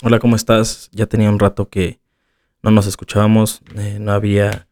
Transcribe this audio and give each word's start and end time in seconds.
Hola, 0.00 0.20
¿cómo 0.20 0.36
estás? 0.36 0.90
Ya 0.92 1.06
tenía 1.06 1.28
un 1.28 1.40
rato 1.40 1.68
que 1.68 1.98
no 2.62 2.70
nos 2.70 2.86
escuchábamos, 2.86 3.62
eh, 3.74 3.98
no 4.00 4.12
había 4.12 4.68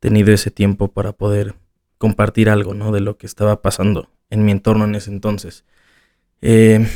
tenido 0.00 0.32
ese 0.32 0.50
tiempo 0.50 0.88
para 0.88 1.12
poder 1.12 1.54
compartir 1.96 2.50
algo, 2.50 2.74
¿no? 2.74 2.90
De 2.90 2.98
lo 2.98 3.16
que 3.16 3.26
estaba 3.26 3.62
pasando 3.62 4.10
en 4.30 4.44
mi 4.44 4.50
entorno 4.50 4.84
en 4.84 4.96
ese 4.96 5.12
entonces. 5.12 5.64
Eh, 6.42 6.88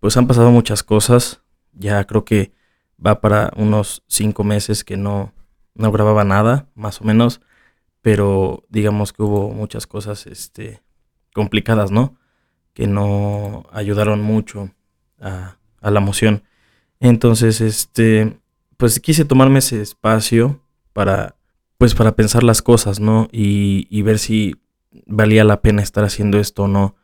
pues 0.00 0.18
han 0.18 0.26
pasado 0.26 0.50
muchas 0.50 0.82
cosas, 0.82 1.40
ya 1.72 2.04
creo 2.04 2.26
que 2.26 2.52
va 3.04 3.22
para 3.22 3.50
unos 3.56 4.02
cinco 4.06 4.44
meses 4.44 4.84
que 4.84 4.98
no, 4.98 5.32
no 5.74 5.90
grababa 5.92 6.24
nada, 6.24 6.68
más 6.74 7.00
o 7.00 7.04
menos, 7.04 7.40
pero 8.02 8.64
digamos 8.68 9.14
que 9.14 9.22
hubo 9.22 9.48
muchas 9.48 9.86
cosas 9.86 10.26
este, 10.26 10.82
complicadas, 11.32 11.90
¿no? 11.90 12.18
Que 12.74 12.86
no 12.86 13.64
ayudaron 13.72 14.20
mucho 14.20 14.74
a, 15.18 15.56
a 15.80 15.90
la 15.90 16.00
emoción. 16.00 16.42
Entonces, 17.04 17.60
este, 17.60 18.38
pues 18.78 18.98
quise 18.98 19.26
tomarme 19.26 19.58
ese 19.58 19.82
espacio 19.82 20.62
para, 20.94 21.36
pues 21.76 21.94
para 21.94 22.16
pensar 22.16 22.42
las 22.42 22.62
cosas, 22.62 22.98
¿no? 22.98 23.28
Y, 23.30 23.86
y 23.90 24.00
ver 24.00 24.18
si 24.18 24.56
valía 25.04 25.44
la 25.44 25.60
pena 25.60 25.82
estar 25.82 26.02
haciendo 26.02 26.38
esto 26.38 26.62
o 26.62 26.68
no. 26.68 26.96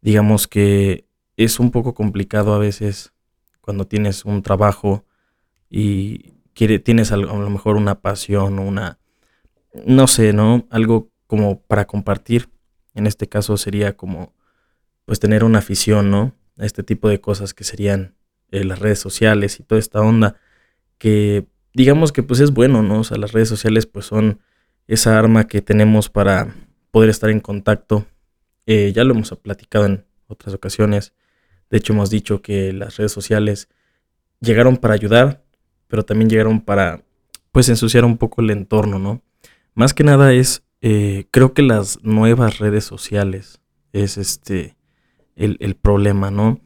Digamos 0.00 0.48
que 0.48 1.06
es 1.36 1.60
un 1.60 1.70
poco 1.70 1.94
complicado 1.94 2.52
a 2.52 2.58
veces 2.58 3.12
cuando 3.60 3.86
tienes 3.86 4.24
un 4.24 4.42
trabajo 4.42 5.04
y 5.70 6.32
quiere, 6.52 6.80
tienes 6.80 7.12
a 7.12 7.16
lo 7.16 7.48
mejor 7.48 7.76
una 7.76 8.00
pasión, 8.00 8.58
una, 8.58 8.98
no 9.86 10.08
sé, 10.08 10.32
¿no? 10.32 10.66
Algo 10.68 11.12
como 11.28 11.60
para 11.60 11.86
compartir. 11.86 12.50
En 12.92 13.06
este 13.06 13.28
caso 13.28 13.56
sería 13.56 13.96
como, 13.96 14.34
pues 15.04 15.20
tener 15.20 15.44
una 15.44 15.60
afición, 15.60 16.10
¿no? 16.10 16.34
A 16.58 16.66
este 16.66 16.82
tipo 16.82 17.08
de 17.08 17.20
cosas 17.20 17.54
que 17.54 17.62
serían 17.62 18.16
eh, 18.50 18.64
las 18.64 18.78
redes 18.78 18.98
sociales 18.98 19.60
y 19.60 19.62
toda 19.62 19.78
esta 19.78 20.00
onda 20.00 20.36
que 20.98 21.46
digamos 21.74 22.12
que 22.12 22.22
pues 22.22 22.40
es 22.40 22.52
bueno, 22.52 22.82
¿no? 22.82 23.00
O 23.00 23.04
sea, 23.04 23.18
las 23.18 23.32
redes 23.32 23.48
sociales 23.48 23.86
pues 23.86 24.06
son 24.06 24.40
esa 24.86 25.18
arma 25.18 25.46
que 25.46 25.60
tenemos 25.60 26.08
para 26.08 26.54
poder 26.90 27.10
estar 27.10 27.30
en 27.30 27.40
contacto. 27.40 28.06
Eh, 28.66 28.92
ya 28.94 29.04
lo 29.04 29.14
hemos 29.14 29.30
platicado 29.42 29.86
en 29.86 30.04
otras 30.28 30.54
ocasiones. 30.54 31.12
De 31.70 31.78
hecho, 31.78 31.92
hemos 31.92 32.10
dicho 32.10 32.40
que 32.40 32.72
las 32.72 32.96
redes 32.96 33.12
sociales 33.12 33.68
llegaron 34.40 34.76
para 34.76 34.94
ayudar, 34.94 35.44
pero 35.88 36.04
también 36.04 36.30
llegaron 36.30 36.60
para 36.60 37.02
pues 37.52 37.68
ensuciar 37.68 38.04
un 38.04 38.16
poco 38.16 38.42
el 38.42 38.50
entorno, 38.50 38.98
¿no? 38.98 39.22
Más 39.74 39.94
que 39.94 40.04
nada 40.04 40.32
es, 40.32 40.62
eh, 40.80 41.26
creo 41.30 41.52
que 41.52 41.62
las 41.62 42.02
nuevas 42.02 42.58
redes 42.58 42.84
sociales 42.84 43.60
es 43.92 44.18
este 44.18 44.76
el, 45.36 45.56
el 45.60 45.74
problema, 45.74 46.30
¿no? 46.30 46.60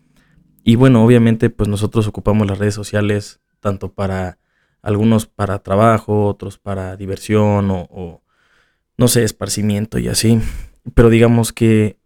Y 0.68 0.76
bueno, 0.76 1.02
obviamente 1.02 1.48
pues 1.48 1.66
nosotros 1.66 2.06
ocupamos 2.08 2.46
las 2.46 2.58
redes 2.58 2.74
sociales 2.74 3.40
tanto 3.58 3.94
para 3.94 4.36
algunos 4.82 5.24
para 5.24 5.60
trabajo, 5.60 6.26
otros 6.26 6.58
para 6.58 6.94
diversión 6.98 7.70
o, 7.70 8.22
no 8.98 9.08
sé, 9.08 9.24
esparcimiento 9.24 9.98
y 9.98 10.08
así. 10.08 10.38
Pero 10.92 11.08
digamos 11.08 11.54
que 11.54 11.96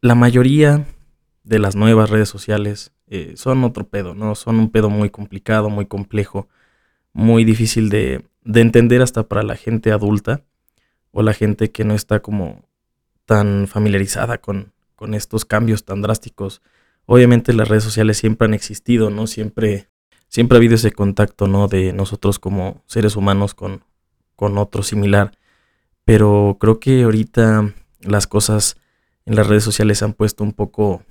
la 0.00 0.14
mayoría 0.14 0.86
de 1.44 1.58
las 1.58 1.76
nuevas 1.76 2.08
redes 2.08 2.30
sociales 2.30 2.94
eh, 3.06 3.34
son 3.36 3.64
otro 3.64 3.86
pedo, 3.86 4.14
¿no? 4.14 4.34
Son 4.34 4.58
un 4.58 4.70
pedo 4.70 4.88
muy 4.88 5.10
complicado, 5.10 5.68
muy 5.68 5.84
complejo, 5.84 6.48
muy 7.12 7.44
difícil 7.44 7.90
de, 7.90 8.24
de 8.44 8.62
entender 8.62 9.02
hasta 9.02 9.24
para 9.24 9.42
la 9.42 9.56
gente 9.56 9.92
adulta 9.92 10.42
o 11.10 11.20
la 11.20 11.34
gente 11.34 11.70
que 11.70 11.84
no 11.84 11.92
está 11.92 12.20
como 12.20 12.64
tan 13.26 13.68
familiarizada 13.68 14.38
con, 14.38 14.72
con 14.96 15.12
estos 15.12 15.44
cambios 15.44 15.84
tan 15.84 16.00
drásticos 16.00 16.62
obviamente 17.12 17.52
las 17.52 17.66
redes 17.66 17.82
sociales 17.82 18.18
siempre 18.18 18.46
han 18.46 18.54
existido, 18.54 19.10
¿no? 19.10 19.26
Siempre, 19.26 19.88
siempre 20.28 20.54
ha 20.54 20.60
habido 20.60 20.76
ese 20.76 20.92
contacto, 20.92 21.48
¿no? 21.48 21.66
De 21.66 21.92
nosotros 21.92 22.38
como 22.38 22.84
seres 22.86 23.16
humanos 23.16 23.52
con, 23.52 23.82
con 24.36 24.56
otro 24.58 24.84
similar. 24.84 25.32
Pero 26.04 26.56
creo 26.60 26.78
que 26.78 27.02
ahorita 27.02 27.74
las 27.98 28.28
cosas 28.28 28.76
en 29.26 29.34
las 29.34 29.48
redes 29.48 29.64
sociales 29.64 29.98
se 29.98 30.04
han 30.04 30.12
puesto 30.12 30.44
un 30.44 30.52
poco 30.52 31.02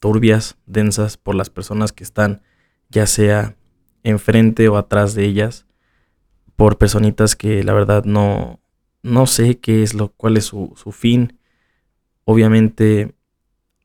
turbias, 0.00 0.58
densas 0.66 1.16
por 1.16 1.34
las 1.34 1.48
personas 1.48 1.92
que 1.92 2.04
están 2.04 2.42
ya 2.90 3.06
sea 3.06 3.56
enfrente 4.02 4.68
o 4.68 4.76
atrás 4.76 5.14
de 5.14 5.24
ellas, 5.24 5.64
por 6.56 6.76
personitas 6.76 7.36
que 7.36 7.64
la 7.64 7.72
verdad 7.72 8.04
no, 8.04 8.60
no 9.02 9.26
sé 9.26 9.58
qué 9.58 9.82
es 9.82 9.94
lo, 9.94 10.08
cuál 10.12 10.36
es 10.36 10.44
su, 10.44 10.74
su 10.76 10.92
fin. 10.92 11.38
Obviamente 12.26 13.14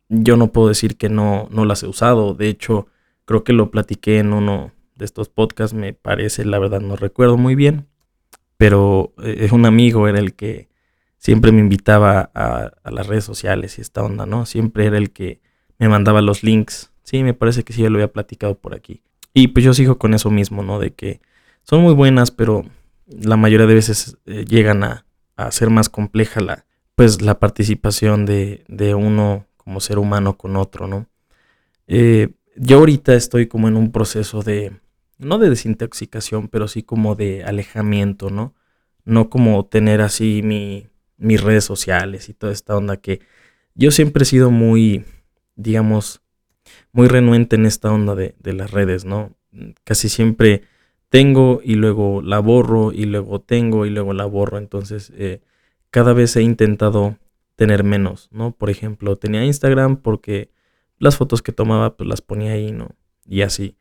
yo 0.10 0.38
no 0.38 0.52
puedo 0.52 0.68
decir 0.68 0.98
que 0.98 1.10
no, 1.10 1.48
no 1.52 1.66
las 1.66 1.84
he 1.84 1.88
usado. 1.88 2.34
De 2.34 2.50
hecho, 2.50 2.88
creo 3.26 3.44
que 3.44 3.54
lo 3.54 3.72
platiqué 3.72 4.20
en 4.20 4.34
uno 4.34 4.72
de 4.96 5.06
estos 5.06 5.30
podcasts, 5.30 5.76
me 5.76 5.94
parece, 5.94 6.46
la 6.46 6.60
verdad 6.60 6.82
no 6.82 6.96
recuerdo 6.96 7.38
muy 7.38 7.56
bien. 7.56 7.88
Pero 8.58 9.14
es 9.24 9.52
eh, 9.52 9.56
un 9.56 9.66
amigo 9.66 10.08
era 10.08 10.20
el 10.20 10.36
que 10.36 10.70
siempre 11.18 11.52
me 11.52 11.60
invitaba 11.60 12.32
a, 12.34 12.72
las 12.92 13.08
redes 13.08 13.24
sociales 13.24 13.78
y 13.78 13.82
esta 13.82 14.04
onda, 14.04 14.26
¿no? 14.26 14.46
Siempre 14.46 14.86
era 14.86 14.98
el 14.98 15.12
que 15.12 15.42
me 15.80 15.90
mandaba 15.90 16.22
los 16.22 16.44
links. 16.44 16.92
Sí, 17.04 17.24
me 17.24 17.34
parece 17.34 17.64
que 17.64 17.74
sí, 17.74 17.82
ya 17.82 17.90
lo 17.90 17.96
había 17.96 18.12
platicado 18.12 18.56
por 18.56 18.76
aquí. 18.76 19.02
Y 19.34 19.48
pues 19.48 19.66
yo 19.66 19.74
sigo 19.74 19.98
con 19.98 20.14
eso 20.14 20.30
mismo, 20.30 20.64
¿no? 20.64 20.80
De 20.80 20.94
que 20.94 21.22
son 21.64 21.82
muy 21.82 21.94
buenas, 21.94 22.32
pero 22.32 22.66
la 23.08 23.38
mayoría 23.38 23.68
de 23.68 23.74
veces 23.74 24.18
eh, 24.26 24.46
llegan 24.46 24.84
a, 24.84 25.06
a, 25.36 25.52
ser 25.52 25.70
más 25.70 25.90
compleja 25.90 26.42
la, 26.42 26.66
pues, 26.96 27.22
la 27.22 27.40
participación 27.40 28.26
de, 28.26 28.64
de 28.68 28.94
uno 28.94 29.48
como 29.64 29.80
ser 29.80 30.00
humano 30.00 30.38
con 30.38 30.56
otro, 30.56 30.88
¿no? 30.88 31.08
Eh, 31.88 32.30
yo 32.56 32.80
ahorita 32.80 33.16
estoy 33.16 33.48
como 33.48 33.68
en 33.68 33.76
un 33.76 33.92
proceso 33.92 34.42
de, 34.44 34.80
no 35.18 35.38
de 35.40 35.50
desintoxicación, 35.50 36.48
pero 36.48 36.68
sí 36.68 36.84
como 36.84 37.16
de 37.16 37.44
alejamiento, 37.44 38.30
¿no? 38.30 38.54
No 39.06 39.30
como 39.30 39.66
tener 39.66 40.02
así 40.02 40.42
mi, 40.44 40.88
mis 41.18 41.42
redes 41.42 41.64
sociales 41.64 42.30
y 42.30 42.34
toda 42.34 42.54
esta 42.54 42.76
onda 42.76 42.98
que 42.98 43.22
yo 43.76 43.92
siempre 43.92 44.24
he 44.24 44.26
sido 44.26 44.52
muy, 44.52 45.06
digamos, 45.56 46.22
muy 46.92 47.08
renuente 47.08 47.56
en 47.56 47.66
esta 47.66 47.92
onda 47.92 48.16
de, 48.16 48.36
las 48.54 48.72
redes, 48.72 49.06
¿no? 49.06 49.36
Casi 49.84 50.10
siempre 50.10 50.64
tengo 51.10 51.62
y 51.64 51.76
luego 51.76 52.22
la 52.22 52.40
borro 52.40 52.92
y 52.92 53.06
luego 53.06 53.42
tengo 53.42 53.86
y 53.86 53.90
luego 53.90 54.14
la 54.14 54.26
borro. 54.26 54.58
Entonces, 54.58 55.12
eh, 55.16 55.42
cada 55.90 56.14
vez 56.14 56.36
he 56.36 56.42
intentado 56.42 57.18
tener 57.56 57.84
menos, 57.84 58.30
¿no? 58.32 58.52
Por 58.52 58.70
ejemplo, 58.70 59.18
tenía 59.18 59.46
Instagram 59.46 59.98
porque 59.98 60.50
las 61.00 61.18
fotos 61.18 61.42
que 61.42 61.52
tomaba 61.52 61.96
pues 61.96 62.08
las 62.08 62.22
ponía 62.22 62.54
ahí, 62.54 62.72
¿no? 62.72 62.96
Y 63.26 63.42
así. 63.42 63.78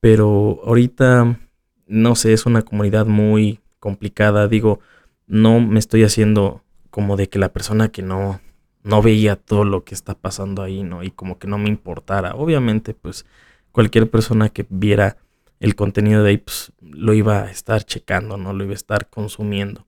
Pero 0.00 0.60
ahorita, 0.64 1.38
no 1.86 2.14
sé, 2.16 2.32
es 2.32 2.46
una 2.46 2.62
comunidad 2.62 3.06
muy 3.06 3.60
complicada. 3.78 4.48
Digo, 4.48 4.80
no 5.26 5.60
me 5.60 5.78
estoy 5.78 6.04
haciendo 6.04 6.62
como 6.90 7.16
de 7.16 7.28
que 7.28 7.38
la 7.38 7.52
persona 7.52 7.90
que 7.90 8.02
no, 8.02 8.40
no 8.82 9.02
veía 9.02 9.36
todo 9.36 9.64
lo 9.64 9.84
que 9.84 9.94
está 9.94 10.14
pasando 10.14 10.62
ahí, 10.62 10.82
¿no? 10.82 11.02
Y 11.02 11.10
como 11.10 11.38
que 11.38 11.46
no 11.46 11.58
me 11.58 11.68
importara. 11.68 12.34
Obviamente, 12.34 12.94
pues 12.94 13.26
cualquier 13.70 14.10
persona 14.10 14.48
que 14.48 14.66
viera 14.68 15.16
el 15.60 15.76
contenido 15.76 16.22
de 16.24 16.30
ahí, 16.30 16.38
pues 16.38 16.72
lo 16.80 17.14
iba 17.14 17.44
a 17.44 17.50
estar 17.50 17.84
checando, 17.84 18.36
¿no? 18.36 18.52
Lo 18.52 18.64
iba 18.64 18.72
a 18.72 18.74
estar 18.74 19.08
consumiendo 19.08 19.86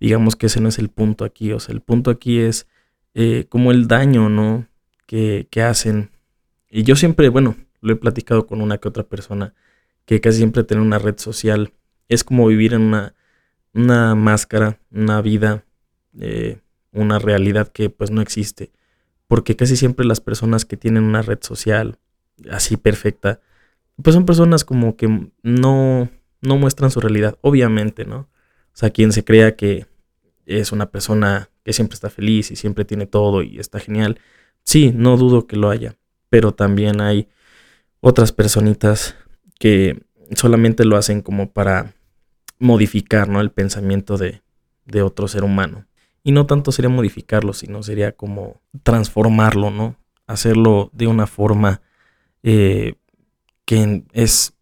digamos 0.00 0.36
que 0.36 0.46
ese 0.46 0.60
no 0.60 0.68
es 0.68 0.78
el 0.78 0.88
punto 0.88 1.24
aquí. 1.24 1.52
O 1.52 1.60
sea, 1.60 1.74
el 1.74 1.80
punto 1.80 2.10
aquí 2.10 2.40
es 2.40 2.66
eh, 3.14 3.46
como 3.48 3.70
el 3.72 3.86
daño, 3.86 4.28
¿no? 4.28 4.66
Que, 5.06 5.48
que, 5.50 5.62
hacen. 5.62 6.10
Y 6.70 6.82
yo 6.82 6.96
siempre, 6.96 7.28
bueno, 7.28 7.56
lo 7.80 7.92
he 7.92 7.96
platicado 7.96 8.46
con 8.46 8.60
una 8.60 8.78
que 8.78 8.88
otra 8.88 9.04
persona, 9.04 9.54
que 10.06 10.20
casi 10.20 10.38
siempre 10.38 10.64
tener 10.64 10.82
una 10.82 10.98
red 10.98 11.18
social 11.18 11.72
es 12.08 12.24
como 12.24 12.46
vivir 12.46 12.74
en 12.74 12.82
una, 12.82 13.14
una 13.72 14.14
máscara, 14.14 14.78
una 14.90 15.20
vida, 15.20 15.64
eh, 16.18 16.58
una 16.92 17.18
realidad 17.18 17.68
que 17.68 17.90
pues 17.90 18.10
no 18.10 18.22
existe. 18.22 18.72
Porque 19.26 19.56
casi 19.56 19.76
siempre 19.76 20.06
las 20.06 20.20
personas 20.20 20.64
que 20.64 20.76
tienen 20.76 21.04
una 21.04 21.22
red 21.22 21.38
social 21.42 21.98
así 22.50 22.76
perfecta, 22.76 23.40
pues 24.02 24.14
son 24.14 24.26
personas 24.26 24.64
como 24.64 24.96
que 24.96 25.30
no, 25.42 26.08
no 26.40 26.56
muestran 26.56 26.90
su 26.90 27.00
realidad, 27.00 27.38
obviamente, 27.40 28.04
¿no? 28.04 28.28
O 28.74 28.76
sea, 28.76 28.90
quien 28.90 29.12
se 29.12 29.24
crea 29.24 29.54
que 29.54 29.86
es 30.46 30.72
una 30.72 30.90
persona 30.90 31.48
que 31.62 31.72
siempre 31.72 31.94
está 31.94 32.10
feliz 32.10 32.50
y 32.50 32.56
siempre 32.56 32.84
tiene 32.84 33.06
todo 33.06 33.42
y 33.42 33.58
está 33.58 33.78
genial, 33.78 34.18
sí, 34.64 34.92
no 34.94 35.16
dudo 35.16 35.46
que 35.46 35.56
lo 35.56 35.70
haya, 35.70 35.96
pero 36.28 36.52
también 36.52 37.00
hay 37.00 37.28
otras 38.00 38.32
personitas 38.32 39.16
que 39.60 40.02
solamente 40.34 40.84
lo 40.84 40.96
hacen 40.96 41.22
como 41.22 41.50
para 41.52 41.94
modificar 42.58 43.28
¿no? 43.28 43.40
el 43.40 43.52
pensamiento 43.52 44.18
de, 44.18 44.42
de 44.86 45.02
otro 45.02 45.28
ser 45.28 45.44
humano. 45.44 45.86
Y 46.24 46.32
no 46.32 46.46
tanto 46.46 46.72
sería 46.72 46.88
modificarlo, 46.88 47.52
sino 47.52 47.82
sería 47.82 48.12
como 48.12 48.60
transformarlo, 48.82 49.70
¿no? 49.70 49.96
Hacerlo 50.26 50.90
de 50.94 51.06
una 51.06 51.26
forma 51.26 51.82
eh, 52.42 52.94
que 53.66 54.04
es 54.12 54.54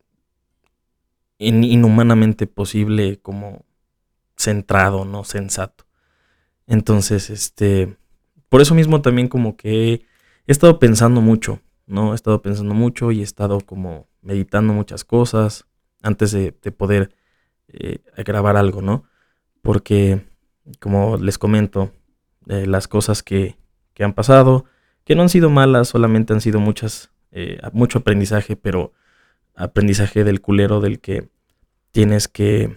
inhumanamente 1.38 2.46
posible 2.48 3.20
como 3.20 3.64
centrado, 4.42 5.04
¿no? 5.04 5.24
Sensato. 5.24 5.84
Entonces, 6.66 7.30
este, 7.30 7.96
por 8.48 8.60
eso 8.60 8.74
mismo 8.74 9.02
también 9.02 9.28
como 9.28 9.56
que 9.56 9.92
he 10.46 10.52
estado 10.52 10.78
pensando 10.78 11.20
mucho, 11.20 11.60
¿no? 11.86 12.12
He 12.12 12.14
estado 12.14 12.42
pensando 12.42 12.74
mucho 12.74 13.12
y 13.12 13.20
he 13.20 13.24
estado 13.24 13.60
como 13.60 14.08
meditando 14.20 14.72
muchas 14.72 15.04
cosas 15.04 15.66
antes 16.02 16.32
de, 16.32 16.52
poder 16.52 17.14
eh, 17.68 18.00
grabar 18.24 18.56
algo, 18.56 18.82
¿no? 18.82 19.04
Porque, 19.62 20.26
como 20.80 21.16
les 21.16 21.38
comento, 21.38 21.92
eh, 22.48 22.66
las 22.66 22.88
cosas 22.88 23.22
que, 23.22 23.56
que, 23.94 24.04
han 24.04 24.12
pasado, 24.12 24.64
que 25.04 25.14
no 25.14 25.22
han 25.22 25.28
sido 25.28 25.50
malas, 25.50 25.88
solamente 25.88 26.32
han 26.32 26.40
sido 26.40 26.60
muchas, 26.60 27.10
eh, 27.30 27.60
mucho 27.72 28.00
aprendizaje, 28.00 28.56
pero 28.56 28.92
aprendizaje 29.54 30.24
del 30.24 30.40
culero 30.40 30.80
del 30.80 31.00
que 31.00 31.28
tienes 31.92 32.26
que, 32.26 32.76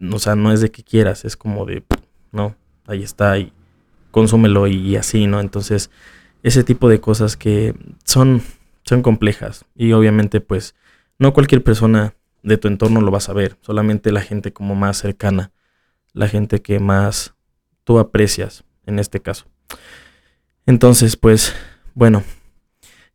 o 0.00 0.18
sea, 0.18 0.34
no 0.36 0.52
es 0.52 0.60
de 0.60 0.70
que 0.70 0.82
quieras, 0.82 1.24
es 1.24 1.36
como 1.36 1.64
de, 1.66 1.84
no, 2.32 2.56
ahí 2.86 3.02
está, 3.02 3.38
y 3.38 3.52
consúmelo 4.10 4.66
y 4.66 4.96
así, 4.96 5.26
¿no? 5.26 5.40
Entonces, 5.40 5.90
ese 6.42 6.62
tipo 6.62 6.88
de 6.88 7.00
cosas 7.00 7.36
que 7.36 7.74
son, 8.04 8.42
son 8.84 9.02
complejas 9.02 9.64
y 9.74 9.92
obviamente 9.92 10.40
pues 10.40 10.74
no 11.18 11.32
cualquier 11.32 11.64
persona 11.64 12.14
de 12.42 12.58
tu 12.58 12.68
entorno 12.68 13.00
lo 13.00 13.10
va 13.10 13.18
a 13.18 13.22
saber, 13.22 13.56
solamente 13.62 14.12
la 14.12 14.20
gente 14.20 14.52
como 14.52 14.74
más 14.74 14.98
cercana, 14.98 15.52
la 16.12 16.28
gente 16.28 16.60
que 16.60 16.78
más 16.78 17.34
tú 17.84 17.98
aprecias 17.98 18.64
en 18.86 18.98
este 18.98 19.20
caso. 19.20 19.46
Entonces, 20.66 21.16
pues, 21.16 21.54
bueno, 21.94 22.22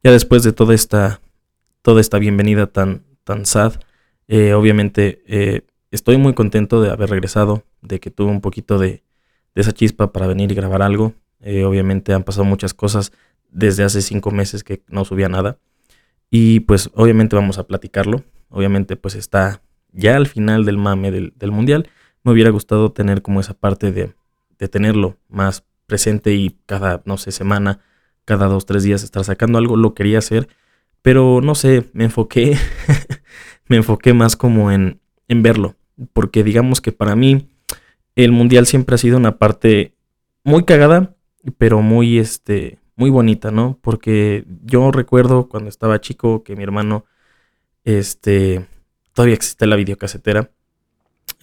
ya 0.04 0.12
después 0.12 0.44
de 0.44 0.52
toda 0.52 0.74
esta, 0.74 1.22
toda 1.81 2.02
esta 2.02 2.18
bienvenida 2.18 2.68
tan, 2.68 3.04
tan 3.24 3.46
sad, 3.46 3.74
eh, 4.28 4.54
obviamente 4.54 5.22
eh, 5.28 5.62
estoy 5.92 6.18
muy 6.18 6.34
contento 6.34 6.82
de 6.82 6.92
haber 6.92 7.10
regresado, 7.10 7.64
de 7.82 8.00
que 8.00 8.12
tuve 8.12 8.32
un 8.32 8.42
poquito 8.42 8.78
de, 8.78 9.04
de 9.56 9.62
esa 9.62 9.72
chispa 9.72 10.12
para 10.12 10.28
venir 10.28 10.52
y 10.52 10.56
grabar 10.56 10.82
algo. 10.82 11.14
Eh, 11.42 11.64
obviamente 11.64 12.14
han 12.14 12.24
pasado 12.24 12.46
muchas 12.46 12.74
cosas 12.74 13.12
desde 13.50 13.84
hace 13.84 14.02
cinco 14.02 14.32
meses 14.32 14.64
que 14.64 14.84
no 14.88 15.06
subía 15.06 15.30
nada. 15.30 15.58
Y 16.30 16.62
pues 16.62 16.92
obviamente 16.94 17.36
vamos 17.36 17.58
a 17.58 17.66
platicarlo. 17.66 18.24
Obviamente 18.50 18.96
pues 18.96 19.16
está 19.16 19.62
ya 19.92 20.16
al 20.16 20.28
final 20.28 20.66
del 20.66 20.78
mame 20.78 21.12
del, 21.12 21.52
mundial. 21.52 21.90
Me 22.24 22.32
hubiera 22.32 22.52
gustado 22.52 22.92
tener 22.92 23.22
como 23.22 23.40
esa 23.40 23.54
parte 23.54 23.92
de, 23.92 24.14
de, 24.60 24.68
tenerlo 24.68 25.18
más 25.30 25.64
presente 25.88 26.36
y 26.36 26.58
cada, 26.66 27.02
no 27.06 27.18
sé, 27.18 27.32
semana, 27.32 27.80
cada 28.26 28.48
dos, 28.48 28.66
tres 28.66 28.84
días 28.84 29.04
estar 29.04 29.24
sacando 29.24 29.58
algo. 29.58 29.78
Lo 29.78 29.96
quería 29.96 30.20
hacer. 30.20 30.48
Pero 31.02 31.40
no 31.42 31.56
sé, 31.56 31.90
me 31.94 32.04
enfoqué, 32.04 32.58
me 33.68 33.78
enfoqué 33.78 34.14
más 34.14 34.36
como 34.36 34.72
en 34.72 35.00
verlo. 35.30 35.79
Porque 36.13 36.44
digamos 36.44 36.81
que 36.81 36.92
para 36.92 37.16
mí 37.16 37.48
el 38.16 38.31
mundial 38.31 38.66
siempre 38.66 38.96
ha 38.96 38.98
sido 38.98 39.18
una 39.18 39.38
parte 39.38 39.96
muy 40.44 40.63
cagada, 40.63 41.16
pero 41.57 41.81
muy, 41.81 42.19
este, 42.19 42.80
muy 42.96 43.10
bonita, 43.10 43.51
¿no? 43.51 43.80
Porque 43.81 44.46
yo 44.63 44.92
recuerdo 44.92 45.48
cuando 45.48 45.69
estaba 45.69 46.01
chico 46.01 46.44
que 46.44 46.56
mi 46.56 46.63
hermano, 46.63 47.06
este, 47.86 48.66
todavía 49.13 49.36
existe 49.36 49.68
la 49.68 49.78
videocasetera, 49.78 50.51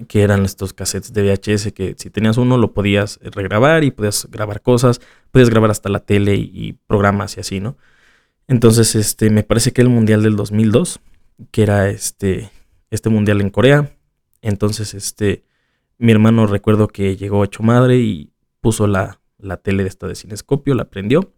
que 0.09 0.23
eran 0.23 0.45
estos 0.45 0.75
cassettes 0.75 1.13
de 1.15 1.23
VHS 1.23 1.73
que 1.73 1.95
si 1.97 2.11
tenías 2.11 2.37
uno 2.37 2.59
lo 2.59 2.75
podías 2.75 3.19
regrabar 3.23 3.85
y 3.85 3.91
podías 3.91 4.29
grabar 4.31 4.61
cosas, 4.61 5.01
podías 5.31 5.49
grabar 5.49 5.71
hasta 5.71 5.89
la 5.89 6.01
tele 6.01 6.35
y, 6.35 6.75
programas 6.87 7.37
y 7.37 7.41
así, 7.41 7.61
¿no? 7.61 7.79
Entonces, 8.49 8.95
este, 8.95 9.31
me 9.31 9.43
parece 9.43 9.73
que 9.73 9.83
el 9.83 9.89
mundial 9.89 10.23
del 10.23 10.37
2002, 10.37 11.01
que 11.51 11.63
era 11.63 11.89
este, 11.89 12.51
este 12.91 13.09
mundial 13.09 13.41
en 13.41 13.51
Corea, 13.51 13.96
entonces, 14.49 14.95
este, 14.95 15.45
mi 15.99 16.13
hermano 16.13 16.47
recuerdo 16.47 16.89
que 16.89 17.17
llegó 17.17 17.45
hecho 17.45 17.63
madre 17.63 17.99
y 17.99 18.31
puso 18.61 18.87
la, 18.87 19.21
la 19.39 19.57
tele 19.57 19.83
de 19.83 19.89
esta 19.89 20.07
de 20.07 20.15
cinescopio, 20.15 20.75
la 20.75 20.87
prendió, 20.87 21.33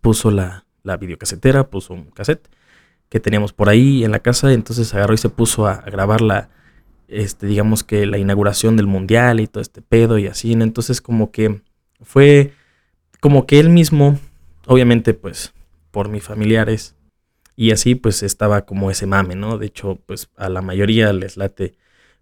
puso 0.00 0.30
la, 0.30 0.64
la 0.82 0.96
videocasetera, 0.96 1.68
puso 1.68 1.94
un 1.94 2.10
cassette 2.10 2.48
que 3.08 3.20
teníamos 3.20 3.52
por 3.52 3.68
ahí 3.68 4.04
en 4.04 4.12
la 4.12 4.20
casa, 4.20 4.52
entonces 4.52 4.94
agarró 4.94 5.14
y 5.14 5.18
se 5.18 5.28
puso 5.28 5.66
a, 5.66 5.82
grabar 5.82 6.20
la, 6.20 6.48
este, 7.08 7.46
digamos 7.46 7.84
que 7.84 8.06
la 8.06 8.18
inauguración 8.18 8.76
del 8.76 8.86
mundial 8.86 9.40
y 9.40 9.48
todo 9.48 9.60
este 9.60 9.82
pedo 9.82 10.16
y 10.18 10.28
así, 10.28 10.52
entonces 10.52 11.00
como 11.00 11.30
que 11.30 11.60
fue 12.02 12.54
como 13.20 13.46
que 13.46 13.58
él 13.58 13.68
mismo, 13.68 14.18
obviamente 14.66 15.12
pues 15.12 15.52
por 15.90 16.08
mis 16.08 16.22
familiares 16.22 16.94
y 17.56 17.72
así 17.72 17.96
pues 17.96 18.22
estaba 18.22 18.64
como 18.64 18.90
ese 18.90 19.06
mame, 19.06 19.34
¿no? 19.34 19.58
De 19.58 19.66
hecho 19.66 19.98
pues 20.06 20.30
a 20.36 20.48
la 20.48 20.62
mayoría 20.62 21.12
les 21.12 21.36
late 21.36 21.74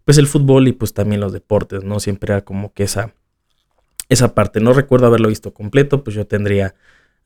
pues 0.09 0.17
el 0.17 0.27
fútbol 0.27 0.67
y 0.69 0.73
pues 0.73 0.95
también 0.95 1.21
los 1.21 1.35
deportes, 1.35 1.85
¿no? 1.85 2.01
Siempre 2.01 2.33
era 2.33 2.43
como 2.43 2.73
que 2.73 2.85
esa 2.85 3.13
esa 4.09 4.35
parte. 4.35 4.59
No 4.59 4.73
recuerdo 4.73 5.07
haberlo 5.07 5.29
visto 5.29 5.53
completo, 5.53 6.03
pues 6.03 6.17
yo 6.17 6.27
tendría 6.27 6.75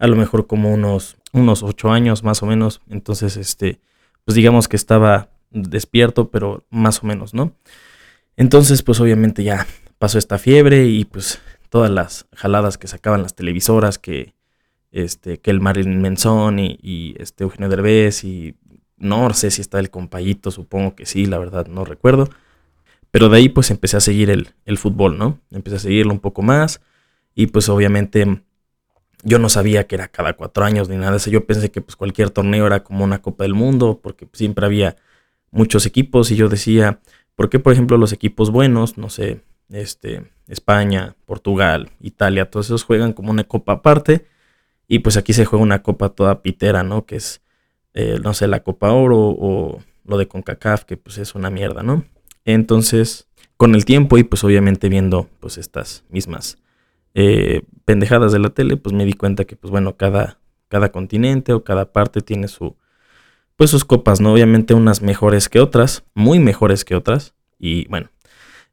a 0.00 0.08
lo 0.08 0.16
mejor 0.16 0.48
como 0.48 0.74
unos, 0.74 1.16
unos 1.32 1.62
ocho 1.62 1.92
años 1.92 2.24
más 2.24 2.42
o 2.42 2.46
menos. 2.46 2.80
Entonces, 2.90 3.36
este, 3.36 3.78
pues 4.24 4.34
digamos 4.34 4.66
que 4.66 4.74
estaba 4.74 5.28
despierto, 5.52 6.32
pero 6.32 6.64
más 6.70 7.04
o 7.04 7.06
menos, 7.06 7.34
¿no? 7.34 7.54
Entonces, 8.36 8.82
pues 8.82 8.98
obviamente 8.98 9.44
ya 9.44 9.64
pasó 10.00 10.18
esta 10.18 10.38
fiebre 10.38 10.86
y 10.86 11.04
pues 11.04 11.40
todas 11.68 11.88
las 11.88 12.26
jaladas 12.34 12.78
que 12.78 12.88
sacaban 12.88 13.22
las 13.22 13.36
televisoras, 13.36 14.00
que, 14.00 14.34
este, 14.90 15.38
que 15.38 15.52
el 15.52 15.60
Marilyn 15.60 16.04
y, 16.58 16.78
y 16.82 17.14
este 17.20 17.44
Eugenio 17.44 17.68
Derbez 17.68 18.24
y 18.24 18.56
no 18.96 19.32
sé 19.34 19.52
si 19.52 19.60
está 19.60 19.78
el 19.78 19.90
compayito, 19.90 20.50
supongo 20.50 20.96
que 20.96 21.06
sí, 21.06 21.26
la 21.26 21.38
verdad 21.38 21.68
no 21.68 21.84
recuerdo. 21.84 22.28
Pero 23.12 23.28
de 23.28 23.36
ahí 23.38 23.48
pues 23.48 23.70
empecé 23.70 23.96
a 23.96 24.00
seguir 24.00 24.28
el, 24.30 24.48
el 24.64 24.78
fútbol, 24.78 25.16
¿no? 25.16 25.38
Empecé 25.52 25.76
a 25.76 25.78
seguirlo 25.78 26.12
un 26.12 26.18
poco 26.18 26.42
más 26.42 26.80
y 27.34 27.46
pues 27.46 27.68
obviamente 27.68 28.42
yo 29.22 29.38
no 29.38 29.48
sabía 29.48 29.86
que 29.86 29.94
era 29.94 30.08
cada 30.08 30.32
cuatro 30.32 30.64
años 30.64 30.88
ni 30.88 30.96
nada 30.96 31.12
de 31.12 31.18
eso. 31.18 31.30
Yo 31.30 31.46
pensé 31.46 31.70
que 31.70 31.80
pues 31.80 31.94
cualquier 31.94 32.30
torneo 32.30 32.66
era 32.66 32.82
como 32.82 33.04
una 33.04 33.22
Copa 33.22 33.44
del 33.44 33.54
Mundo 33.54 34.00
porque 34.02 34.26
siempre 34.32 34.66
había 34.66 34.96
muchos 35.52 35.86
equipos 35.86 36.32
y 36.32 36.36
yo 36.36 36.48
decía, 36.48 36.98
¿por 37.36 37.48
qué 37.48 37.60
por 37.60 37.72
ejemplo 37.72 37.96
los 37.98 38.12
equipos 38.12 38.50
buenos, 38.50 38.98
no 38.98 39.10
sé, 39.10 39.42
este, 39.70 40.32
España, 40.48 41.14
Portugal, 41.24 41.90
Italia, 42.00 42.50
todos 42.50 42.66
esos 42.66 42.82
juegan 42.82 43.12
como 43.12 43.30
una 43.30 43.44
copa 43.44 43.74
aparte 43.74 44.26
y 44.88 44.98
pues 44.98 45.16
aquí 45.16 45.32
se 45.32 45.44
juega 45.44 45.62
una 45.62 45.82
copa 45.82 46.10
toda 46.10 46.42
pitera, 46.42 46.82
¿no? 46.82 47.06
Que 47.06 47.16
es, 47.16 47.40
eh, 47.94 48.18
no 48.22 48.34
sé, 48.34 48.46
la 48.46 48.62
Copa 48.62 48.92
Oro 48.92 49.18
o 49.18 49.80
lo 50.04 50.18
de 50.18 50.28
CONCACAF, 50.28 50.84
que 50.84 50.98
pues 50.98 51.16
es 51.18 51.34
una 51.34 51.48
mierda, 51.48 51.82
¿no? 51.82 52.04
Entonces, 52.44 53.28
con 53.56 53.74
el 53.74 53.84
tiempo 53.84 54.18
y 54.18 54.24
pues 54.24 54.42
obviamente 54.44 54.88
viendo 54.88 55.28
pues 55.40 55.58
estas 55.58 56.04
mismas 56.10 56.58
eh, 57.14 57.62
pendejadas 57.84 58.32
de 58.32 58.38
la 58.38 58.50
tele, 58.50 58.76
pues 58.76 58.94
me 58.94 59.04
di 59.04 59.12
cuenta 59.12 59.44
que 59.44 59.56
pues 59.56 59.70
bueno, 59.70 59.96
cada, 59.96 60.38
cada 60.68 60.90
continente 60.90 61.52
o 61.52 61.62
cada 61.62 61.92
parte 61.92 62.20
tiene 62.22 62.48
su, 62.48 62.76
pues 63.56 63.70
sus 63.70 63.84
copas, 63.84 64.20
¿no? 64.20 64.32
Obviamente 64.32 64.74
unas 64.74 65.02
mejores 65.02 65.48
que 65.48 65.60
otras, 65.60 66.04
muy 66.14 66.38
mejores 66.38 66.84
que 66.84 66.94
otras. 66.94 67.34
Y 67.58 67.86
bueno, 67.88 68.10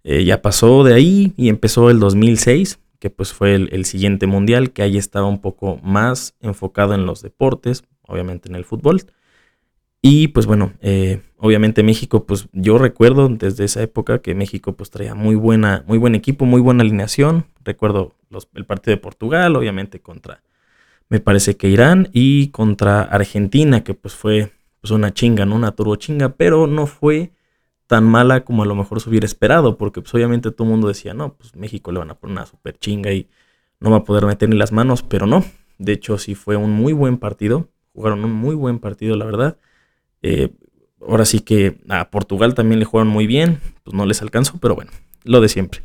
eh, 0.04 0.24
ya 0.24 0.42
pasó 0.42 0.84
de 0.84 0.94
ahí 0.94 1.34
y 1.38 1.50
empezó 1.50 1.90
el 1.90 2.00
2006, 2.00 2.80
que 3.00 3.10
pues 3.10 3.34
fue 3.34 3.56
el, 3.56 3.70
el, 3.72 3.86
siguiente 3.86 4.26
mundial, 4.26 4.72
que 4.72 4.82
ahí 4.82 4.98
estaba 4.98 5.28
un 5.28 5.42
poco 5.42 5.80
más 5.84 6.36
enfocado 6.40 6.94
en 6.94 7.06
los 7.06 7.22
deportes, 7.22 7.84
obviamente 8.02 8.50
en 8.50 8.56
el 8.56 8.66
fútbol. 8.66 9.04
Y 10.02 10.30
pues 10.30 10.46
bueno, 10.46 10.74
eh, 10.82 11.22
obviamente 11.40 11.84
México, 11.84 12.26
pues 12.26 12.48
yo 12.54 12.78
recuerdo 12.78 13.30
desde 13.30 13.66
esa 13.66 13.82
época 13.82 14.20
que 14.20 14.36
México 14.36 14.74
pues 14.74 14.92
traía 14.92 15.16
muy 15.16 15.36
buena, 15.36 15.84
muy 15.88 15.98
buen 15.98 16.16
equipo, 16.16 16.46
muy 16.46 16.62
buena 16.62 16.84
alineación. 16.84 17.46
Recuerdo 17.64 18.16
el 18.54 18.66
partido 18.66 18.96
de 18.96 19.02
Portugal, 19.02 19.56
obviamente 19.56 20.00
contra, 20.02 20.44
me 21.10 21.20
parece 21.20 21.58
que 21.58 21.70
Irán 21.70 22.10
y 22.14 22.50
contra 22.50 23.02
Argentina, 23.02 23.84
que 23.84 23.94
pues 23.94 24.14
fue 24.14 24.52
pues 24.82 24.92
una 24.92 25.14
chinga, 25.14 25.46
¿no? 25.46 25.56
Una 25.56 25.72
turbo 25.72 25.96
chinga, 25.96 26.30
pero 26.30 26.68
no 26.68 26.86
fue 26.86 27.32
tan 27.88 28.06
mala 28.06 28.46
como 28.46 28.64
a 28.64 28.66
lo 28.66 28.76
mejor 28.76 29.02
se 29.02 29.10
hubiera 29.10 29.26
esperado, 29.26 29.78
porque 29.78 30.02
pues 30.02 30.14
obviamente 30.14 30.52
todo 30.52 30.66
el 30.66 30.72
mundo 30.72 30.88
decía, 30.88 31.14
no, 31.14 31.34
pues 31.34 31.56
México 31.56 31.92
le 31.92 32.00
van 32.00 32.12
a 32.12 32.16
poner 32.16 32.34
una 32.38 32.46
super 32.46 32.78
chinga 32.78 33.12
y 33.12 33.28
no 33.80 33.92
va 33.92 33.98
a 33.98 34.04
poder 34.04 34.26
meter 34.26 34.50
ni 34.50 34.58
las 34.58 34.72
manos, 34.72 35.04
pero 35.04 35.26
no. 35.26 35.44
De 35.80 35.94
hecho, 35.94 36.18
sí 36.18 36.36
fue 36.36 36.56
un 36.56 36.72
muy 36.72 36.94
buen 36.94 37.18
partido. 37.18 37.70
Jugaron 37.94 38.24
un 38.24 38.34
muy 38.34 38.54
buen 38.54 38.80
partido, 38.80 39.16
la 39.16 39.26
verdad. 39.26 39.58
Eh, 40.22 40.54
ahora 41.02 41.26
sí 41.26 41.40
que 41.42 41.78
a 41.90 42.10
Portugal 42.10 42.56
también 42.56 42.80
le 42.80 42.86
jugaron 42.86 43.12
muy 43.12 43.28
bien, 43.28 43.60
pues 43.84 43.96
no 43.96 44.06
les 44.06 44.22
alcanzó, 44.22 44.58
pero 44.60 44.76
bueno, 44.76 44.92
lo 45.24 45.42
de 45.42 45.50
siempre. 45.50 45.82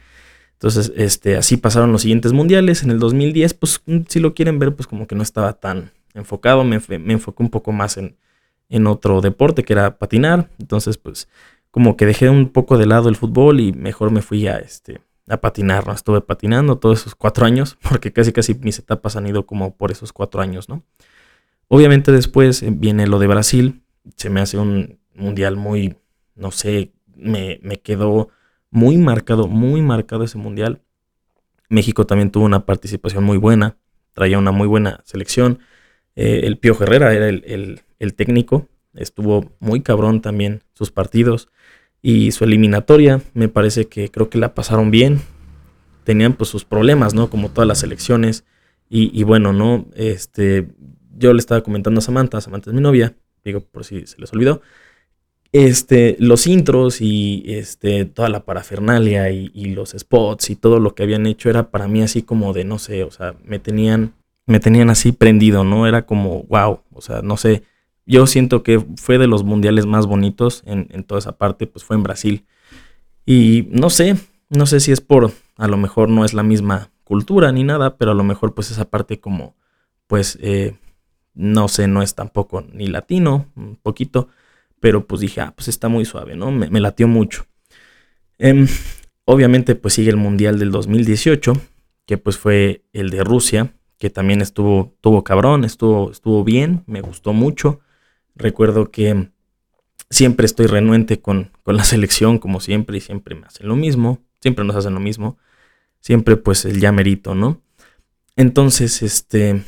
Entonces, 0.55 0.93
este, 0.97 1.37
así 1.37 1.57
pasaron 1.57 1.93
los 1.93 2.03
siguientes 2.03 2.33
mundiales. 2.33 2.83
En 2.83 2.91
el 2.91 2.99
2010, 2.99 3.55
pues 3.55 3.83
mm, 3.87 3.99
si 4.09 4.21
lo 4.21 4.35
quieren 4.35 4.59
ver, 4.59 4.75
pues 4.75 4.87
como 4.87 5.07
que 5.07 5.15
no 5.15 5.23
estaba 5.23 5.53
tan 5.55 5.93
enfocado, 6.15 6.65
me, 6.65 6.81
me 6.99 7.15
un 7.37 7.51
poco 7.51 7.73
más 7.73 7.97
en, 7.97 8.17
en 8.69 8.87
otro 8.87 9.21
deporte 9.21 9.65
que 9.65 9.73
era 9.73 9.99
patinar. 9.99 10.49
Entonces, 10.59 10.97
pues 10.97 11.29
como 11.71 11.97
que 11.97 12.07
dejé 12.07 12.31
un 12.31 12.51
poco 12.51 12.79
de 12.79 12.87
lado 12.87 13.09
el 13.09 13.17
fútbol 13.17 13.61
y 13.61 13.73
mejor 13.73 14.11
me 14.11 14.23
fui 14.23 14.47
a, 14.47 14.59
este, 14.59 15.01
a 15.29 15.39
patinar. 15.39 15.87
¿no? 15.87 15.93
Estuve 15.93 16.21
patinando 16.21 16.79
todos 16.79 17.01
esos 17.01 17.15
cuatro 17.15 17.47
años, 17.47 17.77
porque 17.89 18.13
casi 18.13 18.33
casi 18.33 18.55
mis 18.55 18.79
etapas 18.79 19.17
han 19.17 19.27
ido 19.27 19.45
como 19.45 19.77
por 19.77 19.91
esos 19.91 20.13
cuatro 20.13 20.41
años, 20.41 20.69
¿no? 20.69 20.83
Obviamente 21.69 22.13
después 22.13 22.63
viene 22.79 23.07
lo 23.07 23.19
de 23.19 23.27
Brasil, 23.27 23.83
se 24.17 24.29
me 24.29 24.41
hace 24.41 24.59
un 24.59 24.99
mundial 25.15 25.57
muy, 25.57 25.97
no 26.35 26.51
sé, 26.51 26.93
me, 27.17 27.59
quedó 27.83 28.29
muy 28.71 28.97
marcado, 28.99 29.49
muy 29.49 29.83
marcado 29.83 30.25
ese 30.25 30.39
mundial. 30.39 30.81
México 31.69 32.07
también 32.07 32.31
tuvo 32.31 32.45
una 32.45 32.67
participación 32.67 33.25
muy 33.25 33.39
buena, 33.39 33.77
traía 34.13 34.39
una 34.39 34.53
muy 34.53 34.67
buena 34.67 35.01
selección. 35.05 35.61
Eh, 36.17 36.43
el 36.45 36.59
Pío 36.59 36.77
Herrera 36.81 37.13
era 37.13 37.29
el, 37.29 38.15
técnico, 38.17 38.69
estuvo 38.95 39.51
muy 39.61 39.81
cabrón 39.81 40.21
también 40.21 40.63
sus 40.75 40.91
partidos 40.91 41.49
y 42.03 42.33
su 42.33 42.45
eliminatoria, 42.45 43.23
me 43.33 43.49
parece 43.49 43.87
que 43.87 44.11
creo 44.11 44.29
que 44.29 44.39
la 44.39 44.55
pasaron 44.55 44.91
bien, 44.91 45.23
tenían 46.05 46.35
pues 46.35 46.51
sus 46.51 46.65
problemas, 46.65 47.15
¿no? 47.15 47.31
Como 47.31 47.49
todas 47.51 47.67
las 47.67 47.83
elecciones 47.83 48.45
y, 48.91 49.19
y 49.19 49.23
bueno, 49.23 49.55
¿no? 49.55 49.87
Este, 49.95 50.69
yo 51.17 51.33
le 51.33 51.39
estaba 51.39 51.63
comentando 51.63 51.99
a 51.99 52.03
Samantha, 52.03 52.41
Samantha 52.41 52.71
es 52.71 52.75
mi 52.75 52.83
novia, 52.83 53.15
digo 53.45 53.61
por 53.61 53.85
si 53.85 54.07
se 54.07 54.21
les 54.21 54.33
olvidó, 54.33 54.61
este, 55.55 56.17
los 56.19 56.49
intros 56.49 57.01
y 57.01 57.45
este, 57.47 58.07
toda 58.07 58.29
la 58.29 58.45
parafernalia 58.45 59.31
y, 59.31 59.67
los 59.67 59.95
spots 59.97 60.51
y 60.51 60.57
todo 60.57 60.81
lo 60.81 60.97
que 60.97 61.05
habían 61.05 61.27
hecho 61.27 61.49
era 61.49 61.71
para 61.71 61.87
mí 61.87 62.03
así 62.03 62.23
como 62.23 62.53
de, 62.53 62.65
no 62.65 62.81
sé, 62.81 63.05
o 63.05 63.13
sea, 63.13 63.37
me 63.45 63.61
tenían, 63.61 64.15
me 64.47 64.59
tenían 64.59 64.91
así 64.91 65.13
prendido, 65.13 65.63
¿no? 65.63 65.87
Era 65.87 66.07
como, 66.07 66.43
wow, 66.49 66.81
o 66.93 67.01
sea, 67.01 67.23
no 67.23 67.37
sé, 67.37 67.63
yo 68.05 68.27
siento 68.27 68.65
que 68.65 68.85
fue 68.97 69.17
de 69.17 69.29
los 69.29 69.45
mundiales 69.45 69.87
más 69.87 70.07
bonitos 70.07 70.65
en, 70.67 71.05
toda 71.05 71.21
esa 71.21 71.39
parte, 71.39 71.69
pues 71.69 71.85
fue 71.85 71.95
en 71.95 72.03
Brasil. 72.03 72.45
Y 73.25 73.69
no 73.71 73.91
sé, 73.91 74.17
no 74.51 74.67
sé 74.67 74.81
si 74.81 74.91
es 74.91 75.01
por, 75.01 75.31
a 75.57 75.69
lo 75.69 75.77
mejor 75.77 76.09
no 76.09 76.25
es 76.25 76.35
la 76.35 76.43
misma 76.43 76.91
cultura 77.05 77.53
ni 77.53 77.63
nada, 77.63 77.97
pero 77.97 78.11
a 78.11 78.15
lo 78.15 78.25
mejor 78.25 78.55
pues 78.55 78.73
esa 78.73 78.87
parte 78.87 79.21
como, 79.21 79.55
pues, 80.09 80.37
eh, 80.43 80.77
no 81.33 81.69
sé, 81.69 81.87
no 81.87 82.03
es 82.03 82.17
tampoco 82.17 82.65
ni 82.73 82.89
latino, 82.89 83.47
un 83.55 83.77
poquito 83.77 84.31
pero 84.85 85.07
pues 85.07 85.23
dije, 85.23 85.41
ah, 85.41 85.55
pues 85.57 85.69
está 85.69 85.89
muy 85.89 86.05
suave, 86.05 86.37
¿no? 86.37 86.51
Me, 86.51 86.79
latió 86.79 87.09
mucho. 87.09 87.47
Em, 88.37 88.69
obviamente 89.25 89.77
pues 89.77 89.95
sigue 89.95 90.11
el 90.11 90.19
Mundial 90.19 90.59
del 90.59 90.73
2018, 90.73 91.55
que 92.05 92.19
pues 92.19 92.37
fue 92.37 92.85
el 92.93 93.09
de 93.09 93.25
Rusia, 93.25 93.73
que 93.97 94.11
también 94.11 94.43
estuvo, 94.43 94.93
estuvo 94.95 95.25
cabrón, 95.25 95.65
estuvo, 95.65 96.11
estuvo 96.11 96.45
bien, 96.45 96.85
me 96.87 97.01
gustó 97.01 97.33
mucho. 97.33 97.81
Recuerdo 98.35 98.91
que 98.91 99.31
siempre 100.11 100.45
estoy 100.45 100.67
renuente 100.67 101.19
con, 101.19 101.51
con 101.63 101.79
la 101.79 101.85
selección, 101.85 102.39
como 102.39 102.61
siempre, 102.61 102.99
y 102.99 103.01
siempre 103.01 103.35
me 103.35 103.47
hacen 103.47 103.67
lo 103.67 103.77
mismo, 103.77 104.19
siempre 104.43 104.67
nos 104.67 104.77
hacen 104.77 104.93
lo 104.93 105.01
mismo, 105.01 105.39
siempre 106.01 106.37
pues 106.37 106.67
el 106.67 106.79
ya 106.79 106.93
merito, 106.93 107.35
¿no? 107.35 107.63
Entonces, 108.37 109.01
este, 109.01 109.65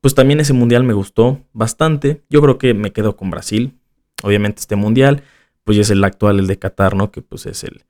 pues 0.00 0.14
también 0.14 0.40
ese 0.40 0.54
mundial 0.54 0.82
me 0.82 0.94
gustó 0.94 1.42
bastante. 1.52 2.22
Yo 2.30 2.40
creo 2.40 2.56
que 2.56 2.72
me 2.72 2.94
quedo 2.94 3.18
con 3.18 3.30
Brasil. 3.30 3.74
Obviamente 4.22 4.60
este 4.60 4.76
mundial, 4.76 5.22
pues 5.64 5.78
es 5.78 5.90
el 5.90 6.02
actual, 6.04 6.38
el 6.38 6.46
de 6.46 6.58
Qatar, 6.58 6.94
¿no? 6.94 7.10
Que 7.10 7.22
pues 7.22 7.46
es 7.46 7.64
el 7.64 7.84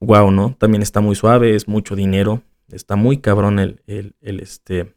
wow, 0.00 0.30
¿no? 0.30 0.56
También 0.58 0.82
está 0.82 1.00
muy 1.00 1.14
suave, 1.14 1.54
es 1.54 1.68
mucho 1.68 1.96
dinero, 1.96 2.42
está 2.70 2.96
muy 2.96 3.18
cabrón 3.18 3.58
el, 3.58 3.82
el, 3.86 4.40
este, 4.40 4.94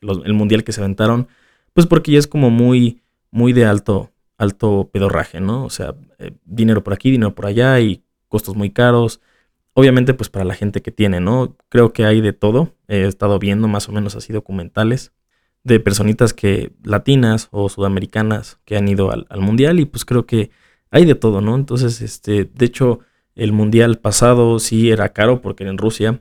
el 0.00 0.34
mundial 0.34 0.64
que 0.64 0.72
se 0.72 0.80
aventaron, 0.80 1.28
pues 1.72 1.86
porque 1.86 2.12
ya 2.12 2.18
es 2.18 2.26
como 2.26 2.50
muy, 2.50 3.02
muy 3.30 3.52
de 3.52 3.64
alto, 3.64 4.10
alto 4.36 4.90
pedorraje, 4.92 5.40
¿no? 5.40 5.64
O 5.64 5.70
sea, 5.70 5.94
eh, 6.18 6.32
dinero 6.44 6.82
por 6.82 6.92
aquí, 6.92 7.10
dinero 7.10 7.34
por 7.34 7.46
allá 7.46 7.80
y 7.80 8.02
costos 8.28 8.56
muy 8.56 8.70
caros. 8.70 9.20
Obviamente, 9.74 10.14
pues 10.14 10.28
para 10.30 10.44
la 10.44 10.54
gente 10.54 10.82
que 10.82 10.90
tiene, 10.90 11.20
¿no? 11.20 11.56
Creo 11.68 11.92
que 11.92 12.04
hay 12.04 12.20
de 12.20 12.32
todo. 12.32 12.74
He 12.88 13.06
estado 13.06 13.38
viendo 13.38 13.68
más 13.68 13.88
o 13.88 13.92
menos 13.92 14.16
así 14.16 14.32
documentales 14.32 15.12
de 15.64 15.80
personitas 15.80 16.32
que 16.32 16.72
latinas 16.82 17.48
o 17.50 17.68
sudamericanas 17.68 18.58
que 18.64 18.76
han 18.76 18.88
ido 18.88 19.10
al, 19.10 19.26
mundial 19.40 19.80
y 19.80 19.84
pues 19.84 20.04
creo 20.04 20.26
que 20.26 20.50
hay 20.90 21.04
de 21.04 21.14
todo, 21.14 21.40
¿no? 21.40 21.54
Entonces, 21.54 22.00
este, 22.00 22.44
de 22.44 22.66
hecho, 22.66 23.00
el 23.34 23.52
mundial 23.52 23.98
pasado 23.98 24.58
sí 24.58 24.90
era 24.90 25.10
caro 25.10 25.42
porque 25.42 25.64
era 25.64 25.70
en 25.70 25.78
Rusia, 25.78 26.20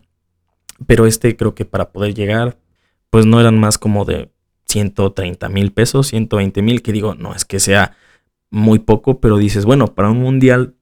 pero 0.86 1.06
este 1.06 1.36
creo 1.38 1.56
que 1.56 1.66
para 1.66 1.92
poder 1.92 2.14
llegar, 2.14 2.58
pues 3.10 3.26
no 3.26 3.40
eran 3.40 3.60
más 3.60 3.78
como 3.78 4.06
de 4.06 4.30
130 4.66 5.50
mil 5.50 5.72
pesos, 5.72 6.08
120 6.08 6.62
mil, 6.62 6.82
que 6.82 6.92
digo, 6.92 7.16
no 7.16 7.34
es 7.34 7.46
que 7.46 7.60
sea 7.60 7.96
muy 8.50 8.80
poco, 8.80 9.20
pero 9.20 9.38
dices, 9.38 9.66
bueno, 9.66 9.96
para 9.96 10.10
un 10.10 10.20
mundial, 10.20 10.76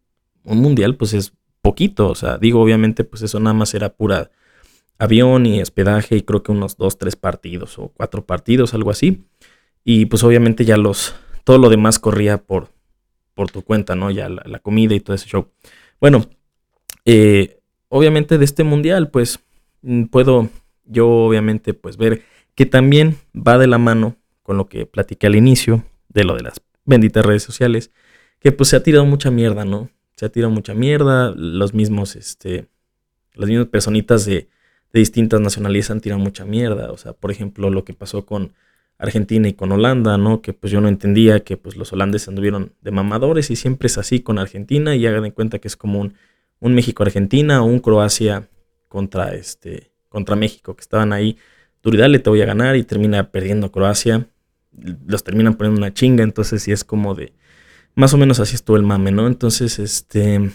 un 0.43 0.59
mundial 0.59 0.95
pues 0.95 1.13
es 1.13 1.33
poquito, 1.61 2.09
o 2.09 2.15
sea, 2.15 2.37
digo, 2.37 2.61
obviamente 2.61 3.03
pues 3.03 3.21
eso 3.21 3.39
nada 3.39 3.53
más 3.53 3.73
era 3.73 3.89
pura 3.93 4.31
avión 4.97 5.45
y 5.45 5.61
hospedaje 5.61 6.15
y 6.15 6.21
creo 6.21 6.43
que 6.43 6.51
unos 6.51 6.77
dos, 6.77 6.97
tres 6.97 7.15
partidos 7.15 7.77
o 7.79 7.89
cuatro 7.89 8.25
partidos, 8.25 8.73
algo 8.73 8.91
así. 8.91 9.27
Y 9.83 10.05
pues 10.05 10.23
obviamente 10.23 10.65
ya 10.65 10.77
los, 10.77 11.15
todo 11.43 11.57
lo 11.57 11.69
demás 11.69 11.99
corría 11.99 12.39
por, 12.39 12.69
por 13.33 13.51
tu 13.51 13.61
cuenta, 13.61 13.95
¿no? 13.95 14.11
Ya 14.11 14.29
la, 14.29 14.59
comida 14.59 14.95
y 14.95 14.99
todo 14.99 15.15
ese 15.15 15.27
show. 15.27 15.49
Bueno, 15.99 16.25
eh, 17.05 17.59
obviamente 17.89 18.37
de 18.37 18.45
este 18.45 18.63
mundial, 18.63 19.09
pues 19.09 19.39
mm, 19.81 20.05
puedo 20.05 20.49
yo 20.85 21.07
obviamente 21.07 21.73
pues 21.73 21.97
ver 21.97 22.23
que 22.53 22.65
también 22.65 23.17
va 23.35 23.57
de 23.57 23.67
la 23.67 23.77
mano 23.77 24.15
con 24.43 24.57
lo 24.57 24.67
que 24.67 24.85
platiqué 24.85 25.27
al 25.27 25.35
inicio 25.35 25.83
de 26.09 26.23
lo 26.23 26.35
de 26.35 26.43
las 26.43 26.61
benditas 26.85 27.25
redes 27.25 27.43
sociales, 27.43 27.91
que 28.39 28.51
pues 28.51 28.69
se 28.69 28.75
ha 28.75 28.83
tirado 28.83 29.05
mucha 29.05 29.31
mierda, 29.31 29.65
¿no? 29.65 29.89
Se 30.15 30.25
ha 30.25 30.29
tirado 30.29 30.51
mucha 30.51 30.73
mierda, 30.73 31.33
los 31.35 31.73
mismos, 31.73 32.15
este, 32.15 32.67
las 33.33 33.49
mismas 33.49 33.67
personitas 33.67 34.25
de, 34.25 34.47
de 34.95 34.99
distintas 34.99 35.41
nacionalidades 35.41 35.91
han 35.91 35.99
tirado 35.99 36.21
mucha 36.21 36.45
mierda. 36.45 36.89
O 36.89 36.95
sea, 36.95 37.11
por 37.11 37.29
ejemplo, 37.29 37.69
lo 37.69 37.83
que 37.83 37.93
pasó 37.93 38.25
con 38.25 38.53
Argentina 38.97 39.45
y 39.49 39.53
con 39.53 39.73
Holanda, 39.73 40.17
¿no? 40.17 40.41
Que 40.41 40.53
pues 40.53 40.71
yo 40.71 40.79
no 40.79 40.87
entendía 40.87 41.41
que 41.41 41.57
pues 41.57 41.75
los 41.75 41.91
holandeses 41.91 42.29
anduvieron 42.29 42.71
de 42.79 42.91
mamadores 42.91 43.51
y 43.51 43.57
siempre 43.57 43.87
es 43.87 43.97
así 43.97 44.21
con 44.21 44.39
Argentina 44.39 44.95
y 44.95 45.05
hagan 45.05 45.25
en 45.25 45.31
cuenta 45.31 45.59
que 45.59 45.67
es 45.67 45.75
como 45.75 45.99
un, 45.99 46.13
un 46.61 46.73
México-Argentina 46.75 47.61
o 47.61 47.65
un 47.65 47.79
Croacia 47.79 48.47
contra, 48.87 49.35
este, 49.35 49.91
contra 50.07 50.37
México, 50.37 50.77
que 50.77 50.81
estaban 50.81 51.11
ahí, 51.11 51.35
Duridale 51.83 52.19
te 52.19 52.29
voy 52.29 52.41
a 52.41 52.45
ganar 52.45 52.77
y 52.77 52.83
termina 52.83 53.31
perdiendo 53.31 53.73
Croacia, 53.73 54.29
los 55.05 55.25
terminan 55.25 55.55
poniendo 55.55 55.77
una 55.77 55.93
chinga, 55.93 56.23
entonces 56.23 56.63
sí 56.63 56.71
es 56.71 56.85
como 56.85 57.15
de, 57.15 57.33
más 57.95 58.13
o 58.13 58.17
menos 58.17 58.39
así 58.39 58.55
estuvo 58.55 58.77
el 58.77 58.83
mame, 58.83 59.11
¿no? 59.11 59.27
Entonces, 59.27 59.77
este, 59.77 60.51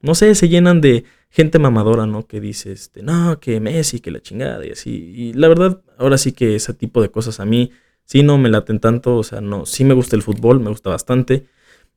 no 0.00 0.14
sé, 0.14 0.34
se 0.34 0.48
llenan 0.48 0.80
de 0.80 1.04
gente 1.34 1.58
mamadora, 1.58 2.06
¿no? 2.06 2.28
Que 2.28 2.40
dice, 2.40 2.70
este, 2.70 3.02
no, 3.02 3.40
que 3.40 3.58
Messi, 3.58 3.98
que 3.98 4.12
la 4.12 4.22
chingada 4.22 4.64
y 4.64 4.70
así. 4.70 4.90
Y 5.16 5.32
la 5.32 5.48
verdad, 5.48 5.82
ahora 5.98 6.16
sí 6.16 6.30
que 6.30 6.54
ese 6.54 6.74
tipo 6.74 7.02
de 7.02 7.10
cosas 7.10 7.40
a 7.40 7.44
mí 7.44 7.72
sí 8.04 8.22
no 8.22 8.38
me 8.38 8.48
laten 8.48 8.78
tanto, 8.78 9.16
o 9.16 9.24
sea, 9.24 9.40
no, 9.40 9.66
sí 9.66 9.82
me 9.82 9.94
gusta 9.94 10.14
el 10.14 10.22
fútbol, 10.22 10.60
me 10.60 10.70
gusta 10.70 10.90
bastante. 10.90 11.48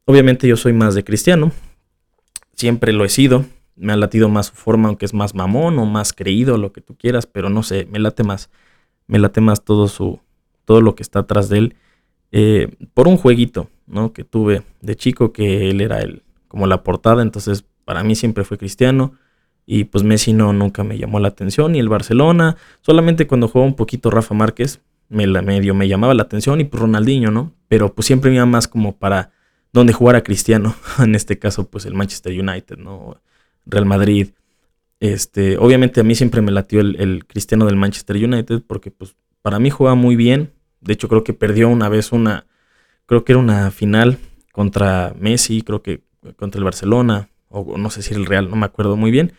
Obviamente 0.05 0.47
yo 0.47 0.57
soy 0.57 0.73
más 0.73 0.95
de 0.95 1.03
cristiano, 1.03 1.51
siempre 2.55 2.93
lo 2.93 3.05
he 3.05 3.09
sido, 3.09 3.45
me 3.75 3.93
ha 3.93 3.95
latido 3.95 4.27
más 4.27 4.47
su 4.47 4.55
forma, 4.55 4.87
aunque 4.87 5.05
es 5.05 5.13
más 5.13 5.35
mamón 5.35 5.77
o 5.77 5.85
más 5.85 6.13
creído, 6.13 6.57
lo 6.57 6.73
que 6.73 6.81
tú 6.81 6.97
quieras, 6.97 7.27
pero 7.27 7.51
no 7.51 7.61
sé, 7.61 7.85
me 7.91 7.99
late 7.99 8.23
más, 8.23 8.49
me 9.05 9.19
late 9.19 9.39
más 9.39 9.63
todo 9.63 9.87
su, 9.87 10.19
todo 10.65 10.81
lo 10.81 10.95
que 10.95 11.03
está 11.03 11.19
atrás 11.19 11.47
de 11.49 11.59
él, 11.59 11.75
eh, 12.31 12.75
por 12.95 13.07
un 13.07 13.17
jueguito, 13.17 13.69
¿no? 13.85 14.13
Que 14.13 14.23
tuve 14.23 14.63
de 14.81 14.95
chico, 14.95 15.31
que 15.31 15.69
él 15.69 15.79
era 15.79 15.99
el, 15.99 16.23
como 16.47 16.65
la 16.65 16.81
portada, 16.83 17.21
entonces 17.21 17.65
para 17.85 18.03
mí 18.03 18.15
siempre 18.15 18.43
fue 18.43 18.57
cristiano. 18.57 19.13
Y 19.69 19.83
pues 19.83 20.05
Messi 20.05 20.31
no, 20.31 20.53
nunca 20.53 20.85
me 20.85 20.97
llamó 20.97 21.19
la 21.19 21.27
atención. 21.27 21.75
Y 21.75 21.79
el 21.79 21.89
Barcelona, 21.89 22.55
solamente 22.79 23.27
cuando 23.27 23.49
jugaba 23.49 23.67
un 23.67 23.75
poquito 23.75 24.09
Rafa 24.09 24.33
Márquez, 24.33 24.79
me 25.09 25.27
la 25.27 25.41
medio 25.41 25.75
me 25.75 25.89
llamaba 25.89 26.13
la 26.13 26.23
atención. 26.23 26.61
Y 26.61 26.63
pues 26.63 26.81
Ronaldinho, 26.81 27.31
¿no? 27.31 27.53
Pero 27.67 27.93
pues 27.93 28.07
siempre 28.07 28.31
me 28.31 28.37
iba 28.37 28.45
más 28.45 28.69
como 28.69 28.95
para 28.95 29.31
donde 29.73 29.91
jugara 29.91 30.23
Cristiano. 30.23 30.73
en 30.99 31.15
este 31.15 31.37
caso, 31.37 31.69
pues 31.69 31.85
el 31.85 31.93
Manchester 31.93 32.31
United, 32.31 32.77
¿no? 32.77 33.21
Real 33.65 33.85
Madrid. 33.85 34.29
Este, 35.01 35.57
obviamente 35.57 35.99
a 35.99 36.03
mí 36.03 36.15
siempre 36.15 36.41
me 36.41 36.53
latió 36.53 36.79
el, 36.79 36.95
el 36.99 37.25
Cristiano 37.25 37.65
del 37.65 37.75
Manchester 37.75 38.15
United 38.15 38.63
porque 38.65 38.89
pues 38.89 39.17
para 39.41 39.59
mí 39.59 39.69
jugaba 39.69 39.95
muy 39.95 40.15
bien. 40.15 40.53
De 40.79 40.93
hecho 40.93 41.09
creo 41.09 41.25
que 41.25 41.33
perdió 41.33 41.67
una 41.67 41.89
vez 41.89 42.13
una, 42.13 42.45
creo 43.05 43.25
que 43.25 43.33
era 43.33 43.39
una 43.39 43.69
final 43.71 44.17
contra 44.53 45.13
Messi, 45.19 45.61
creo 45.61 45.83
que 45.83 46.03
contra 46.37 46.57
el 46.57 46.63
Barcelona 46.63 47.29
o 47.49 47.77
no 47.77 47.89
sé 47.89 48.01
si 48.01 48.13
el 48.13 48.25
Real, 48.25 48.49
no 48.49 48.55
me 48.55 48.65
acuerdo 48.65 48.95
muy 48.95 49.11
bien, 49.11 49.33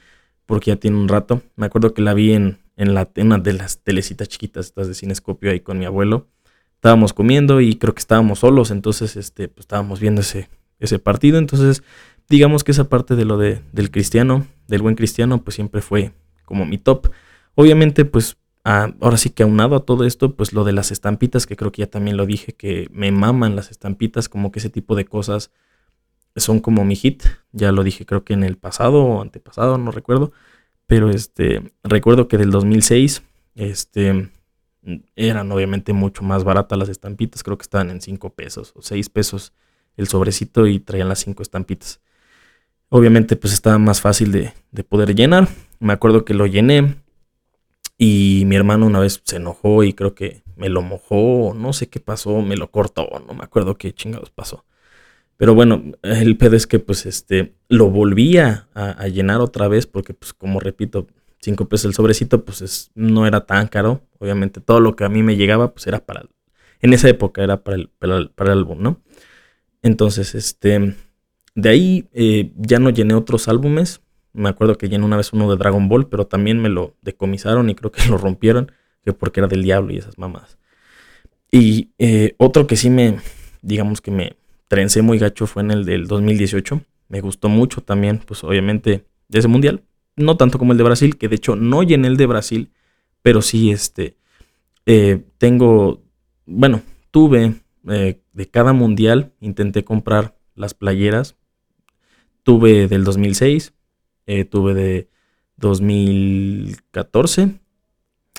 porque 0.49 0.71
ya 0.71 0.77
tiene 0.77 0.97
un 0.97 1.09
rato. 1.09 1.43
Me 1.57 1.67
acuerdo 1.67 1.93
que 1.93 2.01
la 2.01 2.15
vi 2.15 2.33
en, 2.33 2.59
en, 2.77 2.95
la, 2.95 3.07
una 3.19 3.37
de 3.37 3.53
las 3.53 3.81
telecitas 3.81 4.29
chiquitas, 4.29 4.65
estas 4.65 4.89
de 4.89 4.95
cinescopio 4.95 5.51
ahí 5.51 5.61
con 5.61 5.79
mi 5.79 5.85
abuelo. 5.85 6.27
Estábamos 6.77 7.13
comiendo 7.13 7.61
y 7.61 7.75
creo 7.75 7.95
que 7.95 8.01
estábamos 8.01 8.39
solos, 8.39 8.71
entonces 8.71 9.17
este, 9.17 9.49
pues, 9.49 9.65
estábamos 9.65 10.01
viendo 10.01 10.23
ese, 10.23 10.49
ese 10.79 10.99
partido. 10.99 11.37
Entonces, 11.37 11.83
digamos 12.31 12.65
que 12.65 12.73
esa 12.73 12.89
parte 12.89 13.15
de 13.15 13.27
lo 13.27 13.37
de, 13.37 13.61
del 13.73 13.91
cristiano, 13.91 14.47
del 14.69 14.81
buen 14.81 14.95
cristiano, 14.95 15.45
pues 15.45 15.55
siempre 15.55 15.83
fue 15.83 16.13
como 16.47 16.65
mi 16.65 16.79
top. 16.79 17.11
Obviamente, 17.55 18.07
pues 18.07 18.39
ahora 18.65 19.19
sí 19.19 19.29
que 19.29 19.43
aunado 19.43 19.77
a 19.77 19.85
todo 19.85 20.05
esto, 20.05 20.35
pues 20.35 20.55
lo 20.55 20.65
de 20.65 20.73
las 20.73 20.91
estampitas, 20.93 21.47
que 21.47 21.57
creo 21.57 21.73
que 21.73 21.81
ya 21.83 21.91
también 21.91 22.17
lo 22.17 22.25
dije, 22.25 22.55
que 22.55 22.89
me 22.91 23.13
maman 23.13 23.55
las 23.55 23.71
estampitas, 23.71 24.31
como 24.31 24.51
que 24.51 24.61
ese 24.61 24.71
tipo 24.71 24.97
de 24.97 25.05
cosas 25.05 25.51
son 26.41 26.61
como 26.61 26.85
mi 26.85 26.97
hit. 26.97 27.25
Ya 27.53 27.73
lo 27.73 27.83
dije 27.85 28.07
creo 28.07 28.25
que 28.25 28.35
en 28.35 28.45
el 28.45 28.57
pasado 28.57 29.03
o 29.03 29.23
antepasado, 29.23 29.79
no 29.79 29.91
recuerdo. 29.91 30.33
Pero 30.87 31.11
este, 31.11 31.73
recuerdo 31.83 32.29
que 32.29 32.39
del 32.39 32.51
2006, 32.51 33.23
este, 33.55 34.31
eran 35.17 35.53
obviamente 35.53 35.93
mucho 35.93 36.23
más 36.23 36.45
baratas 36.45 36.79
las 36.79 36.89
estampitas. 36.89 37.43
Creo 37.43 37.59
que 37.59 37.63
estaban 37.63 37.91
en 37.91 38.01
5 38.01 38.31
pesos 38.31 38.73
o 38.75 38.83
6 38.83 39.09
pesos 39.11 39.53
el 39.97 40.09
sobrecito 40.09 40.67
y 40.67 40.81
traían 40.81 41.09
las 41.09 41.21
5 41.21 41.43
estampitas. 41.43 42.01
Obviamente 42.89 43.37
pues 43.37 43.53
estaba 43.53 43.79
más 43.79 44.01
fácil 44.01 44.33
de, 44.33 44.55
de 44.71 44.85
poder 44.85 45.15
llenar. 45.15 45.49
Me 45.79 45.93
acuerdo 45.93 46.25
que 46.25 46.35
lo 46.35 46.47
llené 46.47 46.97
y 47.99 48.45
mi 48.47 48.57
hermano 48.57 48.87
una 48.87 49.01
vez 49.01 49.21
se 49.25 49.37
enojó 49.37 49.83
y 49.83 49.93
creo 49.93 50.15
que 50.15 50.43
me 50.57 50.69
lo 50.69 50.83
mojó, 50.83 51.53
no 51.55 51.73
sé 51.73 51.89
qué 51.89 52.01
pasó, 52.01 52.41
me 52.43 52.57
lo 52.57 52.71
cortó, 52.71 53.09
no 53.27 53.35
me 53.35 53.45
acuerdo 53.45 53.77
qué 53.77 53.93
chingados 53.93 54.31
pasó. 54.31 54.65
Pero 55.39 55.55
bueno, 55.55 55.85
el 56.03 56.37
pedo 56.37 56.57
es 56.57 56.67
que 56.67 56.81
pues 56.81 57.07
este 57.07 57.55
lo 57.69 57.91
volvía 57.91 58.69
a, 58.75 59.07
llenar 59.07 59.41
otra 59.41 59.69
vez 59.69 59.87
porque 59.87 60.13
pues 60.13 60.35
como 60.35 60.59
repito, 60.59 61.07
cinco 61.41 61.69
pesos 61.69 61.87
el 61.87 61.95
sobrecito 61.95 62.45
pues 62.45 62.61
es, 62.61 62.91
no 62.97 63.25
era 63.25 63.47
tan 63.47 63.69
caro. 63.69 64.03
Obviamente 64.19 64.61
todo 64.61 64.81
lo 64.81 64.97
que 64.97 65.05
a 65.05 65.09
mí 65.09 65.23
me 65.23 65.37
llegaba 65.37 65.73
pues 65.73 65.87
era 65.87 66.05
para, 66.05 66.25
en 66.81 66.93
esa 66.93 67.09
época 67.09 67.45
era 67.45 67.63
para 67.63 67.77
el, 67.77 67.89
para 67.89 68.19
el, 68.19 68.51
álbum, 68.51 68.83
¿no? 68.83 69.01
Entonces 69.81 70.35
este, 70.35 70.97
de 71.55 71.69
ahí 71.69 72.09
eh, 72.13 72.51
ya 72.57 72.81
no 72.81 72.91
llené 72.91 73.15
otros 73.15 73.47
álbumes. 73.47 74.01
Me 74.33 74.49
acuerdo 74.49 74.77
que 74.77 74.89
llené 74.89 75.05
una 75.05 75.17
vez 75.17 75.33
uno 75.33 75.49
de 75.49 75.57
Dragon 75.57 75.89
Ball, 75.89 76.09
pero 76.09 76.27
también 76.27 76.61
me 76.61 76.69
lo 76.69 76.97
decomisaron 77.03 77.71
y 77.71 77.77
creo 77.77 77.93
que 77.93 78.05
lo 78.11 78.19
rompieron, 78.19 78.73
que 79.05 79.13
porque 79.13 79.39
era 79.39 79.47
del 79.47 79.63
diablo 79.63 79.93
y 79.93 79.99
esas 79.99 80.19
mamadas. 80.19 80.59
Y 81.53 81.91
eh, 81.99 82.35
otro 82.39 82.67
que 82.67 82.75
sí 82.75 82.91
me, 82.91 83.21
digamos 83.63 84.01
que 84.01 84.11
me 84.11 84.37
trencé 84.69 85.03
muy 85.03 85.19
gacho 85.19 85.47
fue 85.47 85.63
en 85.63 85.73
el 85.73 85.85
del 85.85 86.07
2018. 86.07 86.83
Me 87.09 87.21
gustó 87.21 87.49
mucho 87.49 87.81
también, 87.81 88.21
pues 88.25 88.45
obviamente, 88.45 89.05
de 89.29 89.39
ese 89.39 89.49
mundial. 89.49 89.83
No 90.17 90.37
tanto 90.37 90.59
como 90.59 90.73
el 90.73 90.79
de 90.79 90.85
Brasil, 90.85 91.17
que 91.17 91.29
de 91.29 91.37
hecho 91.37 91.57
no 91.57 91.83
llené 91.83 92.09
el 92.09 92.17
de 92.17 92.27
Brasil, 92.27 92.71
pero 93.23 93.43
sí, 93.43 93.71
este, 93.71 94.17
eh, 94.87 95.25
tengo, 95.39 96.03
bueno, 96.47 96.83
tuve 97.11 97.55
eh, 97.89 98.21
de 98.33 98.51
cada 98.51 98.73
mundial, 98.73 99.33
intenté 99.41 99.85
comprar 99.85 100.39
las 100.55 100.75
playeras. 100.75 101.37
Tuve 102.43 102.89
del 102.89 103.05
2006, 103.05 103.75
eh, 104.27 104.45
tuve 104.45 104.75
de 104.75 105.09
2014, 105.57 107.61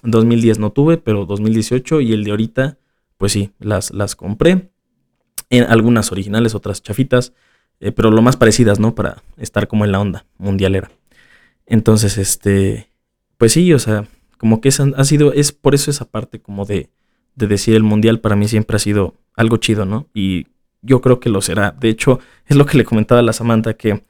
2010 0.03 0.59
no 0.59 0.71
tuve, 0.71 0.98
pero 0.98 1.25
2018 1.25 2.01
y 2.01 2.13
el 2.13 2.24
de 2.24 2.31
ahorita, 2.31 2.79
pues 3.17 3.33
sí, 3.33 3.51
las, 3.59 3.91
las 3.91 4.15
compré 4.15 4.71
en 5.50 5.63
algunas 5.63 6.12
originales, 6.12 6.56
otras 6.56 6.82
chafitas, 6.84 7.34
eh, 7.79 7.91
pero 7.91 8.12
lo 8.12 8.22
más 8.22 8.38
parecidas, 8.38 8.79
¿no? 8.79 8.96
Para 8.96 9.24
estar 9.38 9.68
como 9.68 9.86
en 9.86 9.91
la 9.91 10.00
onda 10.00 10.25
mundialera. 10.38 10.91
Entonces, 11.65 12.18
este, 12.18 12.89
pues 13.38 13.53
sí, 13.53 13.74
o 13.74 13.79
sea, 13.79 14.08
como 14.38 14.62
que 14.62 14.70
ha 14.70 15.03
sido, 15.03 15.34
es 15.34 15.51
por 15.51 15.75
eso 15.75 15.91
esa 15.91 16.06
parte 16.06 16.39
como 16.39 16.65
de, 16.65 16.89
de 17.36 17.48
decir 17.48 17.75
el 17.75 17.84
mundial 17.84 18.20
para 18.20 18.36
mí 18.36 18.48
siempre 18.48 18.75
ha 18.75 18.79
sido 18.79 19.15
algo 19.36 19.58
chido, 19.58 19.86
¿no? 19.86 20.08
Y 20.13 20.48
yo 20.82 21.01
creo 21.01 21.20
que 21.20 21.29
lo 21.29 21.41
será. 21.41 21.72
De 21.72 21.89
hecho, 21.89 22.20
es 22.48 22.56
lo 22.56 22.65
que 22.65 22.77
le 22.77 22.86
comentaba 22.86 23.20
a 23.20 23.24
la 23.24 23.34
Samantha, 23.34 23.74
que 23.74 24.03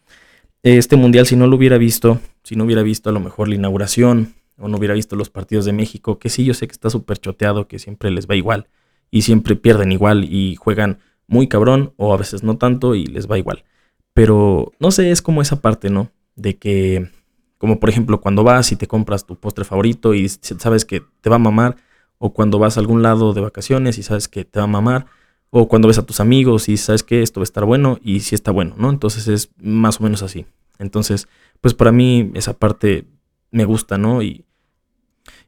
este 0.64 0.96
mundial, 0.96 1.26
si 1.26 1.36
no 1.36 1.48
lo 1.48 1.56
hubiera 1.56 1.78
visto, 1.78 2.20
si 2.44 2.56
no 2.56 2.66
hubiera 2.66 2.84
visto 2.84 3.10
a 3.10 3.14
lo 3.14 3.20
mejor 3.20 3.48
la 3.48 3.56
inauguración, 3.56 4.34
o 4.58 4.68
no 4.68 4.78
hubiera 4.78 4.94
visto 4.94 5.16
los 5.16 5.30
partidos 5.30 5.66
de 5.66 5.74
México, 5.74 6.20
que 6.20 6.30
sí, 6.30 6.44
yo 6.44 6.54
sé 6.54 6.68
que 6.68 6.74
está 6.74 6.90
súper 6.90 7.18
choteado, 7.18 7.68
que 7.68 7.80
siempre 7.80 8.12
les 8.12 8.28
va 8.28 8.36
igual, 8.36 8.68
y 9.10 9.22
siempre 9.22 9.56
pierden 9.56 9.92
igual, 9.92 10.26
y 10.26 10.56
juegan 10.56 11.00
muy 11.30 11.48
cabrón 11.48 11.94
o 11.98 12.14
a 12.14 12.18
veces 12.18 12.44
no 12.44 12.58
tanto 12.58 12.96
y 12.96 13.06
les 13.06 13.30
va 13.30 13.38
igual. 13.38 13.64
Pero 14.14 14.74
no 14.80 14.92
sé, 14.92 15.12
es 15.12 15.22
como 15.22 15.42
esa 15.42 15.62
parte, 15.62 15.90
¿no? 15.90 16.12
De 16.36 16.58
que, 16.58 17.12
como 17.58 17.80
por 17.80 17.90
ejemplo, 17.90 18.20
cuando 18.20 18.44
vas 18.44 18.72
y 18.72 18.76
te 18.76 18.88
compras 18.88 19.26
tu 19.26 19.38
postre 19.38 19.64
favorito 19.64 20.14
y 20.14 20.28
sabes 20.28 20.86
que 20.86 21.04
te 21.22 21.30
va 21.30 21.38
a 21.38 21.40
mamar, 21.40 21.78
o 22.18 22.34
cuando 22.34 22.60
vas 22.60 22.78
a 22.78 22.82
algún 22.82 23.02
lado 23.02 23.34
de 23.34 23.42
vacaciones 23.42 23.98
y 23.98 24.04
sabes 24.04 24.28
que 24.28 24.44
te 24.44 24.60
va 24.60 24.66
a 24.66 24.68
mamar, 24.68 25.06
o 25.52 25.68
cuando 25.68 25.88
ves 25.88 25.98
a 25.98 26.06
tus 26.06 26.20
amigos 26.20 26.70
y 26.70 26.78
sabes 26.78 27.04
que 27.04 27.22
esto 27.22 27.40
va 27.40 27.44
a 27.44 27.46
estar 27.46 27.66
bueno 27.66 27.98
y 28.04 28.20
si 28.22 28.36
está 28.36 28.52
bueno, 28.52 28.76
¿no? 28.78 28.90
Entonces 28.90 29.28
es 29.28 29.52
más 29.58 30.00
o 30.00 30.04
menos 30.04 30.22
así. 30.22 30.46
Entonces, 30.80 31.28
pues 31.62 31.74
para 31.74 31.92
mí 31.92 32.32
esa 32.36 32.54
parte 32.54 33.06
me 33.52 33.66
gusta, 33.66 33.98
¿no? 33.98 34.22
Y, 34.22 34.46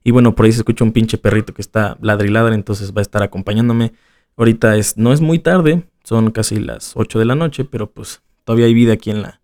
y 0.03 0.11
bueno, 0.11 0.35
por 0.35 0.45
ahí 0.45 0.51
se 0.51 0.59
escucha 0.59 0.83
un 0.83 0.91
pinche 0.91 1.17
perrito 1.17 1.53
que 1.53 1.61
está 1.61 1.97
ladri 2.01 2.33
entonces 2.53 2.93
va 2.93 2.99
a 2.99 3.03
estar 3.03 3.21
acompañándome. 3.23 3.93
Ahorita 4.37 4.75
es, 4.77 4.97
no 4.97 5.13
es 5.13 5.21
muy 5.21 5.39
tarde, 5.39 5.83
son 6.03 6.31
casi 6.31 6.59
las 6.59 6.93
8 6.95 7.19
de 7.19 7.25
la 7.25 7.35
noche, 7.35 7.65
pero 7.65 7.91
pues 7.91 8.21
todavía 8.43 8.65
hay 8.65 8.73
vida 8.73 8.93
aquí 8.93 9.11
en 9.11 9.21
la, 9.21 9.41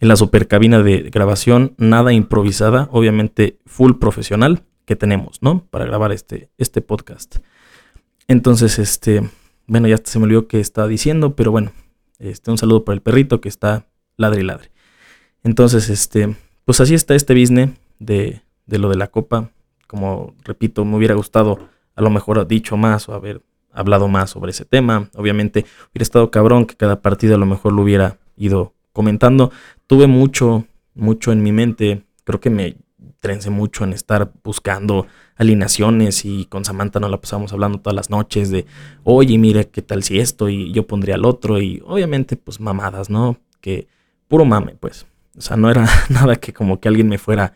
en 0.00 0.08
la 0.08 0.16
super 0.16 0.46
cabina 0.48 0.82
de 0.82 1.10
grabación, 1.10 1.74
nada 1.78 2.12
improvisada, 2.12 2.88
obviamente 2.92 3.58
full 3.66 3.94
profesional 3.94 4.64
que 4.84 4.96
tenemos, 4.96 5.42
¿no? 5.42 5.66
Para 5.66 5.84
grabar 5.84 6.12
este, 6.12 6.50
este 6.58 6.80
podcast. 6.80 7.38
Entonces, 8.28 8.78
este, 8.78 9.28
bueno, 9.66 9.88
ya 9.88 9.98
se 10.02 10.18
me 10.18 10.24
olvidó 10.24 10.46
que 10.46 10.60
estaba 10.60 10.88
diciendo, 10.88 11.34
pero 11.34 11.50
bueno, 11.50 11.72
este, 12.18 12.50
un 12.50 12.58
saludo 12.58 12.84
para 12.84 12.94
el 12.94 13.02
perrito 13.02 13.40
que 13.40 13.48
está 13.48 13.86
ladre 14.16 14.40
y 14.40 14.44
ladre. 14.44 14.70
Entonces, 15.42 15.90
este, 15.90 16.36
pues 16.64 16.80
así 16.80 16.94
está 16.94 17.14
este 17.14 17.34
business 17.38 17.70
de, 17.98 18.42
de 18.66 18.78
lo 18.78 18.88
de 18.88 18.96
la 18.96 19.08
copa. 19.08 19.50
Como 19.86 20.34
repito, 20.44 20.84
me 20.84 20.96
hubiera 20.96 21.14
gustado 21.14 21.68
a 21.94 22.02
lo 22.02 22.10
mejor 22.10 22.46
dicho 22.46 22.76
más 22.76 23.08
o 23.08 23.14
haber 23.14 23.42
hablado 23.76 24.08
más 24.08 24.30
sobre 24.30 24.50
ese 24.50 24.64
tema. 24.64 25.08
Obviamente 25.14 25.64
hubiera 25.92 26.02
estado 26.02 26.30
cabrón 26.30 26.66
que 26.66 26.74
cada 26.74 27.00
partido 27.00 27.34
a 27.36 27.38
lo 27.38 27.46
mejor 27.46 27.72
lo 27.72 27.82
hubiera 27.82 28.18
ido 28.36 28.74
comentando. 28.92 29.52
Tuve 29.86 30.06
mucho, 30.06 30.66
mucho 30.94 31.30
en 31.30 31.42
mi 31.42 31.52
mente. 31.52 32.02
Creo 32.24 32.40
que 32.40 32.50
me 32.50 32.76
trencé 33.20 33.50
mucho 33.50 33.84
en 33.84 33.92
estar 33.92 34.32
buscando 34.42 35.06
alineaciones 35.36 36.24
y 36.24 36.46
con 36.46 36.64
Samantha 36.64 36.98
nos 36.98 37.10
la 37.10 37.20
pasamos 37.20 37.52
hablando 37.52 37.78
todas 37.78 37.94
las 37.94 38.10
noches 38.10 38.50
de, 38.50 38.66
oye, 39.04 39.36
mira, 39.38 39.64
¿qué 39.64 39.82
tal 39.82 40.02
si 40.02 40.18
esto? 40.18 40.48
Y 40.48 40.72
yo 40.72 40.86
pondría 40.86 41.16
el 41.16 41.24
otro 41.24 41.60
y 41.60 41.82
obviamente 41.84 42.36
pues 42.36 42.60
mamadas, 42.60 43.10
¿no? 43.10 43.36
Que 43.60 43.88
puro 44.28 44.44
mame, 44.44 44.76
pues. 44.78 45.06
O 45.36 45.40
sea, 45.40 45.56
no 45.56 45.70
era 45.70 45.86
nada 46.08 46.36
que 46.36 46.52
como 46.52 46.80
que 46.80 46.88
alguien 46.88 47.08
me 47.08 47.18
fuera 47.18 47.54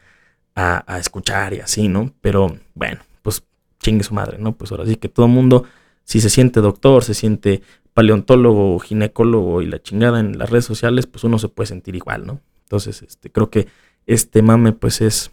a, 0.54 0.84
a 0.92 0.98
escuchar 0.98 1.54
y 1.54 1.60
así, 1.60 1.88
¿no? 1.88 2.12
Pero 2.20 2.58
bueno, 2.74 3.00
pues 3.22 3.42
chingue 3.78 4.04
su 4.04 4.12
madre, 4.14 4.38
¿no? 4.38 4.52
Pues 4.52 4.70
ahora 4.70 4.84
sí 4.86 4.96
que 4.96 5.08
todo 5.08 5.26
el 5.26 5.32
mundo 5.32 5.64
si 6.10 6.20
se 6.20 6.28
siente 6.28 6.60
doctor, 6.60 7.04
se 7.04 7.14
siente 7.14 7.62
paleontólogo, 7.94 8.80
ginecólogo 8.80 9.62
y 9.62 9.66
la 9.66 9.80
chingada 9.80 10.18
en 10.18 10.38
las 10.38 10.50
redes 10.50 10.64
sociales, 10.64 11.06
pues 11.06 11.22
uno 11.22 11.38
se 11.38 11.46
puede 11.46 11.68
sentir 11.68 11.94
igual, 11.94 12.26
¿no? 12.26 12.40
Entonces, 12.64 13.02
este, 13.02 13.30
creo 13.30 13.48
que 13.48 13.68
este 14.06 14.42
mame, 14.42 14.72
pues 14.72 15.02
es, 15.02 15.30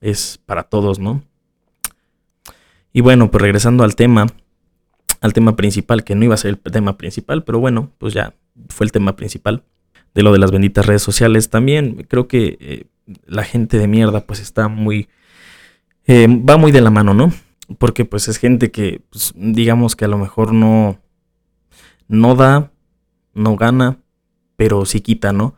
es 0.00 0.38
para 0.46 0.62
todos, 0.62 1.00
¿no? 1.00 1.24
Y 2.92 3.00
bueno, 3.00 3.32
pues 3.32 3.42
regresando 3.42 3.82
al 3.82 3.96
tema, 3.96 4.28
al 5.22 5.32
tema 5.32 5.56
principal, 5.56 6.04
que 6.04 6.14
no 6.14 6.24
iba 6.24 6.34
a 6.34 6.38
ser 6.38 6.56
el 6.62 6.72
tema 6.72 6.96
principal, 6.96 7.42
pero 7.42 7.58
bueno, 7.58 7.90
pues 7.98 8.14
ya 8.14 8.32
fue 8.68 8.84
el 8.84 8.92
tema 8.92 9.16
principal 9.16 9.64
de 10.14 10.22
lo 10.22 10.30
de 10.30 10.38
las 10.38 10.52
benditas 10.52 10.86
redes 10.86 11.02
sociales. 11.02 11.50
También 11.50 12.06
creo 12.08 12.28
que 12.28 12.56
eh, 12.60 12.84
la 13.26 13.42
gente 13.42 13.76
de 13.76 13.88
mierda, 13.88 14.20
pues 14.20 14.38
está 14.38 14.68
muy, 14.68 15.08
eh, 16.06 16.28
va 16.28 16.58
muy 16.58 16.70
de 16.70 16.80
la 16.80 16.90
mano, 16.90 17.12
¿no? 17.12 17.32
Porque 17.78 18.04
pues 18.04 18.28
es 18.28 18.38
gente 18.38 18.70
que, 18.70 19.02
pues, 19.10 19.32
digamos 19.36 19.96
que 19.96 20.04
a 20.04 20.08
lo 20.08 20.18
mejor 20.18 20.52
no, 20.52 20.98
no 22.08 22.34
da, 22.34 22.70
no 23.34 23.56
gana, 23.56 23.98
pero 24.56 24.84
sí 24.84 25.00
quita, 25.00 25.32
¿no? 25.32 25.54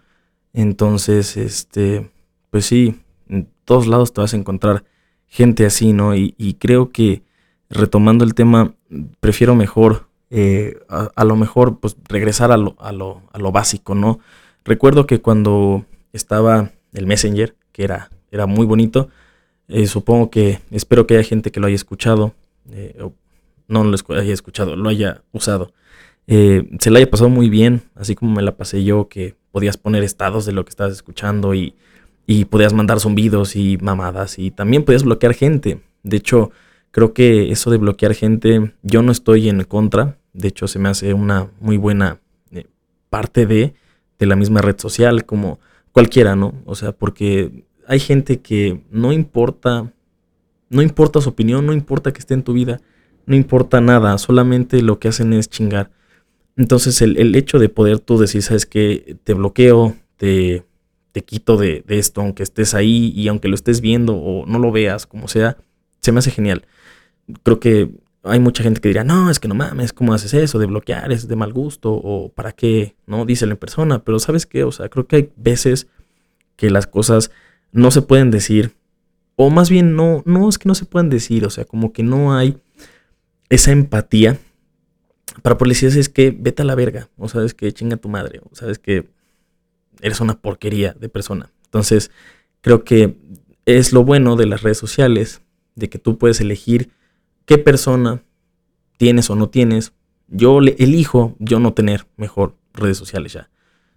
Entonces, 0.52 1.36
este, 1.36 2.10
pues 2.50 2.66
sí, 2.66 3.00
en 3.28 3.48
todos 3.64 3.86
lados 3.86 4.12
te 4.12 4.20
vas 4.20 4.34
a 4.34 4.36
encontrar 4.36 4.84
gente 5.26 5.66
así, 5.66 5.92
¿no? 5.92 6.14
Y, 6.16 6.56
creo 6.58 6.90
que 6.90 7.22
retomando 7.68 8.24
el 8.24 8.34
tema, 8.34 8.74
prefiero 9.20 9.54
mejor, 9.54 10.08
eh, 10.30 10.78
a, 10.88 11.24
lo 11.24 11.36
mejor, 11.36 11.78
pues 11.78 11.96
regresar 12.08 12.50
a 12.50 12.56
lo, 12.56 12.76
a, 12.80 12.92
lo, 12.92 13.22
a 13.32 13.38
lo 13.38 13.52
básico, 13.52 13.94
¿no? 13.94 14.20
Recuerdo 14.64 15.06
que 15.06 15.20
cuando 15.20 15.84
estaba 16.12 16.72
el 16.92 17.06
Messenger, 17.06 17.56
que 17.72 17.84
era, 17.84 18.10
era 18.30 18.46
muy 18.46 18.66
bonito, 18.66 19.10
eh, 19.68 19.86
supongo 19.86 20.30
que, 20.30 20.60
espero 20.70 21.06
que 21.06 21.14
haya 21.16 21.28
gente 21.28 21.50
que 21.50 21.60
lo 21.60 21.66
haya 21.66 21.76
escuchado, 21.76 22.34
eh, 22.72 22.96
no 23.68 23.84
lo 23.84 23.96
haya 24.16 24.32
escuchado, 24.32 24.76
lo 24.76 24.88
haya 24.88 25.22
usado. 25.32 25.72
Eh, 26.26 26.68
se 26.78 26.90
la 26.90 26.98
haya 26.98 27.10
pasado 27.10 27.28
muy 27.28 27.50
bien, 27.50 27.82
así 27.94 28.14
como 28.14 28.34
me 28.34 28.42
la 28.42 28.56
pasé 28.56 28.82
yo, 28.82 29.08
que 29.08 29.34
podías 29.52 29.76
poner 29.76 30.02
estados 30.04 30.46
de 30.46 30.52
lo 30.52 30.64
que 30.64 30.70
estabas 30.70 30.94
escuchando 30.94 31.54
y, 31.54 31.74
y 32.26 32.46
podías 32.46 32.72
mandar 32.72 33.00
zumbidos 33.00 33.56
y 33.56 33.78
mamadas 33.78 34.38
y 34.38 34.50
también 34.50 34.84
podías 34.84 35.04
bloquear 35.04 35.34
gente. 35.34 35.80
De 36.02 36.16
hecho, 36.16 36.50
creo 36.90 37.12
que 37.12 37.50
eso 37.50 37.70
de 37.70 37.78
bloquear 37.78 38.14
gente, 38.14 38.72
yo 38.82 39.02
no 39.02 39.12
estoy 39.12 39.48
en 39.48 39.64
contra. 39.64 40.18
De 40.32 40.48
hecho, 40.48 40.66
se 40.66 40.78
me 40.78 40.88
hace 40.88 41.12
una 41.14 41.50
muy 41.60 41.76
buena 41.76 42.20
parte 43.10 43.46
de, 43.46 43.74
de 44.18 44.26
la 44.26 44.36
misma 44.36 44.60
red 44.60 44.78
social, 44.78 45.24
como 45.24 45.58
cualquiera, 45.92 46.36
¿no? 46.36 46.54
O 46.64 46.74
sea, 46.74 46.92
porque 46.92 47.64
hay 47.88 48.00
gente 48.00 48.40
que 48.40 48.82
no 48.90 49.12
importa, 49.12 49.90
no 50.68 50.82
importa 50.82 51.22
su 51.22 51.30
opinión, 51.30 51.64
no 51.66 51.72
importa 51.72 52.12
que 52.12 52.18
esté 52.18 52.34
en 52.34 52.42
tu 52.42 52.52
vida, 52.52 52.82
no 53.24 53.34
importa 53.34 53.80
nada, 53.80 54.18
solamente 54.18 54.82
lo 54.82 54.98
que 54.98 55.08
hacen 55.08 55.32
es 55.32 55.48
chingar. 55.48 55.90
Entonces 56.56 57.00
el, 57.00 57.34
hecho 57.34 57.58
de 57.58 57.70
poder 57.70 57.98
tú 57.98 58.18
decir, 58.18 58.42
sabes 58.42 58.66
que 58.66 59.16
te 59.24 59.32
bloqueo, 59.32 59.96
te, 60.18 60.64
te 61.12 61.22
quito 61.22 61.56
de, 61.56 61.82
de, 61.86 61.98
esto, 61.98 62.20
aunque 62.20 62.42
estés 62.42 62.74
ahí 62.74 63.10
y 63.16 63.26
aunque 63.28 63.48
lo 63.48 63.54
estés 63.54 63.80
viendo 63.80 64.16
o 64.16 64.44
no 64.44 64.58
lo 64.58 64.70
veas, 64.70 65.06
como 65.06 65.26
sea, 65.26 65.56
se 66.02 66.12
me 66.12 66.18
hace 66.18 66.30
genial. 66.30 66.66
Creo 67.42 67.58
que 67.58 67.90
hay 68.22 68.38
mucha 68.38 68.62
gente 68.62 68.82
que 68.82 68.88
dirá, 68.88 69.02
no, 69.02 69.30
es 69.30 69.40
que 69.40 69.48
no 69.48 69.54
mames, 69.54 69.94
¿cómo 69.94 70.12
haces 70.12 70.34
eso 70.34 70.58
de 70.58 70.66
bloquear? 70.66 71.10
Es 71.10 71.26
de 71.26 71.36
mal 71.36 71.54
gusto 71.54 71.92
o 71.94 72.30
para 72.32 72.52
qué, 72.52 72.96
¿no? 73.06 73.24
Díselo 73.24 73.52
en 73.52 73.58
persona, 73.58 74.04
pero 74.04 74.18
¿sabes 74.18 74.44
qué? 74.44 74.64
O 74.64 74.72
sea, 74.72 74.90
creo 74.90 75.06
que 75.06 75.16
hay 75.16 75.30
veces 75.36 75.86
que 76.56 76.70
las 76.70 76.86
cosas 76.86 77.30
no 77.72 77.90
se 77.90 78.02
pueden 78.02 78.30
decir, 78.30 78.74
o 79.36 79.50
más 79.50 79.70
bien 79.70 79.96
no, 79.96 80.22
no 80.26 80.48
es 80.48 80.58
que 80.58 80.68
no 80.68 80.74
se 80.74 80.84
puedan 80.84 81.10
decir, 81.10 81.44
o 81.44 81.50
sea, 81.50 81.64
como 81.64 81.92
que 81.92 82.02
no 82.02 82.34
hay 82.34 82.58
esa 83.48 83.72
empatía 83.72 84.38
para 85.42 85.58
policías 85.58 85.96
es 85.96 86.08
que 86.08 86.30
vete 86.36 86.62
a 86.62 86.64
la 86.64 86.74
verga, 86.74 87.08
o 87.16 87.28
sabes 87.28 87.54
que 87.54 87.72
chinga 87.72 87.96
tu 87.96 88.08
madre, 88.08 88.40
o 88.50 88.54
sabes 88.54 88.78
que 88.78 89.08
eres 90.00 90.20
una 90.20 90.40
porquería 90.40 90.94
de 90.98 91.08
persona. 91.08 91.52
Entonces, 91.64 92.10
creo 92.60 92.84
que 92.84 93.16
es 93.66 93.92
lo 93.92 94.04
bueno 94.04 94.36
de 94.36 94.46
las 94.46 94.62
redes 94.62 94.78
sociales, 94.78 95.42
de 95.74 95.88
que 95.88 95.98
tú 95.98 96.18
puedes 96.18 96.40
elegir 96.40 96.90
qué 97.44 97.58
persona 97.58 98.22
tienes 98.96 99.30
o 99.30 99.36
no 99.36 99.48
tienes. 99.48 99.92
Yo 100.28 100.58
elijo 100.60 101.36
yo 101.38 101.60
no 101.60 101.72
tener 101.72 102.06
mejor 102.16 102.56
redes 102.74 102.96
sociales 102.96 103.32
ya. 103.32 103.50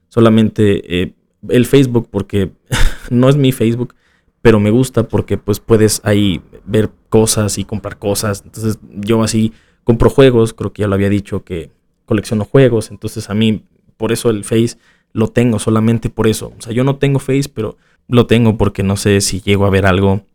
Solamente 0.10 1.02
eh, 1.02 1.16
el 1.50 1.66
Facebook 1.66 2.10
porque 2.12 2.52
no 3.12 3.30
es 3.30 3.38
mi 3.38 3.52
Facebook, 3.52 3.95
pero 4.41 4.60
me 4.60 4.71
gusta 4.71 5.08
porque 5.08 5.38
pues 5.38 5.60
puedes 5.60 6.02
ahí 6.04 6.41
ver 6.65 6.89
cosas 7.10 7.58
y 7.58 7.65
comprar 7.65 8.00
cosas. 8.00 8.41
Entonces 8.43 8.80
yo 8.91 9.24
así 9.24 9.54
compro 9.84 10.10
juegos, 10.10 10.54
creo 10.54 10.74
que 10.74 10.82
ya 10.82 10.88
lo 10.88 10.95
había 10.95 11.10
dicho 11.10 11.43
que 11.43 11.71
colecciono 12.06 12.45
juegos, 12.45 12.91
entonces 12.91 13.30
a 13.30 13.34
mí 13.34 13.63
por 13.97 14.12
eso 14.12 14.30
el 14.30 14.43
Face 14.43 14.78
lo 15.13 15.28
tengo 15.28 15.60
solamente 15.60 16.10
por 16.10 16.28
eso. 16.28 16.54
O 16.58 16.62
sea, 16.62 16.74
yo 16.74 16.84
no 16.84 16.95
tengo 16.95 17.19
Face, 17.19 17.50
pero 17.54 17.78
lo 18.08 18.26
tengo 18.28 18.58
porque 18.58 18.84
no 18.84 18.97
sé 18.97 19.21
si 19.21 19.41
llego 19.41 19.65
a 19.65 19.69
ver 19.69 19.86
algo 19.86 20.26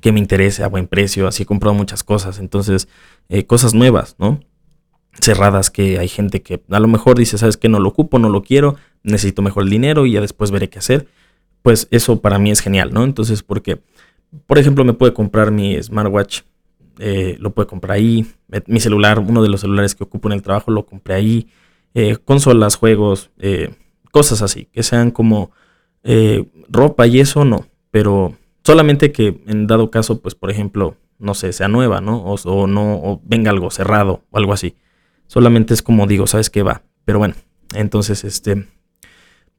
que 0.00 0.12
me 0.12 0.20
interese 0.20 0.62
a 0.62 0.68
buen 0.68 0.86
precio. 0.86 1.26
Así 1.26 1.42
he 1.42 1.46
comprado 1.46 1.74
muchas 1.74 2.04
cosas. 2.04 2.38
Entonces, 2.38 2.88
eh, 3.28 3.46
cosas 3.46 3.74
nuevas, 3.74 4.16
¿no? 4.18 4.40
Cerradas 5.20 5.70
que 5.70 5.98
hay 5.98 6.08
gente 6.08 6.42
que 6.42 6.62
a 6.70 6.80
lo 6.80 6.88
mejor 6.88 7.18
dice, 7.18 7.38
sabes 7.38 7.56
que 7.56 7.68
no 7.68 7.78
lo 7.78 7.88
ocupo, 7.88 8.18
no 8.18 8.28
lo 8.28 8.42
quiero, 8.42 8.76
necesito 9.02 9.42
mejor 9.42 9.64
el 9.64 9.70
dinero 9.70 10.06
y 10.06 10.12
ya 10.12 10.20
después 10.20 10.50
veré 10.50 10.68
qué 10.68 10.78
hacer. 10.78 11.06
Pues 11.64 11.88
eso 11.90 12.20
para 12.20 12.38
mí 12.38 12.52
es 12.52 12.60
genial, 12.60 12.92
¿no? 12.92 13.02
Entonces, 13.02 13.42
porque, 13.42 13.80
por 14.46 14.58
ejemplo, 14.58 14.84
me 14.84 14.92
puede 14.92 15.12
comprar 15.12 15.50
mi 15.50 15.82
smartwatch, 15.82 16.42
eh, 17.00 17.36
lo 17.40 17.50
puede 17.50 17.66
comprar 17.66 17.96
ahí. 17.96 18.24
Mi 18.68 18.78
celular, 18.78 19.18
uno 19.18 19.42
de 19.42 19.48
los 19.48 19.62
celulares 19.62 19.96
que 19.96 20.04
ocupo 20.04 20.28
en 20.28 20.34
el 20.34 20.42
trabajo, 20.42 20.70
lo 20.70 20.86
compré 20.86 21.14
ahí. 21.14 21.48
Eh, 21.94 22.18
consolas, 22.24 22.76
juegos, 22.76 23.32
cosas 24.12 24.42
así, 24.42 24.66
que 24.66 24.84
sean 24.84 25.10
como 25.10 25.50
ropa 26.68 27.06
y 27.08 27.18
eso 27.18 27.44
no, 27.44 27.66
pero 27.90 28.36
Solamente 28.64 29.12
que 29.12 29.42
en 29.46 29.66
dado 29.66 29.90
caso, 29.90 30.20
pues 30.20 30.34
por 30.34 30.50
ejemplo, 30.50 30.96
no 31.18 31.34
sé, 31.34 31.52
sea 31.52 31.68
nueva, 31.68 32.00
¿no? 32.00 32.24
O, 32.24 32.66
no, 32.66 32.94
o 32.94 33.20
venga 33.22 33.50
algo 33.50 33.70
cerrado 33.70 34.24
o 34.30 34.38
algo 34.38 34.54
así. 34.54 34.76
Solamente 35.26 35.74
es 35.74 35.82
como 35.82 36.06
digo, 36.06 36.26
¿sabes 36.26 36.48
qué 36.48 36.62
va? 36.62 36.82
Pero 37.04 37.18
bueno, 37.18 37.34
entonces 37.74 38.24
este, 38.24 38.66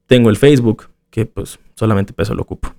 tengo 0.06 0.28
el 0.28 0.36
Facebook, 0.36 0.88
que 1.16 1.24
pues 1.24 1.58
solamente 1.76 2.12
para 2.12 2.24
eso 2.24 2.34
lo 2.34 2.42
ocupo. 2.42 2.74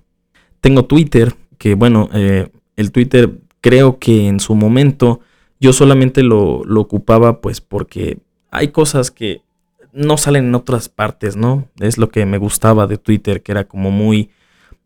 Tengo 0.60 0.84
Twitter, 0.84 1.34
que 1.58 1.74
bueno, 1.74 2.08
eh, 2.14 2.48
el 2.76 2.92
Twitter 2.92 3.32
creo 3.60 3.98
que 3.98 4.28
en 4.28 4.38
su 4.38 4.54
momento 4.54 5.18
yo 5.58 5.72
solamente 5.72 6.22
lo, 6.22 6.62
lo 6.64 6.80
ocupaba 6.80 7.40
pues 7.40 7.60
porque 7.60 8.18
hay 8.52 8.68
cosas 8.68 9.10
que 9.10 9.42
no 9.92 10.16
salen 10.18 10.44
en 10.44 10.54
otras 10.54 10.88
partes, 10.88 11.34
¿no? 11.34 11.66
Es 11.80 11.98
lo 11.98 12.10
que 12.10 12.26
me 12.26 12.38
gustaba 12.38 12.86
de 12.86 12.96
Twitter, 12.96 13.42
que 13.42 13.50
era 13.50 13.64
como 13.64 13.90
muy 13.90 14.30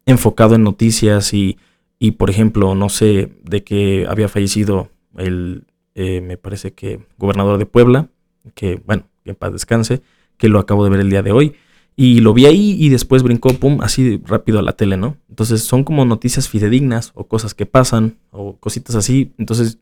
enfocado 0.06 0.54
en 0.54 0.62
noticias 0.62 1.34
y, 1.34 1.58
y, 1.98 2.12
por 2.12 2.30
ejemplo, 2.30 2.74
no 2.74 2.88
sé, 2.88 3.34
de 3.44 3.62
que 3.62 4.06
había 4.08 4.30
fallecido 4.30 4.88
el, 5.18 5.66
eh, 5.94 6.22
me 6.22 6.38
parece 6.38 6.72
que 6.72 7.04
gobernador 7.18 7.58
de 7.58 7.66
Puebla, 7.66 8.08
que 8.54 8.80
bueno, 8.86 9.04
que 9.24 9.32
en 9.32 9.36
paz 9.36 9.52
descanse, 9.52 10.00
que 10.38 10.48
lo 10.48 10.58
acabo 10.58 10.84
de 10.84 10.90
ver 10.90 11.00
el 11.00 11.10
día 11.10 11.22
de 11.22 11.32
hoy. 11.32 11.54
Y 11.94 12.20
lo 12.20 12.32
vi 12.32 12.46
ahí 12.46 12.76
y 12.78 12.88
después 12.88 13.22
brincó, 13.22 13.50
pum, 13.54 13.80
así 13.82 14.20
rápido 14.24 14.58
a 14.58 14.62
la 14.62 14.72
tele, 14.72 14.96
¿no? 14.96 15.16
Entonces 15.28 15.62
son 15.62 15.84
como 15.84 16.04
noticias 16.04 16.48
fidedignas 16.48 17.12
o 17.14 17.26
cosas 17.26 17.54
que 17.54 17.66
pasan 17.66 18.16
o 18.30 18.56
cositas 18.56 18.96
así. 18.96 19.32
Entonces 19.38 19.78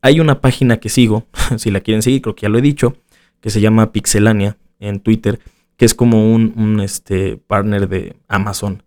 hay 0.00 0.20
una 0.20 0.40
página 0.40 0.78
que 0.78 0.88
sigo, 0.88 1.26
si 1.56 1.70
la 1.70 1.80
quieren 1.80 2.02
seguir, 2.02 2.22
creo 2.22 2.34
que 2.34 2.42
ya 2.42 2.48
lo 2.48 2.58
he 2.58 2.62
dicho, 2.62 2.96
que 3.40 3.50
se 3.50 3.60
llama 3.60 3.92
Pixelania 3.92 4.56
en 4.80 5.00
Twitter, 5.00 5.38
que 5.76 5.84
es 5.84 5.94
como 5.94 6.34
un, 6.34 6.52
un 6.56 6.80
este, 6.80 7.36
partner 7.36 7.88
de 7.88 8.16
Amazon. 8.28 8.82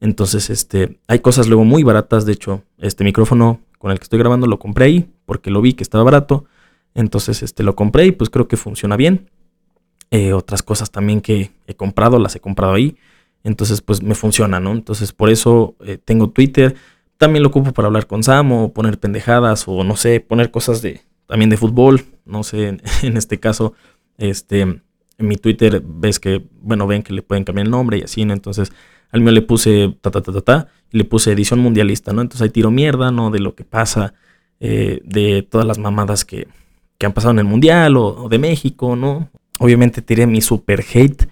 Entonces, 0.00 0.48
este, 0.50 0.98
hay 1.06 1.20
cosas 1.20 1.48
luego 1.48 1.64
muy 1.64 1.82
baratas. 1.82 2.24
De 2.24 2.32
hecho, 2.32 2.62
este 2.78 3.04
micrófono 3.04 3.60
con 3.78 3.90
el 3.90 3.98
que 3.98 4.04
estoy 4.04 4.18
grabando 4.18 4.46
lo 4.46 4.58
compré 4.58 4.86
ahí 4.86 5.10
porque 5.26 5.50
lo 5.50 5.60
vi 5.60 5.74
que 5.74 5.82
estaba 5.82 6.04
barato. 6.04 6.44
Entonces, 6.94 7.42
este, 7.42 7.62
lo 7.62 7.76
compré 7.76 8.06
y 8.06 8.12
pues 8.12 8.30
creo 8.30 8.48
que 8.48 8.56
funciona 8.56 8.96
bien. 8.96 9.30
Eh, 10.10 10.32
otras 10.32 10.62
cosas 10.62 10.90
también 10.90 11.20
que 11.20 11.50
he 11.66 11.74
comprado, 11.74 12.18
las 12.18 12.34
he 12.36 12.40
comprado 12.40 12.74
ahí. 12.74 12.96
Entonces, 13.44 13.80
pues 13.80 14.02
me 14.02 14.14
funciona, 14.14 14.60
¿no? 14.60 14.72
Entonces, 14.72 15.12
por 15.12 15.30
eso 15.30 15.74
eh, 15.80 15.98
tengo 16.04 16.30
Twitter. 16.30 16.74
También 17.16 17.42
lo 17.42 17.50
ocupo 17.50 17.72
para 17.72 17.86
hablar 17.86 18.06
con 18.06 18.22
Sam 18.22 18.52
o 18.52 18.72
poner 18.72 18.98
pendejadas 18.98 19.64
o 19.66 19.84
no 19.84 19.96
sé, 19.96 20.20
poner 20.20 20.50
cosas 20.50 20.82
de 20.82 21.02
también 21.26 21.50
de 21.50 21.56
fútbol. 21.56 22.04
No 22.24 22.42
sé, 22.42 22.78
en 23.02 23.16
este 23.16 23.38
caso, 23.38 23.74
este, 24.18 24.60
en 24.62 24.82
mi 25.18 25.36
Twitter 25.36 25.82
ves 25.84 26.18
que, 26.18 26.44
bueno, 26.60 26.86
ven 26.86 27.02
que 27.02 27.12
le 27.12 27.22
pueden 27.22 27.44
cambiar 27.44 27.66
el 27.66 27.70
nombre 27.70 27.98
y 27.98 28.02
así, 28.02 28.24
¿no? 28.24 28.32
Entonces, 28.32 28.72
al 29.12 29.20
mío 29.20 29.32
le 29.32 29.42
puse 29.42 29.96
ta, 30.00 30.10
ta, 30.10 30.22
ta, 30.22 30.32
ta, 30.32 30.40
ta, 30.40 30.68
y 30.92 30.98
le 30.98 31.04
puse 31.04 31.32
edición 31.32 31.60
mundialista, 31.60 32.12
¿no? 32.12 32.22
Entonces 32.22 32.42
ahí 32.42 32.50
tiro 32.50 32.70
mierda, 32.70 33.10
¿no? 33.10 33.30
De 33.30 33.38
lo 33.38 33.54
que 33.54 33.64
pasa, 33.64 34.14
eh, 34.60 35.00
de 35.04 35.42
todas 35.42 35.66
las 35.66 35.78
mamadas 35.78 36.24
que, 36.24 36.48
que, 36.98 37.06
han 37.06 37.12
pasado 37.12 37.32
en 37.32 37.40
el 37.40 37.44
mundial 37.44 37.96
o, 37.96 38.28
de 38.28 38.38
México, 38.38 38.96
¿no? 38.96 39.30
Obviamente 39.62 40.00
tiré 40.00 40.26
mi 40.26 40.40
super 40.40 40.82
hate 40.92 41.28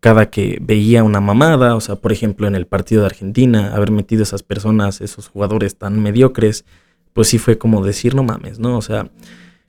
cada 0.00 0.28
que 0.28 0.58
veía 0.60 1.04
una 1.04 1.20
mamada, 1.20 1.76
o 1.76 1.80
sea, 1.80 1.96
por 1.96 2.12
ejemplo, 2.12 2.48
en 2.48 2.56
el 2.56 2.66
partido 2.66 3.02
de 3.02 3.06
Argentina, 3.06 3.74
haber 3.74 3.92
metido 3.92 4.24
esas 4.24 4.42
personas, 4.42 5.00
esos 5.00 5.28
jugadores 5.28 5.76
tan 5.76 6.02
mediocres, 6.02 6.64
pues 7.12 7.28
sí 7.28 7.38
fue 7.38 7.56
como 7.56 7.84
decir, 7.84 8.14
no 8.14 8.24
mames, 8.24 8.58
¿no? 8.58 8.76
O 8.76 8.82
sea, 8.82 9.10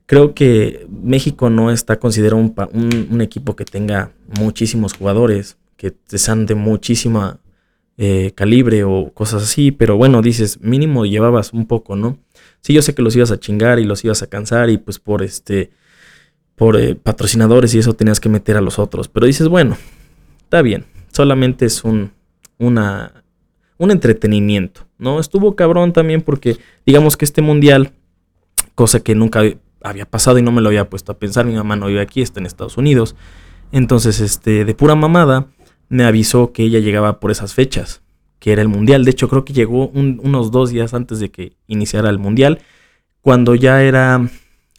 creo 0.08 0.34
que 0.34 0.88
México 0.90 1.50
no 1.50 1.72
está 1.72 2.00
considerado 2.00 2.42
un, 2.42 2.54
un 3.12 3.22
equipo 3.22 3.56
que 3.56 3.66
tenga 3.66 4.12
muchísimos 4.40 4.94
jugadores 4.94 5.58
que 5.78 5.94
sean 6.08 6.48
de 6.48 6.56
muchísima 6.56 7.40
eh, 8.02 8.32
calibre 8.34 8.86
o 8.86 9.12
cosas 9.14 9.44
así, 9.44 9.72
pero 9.72 9.98
bueno, 9.98 10.22
dices, 10.22 10.62
mínimo 10.62 11.06
llevabas 11.06 11.52
un 11.52 11.68
poco, 11.68 11.98
¿no? 11.98 12.18
Sí, 12.62 12.74
yo 12.74 12.82
sé 12.82 12.96
que 12.96 13.02
los 13.02 13.16
ibas 13.16 13.30
a 13.30 13.40
chingar 13.40 13.78
y 13.78 13.84
los 13.84 14.06
ibas 14.06 14.24
a 14.24 14.28
cansar 14.28 14.70
y 14.70 14.78
pues 14.78 15.00
por 15.00 15.22
este, 15.22 15.72
por 16.60 16.80
eh, 16.80 16.94
patrocinadores 16.94 17.74
y 17.74 17.80
eso 17.80 17.94
tenías 17.94 18.20
que 18.20 18.30
meter 18.30 18.58
a 18.58 18.62
los 18.62 18.78
otros, 18.78 19.08
pero 19.08 19.26
dices, 19.26 19.48
bueno, 19.48 19.78
está 20.44 20.62
bien, 20.62 20.86
solamente 21.12 21.66
es 21.66 21.84
un, 21.84 22.12
una, 22.60 23.24
un 23.78 23.90
entretenimiento, 23.90 24.86
¿no? 25.00 25.20
Estuvo 25.20 25.56
cabrón 25.56 25.94
también 25.94 26.22
porque 26.22 26.58
digamos 26.86 27.18
que 27.18 27.26
este 27.26 27.42
mundial, 27.42 27.94
cosa 28.76 29.00
que 29.00 29.16
nunca 29.16 29.42
había 29.82 30.06
pasado 30.06 30.38
y 30.38 30.44
no 30.44 30.52
me 30.52 30.62
lo 30.62 30.70
había 30.70 30.88
puesto 30.88 31.12
a 31.12 31.18
pensar, 31.18 31.46
mi 31.48 31.56
mamá 31.56 31.76
no 31.76 31.88
vive 31.88 32.02
aquí, 32.02 32.22
está 32.22 32.40
en 32.40 32.46
Estados 32.46 32.78
Unidos, 32.78 33.16
entonces, 33.72 34.20
este, 34.20 34.66
de 34.66 34.74
pura 34.74 34.96
mamada, 34.96 35.48
me 35.90 36.06
avisó 36.06 36.52
que 36.52 36.64
ella 36.64 36.80
llegaba 36.80 37.20
por 37.20 37.32
esas 37.32 37.54
fechas, 37.54 38.02
que 38.40 38.52
era 38.52 38.62
el 38.62 38.68
Mundial. 38.68 39.06
De 39.06 39.12
hecho, 39.12 39.30
creo 39.30 39.46
que 39.46 39.54
llegó 39.54 39.88
unos 39.90 40.52
dos 40.52 40.72
días 40.72 40.94
antes 40.94 41.20
de 41.20 41.30
que 41.30 41.54
iniciara 41.68 42.10
el 42.10 42.20
Mundial, 42.20 42.60
cuando 43.22 43.56
ya 43.56 43.84
era, 43.84 44.30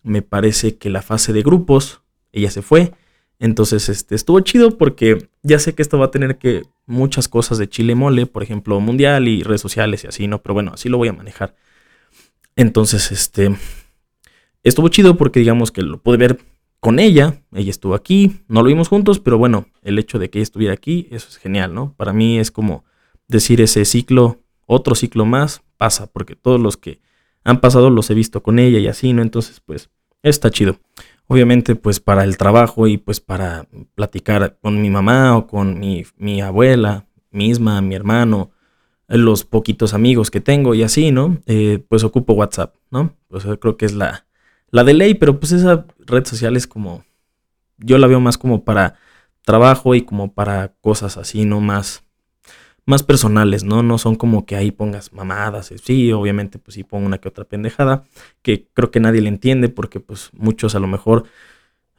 me 0.02 0.22
parece 0.22 0.76
que 0.76 0.90
la 0.90 1.02
fase 1.02 1.32
de 1.32 1.42
grupos, 1.42 2.02
ella 2.32 2.50
se 2.50 2.62
fue. 2.62 2.92
Entonces, 3.38 3.88
este, 3.88 4.14
estuvo 4.14 4.40
chido 4.40 4.76
porque 4.76 5.28
ya 5.42 5.58
sé 5.58 5.74
que 5.74 5.82
esto 5.82 5.98
va 5.98 6.06
a 6.06 6.10
tener 6.10 6.36
que 6.38 6.62
muchas 6.86 7.28
cosas 7.28 7.58
de 7.58 7.68
chile 7.68 7.94
mole, 7.94 8.26
por 8.26 8.42
ejemplo, 8.42 8.78
mundial 8.80 9.28
y 9.28 9.42
redes 9.42 9.62
sociales 9.62 10.04
y 10.04 10.08
así, 10.08 10.26
¿no? 10.26 10.42
Pero 10.42 10.54
bueno, 10.54 10.72
así 10.74 10.88
lo 10.88 10.98
voy 10.98 11.08
a 11.08 11.12
manejar. 11.12 11.54
Entonces, 12.56 13.10
este, 13.12 13.56
estuvo 14.62 14.88
chido 14.88 15.16
porque 15.16 15.40
digamos 15.40 15.72
que 15.72 15.82
lo 15.82 15.98
pude 16.02 16.18
ver 16.18 16.38
con 16.80 16.98
ella. 16.98 17.42
Ella 17.52 17.70
estuvo 17.70 17.94
aquí, 17.94 18.42
no 18.48 18.62
lo 18.62 18.68
vimos 18.68 18.88
juntos, 18.88 19.20
pero 19.20 19.38
bueno, 19.38 19.66
el 19.82 19.98
hecho 19.98 20.18
de 20.18 20.28
que 20.28 20.38
ella 20.38 20.44
estuviera 20.44 20.74
aquí, 20.74 21.08
eso 21.10 21.28
es 21.28 21.36
genial, 21.36 21.74
¿no? 21.74 21.94
Para 21.96 22.12
mí 22.12 22.38
es 22.38 22.50
como 22.50 22.84
decir 23.28 23.60
ese 23.60 23.84
ciclo, 23.84 24.40
otro 24.66 24.94
ciclo 24.94 25.24
más, 25.24 25.62
pasa, 25.76 26.08
porque 26.08 26.36
todos 26.36 26.60
los 26.60 26.76
que 26.76 27.00
han 27.44 27.60
pasado 27.60 27.90
los 27.90 28.10
he 28.10 28.14
visto 28.14 28.42
con 28.42 28.58
ella 28.58 28.78
y 28.78 28.86
así, 28.86 29.12
¿no? 29.12 29.22
Entonces, 29.22 29.60
pues, 29.60 29.90
está 30.22 30.50
chido. 30.50 30.78
Obviamente, 31.26 31.76
pues 31.76 32.00
para 32.00 32.24
el 32.24 32.36
trabajo 32.36 32.88
y 32.88 32.96
pues 32.96 33.20
para 33.20 33.68
platicar 33.94 34.58
con 34.60 34.82
mi 34.82 34.90
mamá 34.90 35.36
o 35.36 35.46
con 35.46 35.78
mi, 35.78 36.04
mi 36.16 36.40
abuela 36.40 37.06
misma, 37.30 37.80
mi 37.82 37.94
hermano, 37.94 38.50
los 39.06 39.44
poquitos 39.44 39.94
amigos 39.94 40.30
que 40.30 40.40
tengo 40.40 40.74
y 40.74 40.82
así, 40.82 41.12
¿no? 41.12 41.38
Eh, 41.46 41.84
pues 41.88 42.04
ocupo 42.04 42.32
WhatsApp, 42.32 42.74
¿no? 42.90 43.14
Pues 43.28 43.44
creo 43.60 43.76
que 43.76 43.86
es 43.86 43.94
la, 43.94 44.26
la 44.70 44.84
de 44.84 44.94
ley, 44.94 45.14
pero 45.14 45.38
pues 45.38 45.52
esa 45.52 45.86
red 46.00 46.24
social 46.24 46.56
es 46.56 46.66
como, 46.66 47.04
yo 47.78 47.98
la 47.98 48.06
veo 48.06 48.20
más 48.20 48.38
como 48.38 48.64
para 48.64 48.96
trabajo 49.44 49.94
y 49.94 50.02
como 50.02 50.32
para 50.32 50.74
cosas 50.80 51.16
así, 51.16 51.44
¿no? 51.44 51.60
Más, 51.60 52.04
más 52.90 53.02
personales, 53.02 53.64
¿no? 53.64 53.82
No 53.82 53.96
son 53.96 54.16
como 54.16 54.44
que 54.44 54.56
ahí 54.56 54.70
pongas 54.70 55.12
mamadas. 55.12 55.72
Sí, 55.82 56.12
obviamente, 56.12 56.58
pues 56.58 56.74
sí 56.74 56.84
pongo 56.84 57.06
una 57.06 57.18
que 57.18 57.28
otra 57.28 57.44
pendejada, 57.44 58.04
que 58.42 58.66
creo 58.74 58.90
que 58.90 59.00
nadie 59.00 59.22
le 59.22 59.28
entiende 59.28 59.70
porque 59.70 60.00
pues 60.00 60.30
muchos 60.34 60.74
a 60.74 60.80
lo 60.80 60.86
mejor 60.86 61.24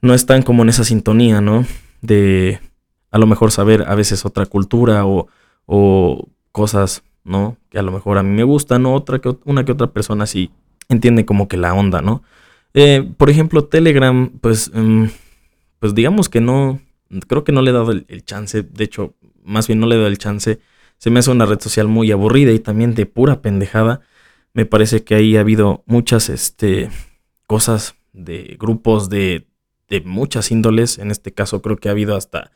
no 0.02 0.14
están 0.14 0.44
como 0.44 0.64
en 0.64 0.70
esa 0.70 0.84
sintonía, 0.84 1.42
¿no? 1.42 1.66
De 2.02 2.60
a 3.10 3.18
lo 3.18 3.28
mejor 3.28 3.52
saber 3.52 3.84
a 3.88 3.96
veces 3.96 4.26
otra 4.26 4.46
cultura 4.46 5.06
o, 5.06 5.28
o 5.66 6.28
cosas, 6.52 7.04
¿no? 7.24 7.58
Que 7.70 7.80
a 7.80 7.82
lo 7.82 7.92
mejor 7.92 8.18
a 8.18 8.24
mí 8.24 8.30
me 8.30 8.44
gustan, 8.44 8.84
¿no? 8.84 8.94
Otra 8.94 9.20
que, 9.20 9.36
una 9.46 9.66
que 9.66 9.72
otra 9.72 9.88
persona 9.88 10.26
sí 10.26 10.52
entiende 10.90 11.26
como 11.26 11.48
que 11.48 11.58
la 11.58 11.74
onda, 11.74 12.02
¿no? 12.02 12.24
Eh, 12.74 13.10
por 13.18 13.30
ejemplo, 13.30 13.66
Telegram, 13.66 14.30
pues, 14.42 14.72
mm, 14.74 15.06
pues 15.80 15.94
digamos 15.96 16.30
que 16.30 16.42
no, 16.42 16.80
creo 17.28 17.44
que 17.44 17.52
no 17.52 17.62
le 17.62 17.72
he 17.72 17.74
dado 17.74 17.92
el, 17.92 18.26
chance, 18.26 18.64
de 18.64 18.84
hecho, 18.84 19.16
más 19.44 19.68
bien 19.68 19.80
no 19.80 19.88
le 19.88 19.96
he 19.96 19.98
dado 19.98 20.08
el 20.08 20.18
chance. 20.18 20.60
Se 21.02 21.10
me 21.10 21.20
hace 21.20 21.32
una 21.32 21.48
red 21.48 21.60
social 21.60 21.88
muy 21.88 22.12
aburrida 22.12 22.52
y 22.52 22.60
también 22.60 22.94
de 22.94 23.08
pura 23.08 23.42
pendejada. 23.42 24.02
Me 24.54 24.68
parece 24.68 25.04
que 25.04 25.16
ahí 25.16 25.36
ha 25.36 25.40
habido 25.40 25.84
muchas 25.88 26.30
este, 26.30 26.92
cosas 27.48 27.96
de 28.14 28.56
grupos 28.60 29.10
de, 29.10 29.48
de 29.90 30.02
muchas 30.02 30.52
índoles. 30.52 31.00
En 31.00 31.10
este 31.10 31.34
caso 31.34 31.64
creo 31.64 31.78
que 31.78 31.90
ha 31.90 31.94
habido 31.94 32.16
hasta, 32.16 32.52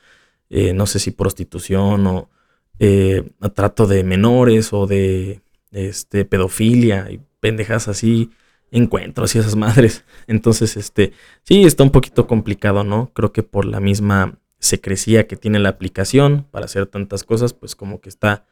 eh, 0.52 0.74
no 0.74 0.86
sé 0.86 1.00
si 1.00 1.10
prostitución 1.10 2.06
o 2.06 2.30
eh, 2.78 3.32
trato 3.56 3.88
de 3.88 4.04
menores 4.04 4.74
o 4.74 4.86
de 4.86 5.42
este, 5.72 6.24
pedofilia 6.24 7.10
y 7.10 7.22
pendejas 7.40 7.88
así, 7.88 8.30
encuentros 8.70 9.34
y 9.34 9.40
esas 9.40 9.56
madres. 9.56 10.06
Entonces, 10.28 10.78
este, 10.78 11.14
sí, 11.42 11.64
está 11.64 11.82
un 11.82 11.90
poquito 11.90 12.28
complicado, 12.28 12.84
¿no? 12.84 13.12
Creo 13.16 13.34
que 13.34 13.42
por 13.42 13.66
la 13.66 13.80
misma 13.80 14.38
secrecía 14.60 15.28
que 15.28 15.36
tiene 15.36 15.60
la 15.60 15.70
aplicación 15.70 16.46
para 16.52 16.65
hacer 16.65 16.88
tantas 16.88 17.24
cosas, 17.24 17.54
pues 17.54 17.76
como 17.76 18.02
que 18.02 18.10
está, 18.10 18.46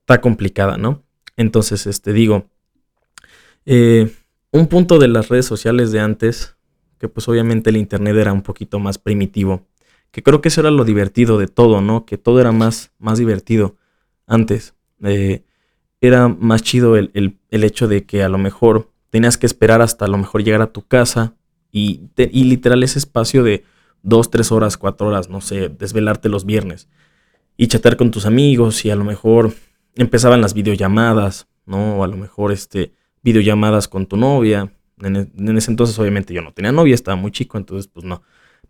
está 0.00 0.20
complicada, 0.20 0.76
¿no? 0.76 1.02
Entonces, 1.36 1.86
este, 1.86 2.12
digo, 2.12 2.48
eh, 3.66 4.14
un 4.50 4.66
punto 4.66 4.98
de 4.98 5.08
las 5.08 5.28
redes 5.28 5.46
sociales 5.46 5.92
de 5.92 6.00
antes, 6.00 6.56
que 6.98 7.08
pues 7.08 7.28
obviamente 7.28 7.70
el 7.70 7.76
Internet 7.76 8.16
era 8.16 8.32
un 8.32 8.42
poquito 8.42 8.78
más 8.78 8.98
primitivo, 8.98 9.66
que 10.10 10.22
creo 10.22 10.40
que 10.40 10.48
eso 10.48 10.60
era 10.60 10.70
lo 10.70 10.84
divertido 10.84 11.38
de 11.38 11.46
todo, 11.46 11.80
¿no? 11.80 12.04
Que 12.04 12.18
todo 12.18 12.40
era 12.40 12.52
más, 12.52 12.92
más 12.98 13.18
divertido 13.18 13.76
antes. 14.26 14.74
Eh, 15.02 15.44
era 16.00 16.28
más 16.28 16.62
chido 16.62 16.96
el, 16.96 17.38
hecho 17.50 17.86
de 17.86 18.04
que 18.04 18.22
a 18.22 18.28
lo 18.28 18.38
mejor 18.38 18.90
tenías 19.10 19.38
que 19.38 19.46
esperar 19.46 19.82
hasta 19.82 20.06
a 20.06 20.08
lo 20.08 20.18
mejor 20.18 20.42
llegar 20.42 20.62
a 20.62 20.72
tu 20.72 20.86
casa 20.86 21.34
y, 21.70 22.02
y 22.16 22.44
literal 22.44 22.82
ese 22.82 22.98
espacio 22.98 23.44
de 23.44 23.64
dos, 24.02 24.30
tres 24.30 24.52
horas, 24.52 24.76
cuatro 24.76 25.08
horas, 25.08 25.28
no 25.28 25.40
sé, 25.40 25.68
desvelarte 25.68 26.28
los 26.28 26.44
viernes 26.44 26.88
y 27.60 27.66
chatear 27.66 27.98
con 27.98 28.10
tus 28.10 28.24
amigos 28.24 28.86
y 28.86 28.90
a 28.90 28.96
lo 28.96 29.04
mejor 29.04 29.52
empezaban 29.94 30.40
las 30.40 30.54
videollamadas, 30.54 31.46
¿no? 31.66 31.98
O 31.98 32.04
a 32.04 32.08
lo 32.08 32.16
mejor 32.16 32.52
este, 32.52 32.94
videollamadas 33.22 33.86
con 33.86 34.06
tu 34.06 34.16
novia. 34.16 34.72
En, 35.02 35.16
e, 35.16 35.28
en, 35.36 35.58
ese 35.58 35.70
entonces 35.70 35.98
obviamente 35.98 36.32
yo 36.32 36.40
no 36.40 36.52
tenía 36.52 36.72
novia, 36.72 36.94
estaba 36.94 37.16
muy 37.16 37.30
chico, 37.32 37.58
entonces 37.58 37.86
pues 37.86 38.06
no. 38.06 38.22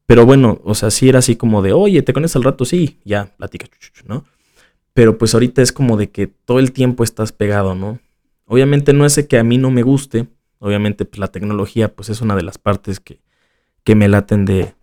Pero 0.07 0.27
bueno, 0.27 0.61
o 0.65 0.75
sea, 0.75 0.91
sí 0.91 1.09
era 1.09 1.21
así 1.21 1.37
como 1.37 1.63
de, 1.63 1.73
oye, 1.73 2.03
¿te 2.03 2.13
conectas 2.13 2.35
al 2.35 2.43
rato? 2.43 2.65
Sí, 2.65 2.99
ya, 3.05 3.33
platica, 3.37 3.67
¿no? 4.07 4.25
Pero 4.93 5.19
pues 5.19 5.35
ahorita 5.35 5.63
es 5.63 5.73
como 5.73 5.97
de 5.97 6.11
que 6.11 6.27
todo 6.27 6.59
el 6.59 6.73
tiempo 6.73 7.05
estás 7.05 7.31
pegado, 7.31 7.77
¿no? 7.77 8.01
Obviamente 8.47 8.93
no 8.93 9.07
es 9.07 9.25
que 9.29 9.39
a 9.39 9.45
mí 9.45 9.57
no 9.57 9.71
me 9.71 9.85
guste, 9.85 10.27
obviamente 10.59 11.05
pues 11.05 11.21
la 11.21 11.29
tecnología 11.29 11.95
pues 11.95 12.09
es 12.09 12.21
una 12.23 12.35
de 12.35 12.43
las 12.43 12.59
partes 12.59 12.99
que, 12.99 13.21
que 13.85 13.95
me 13.95 14.09
laten 14.09 14.47
de, 14.47 14.75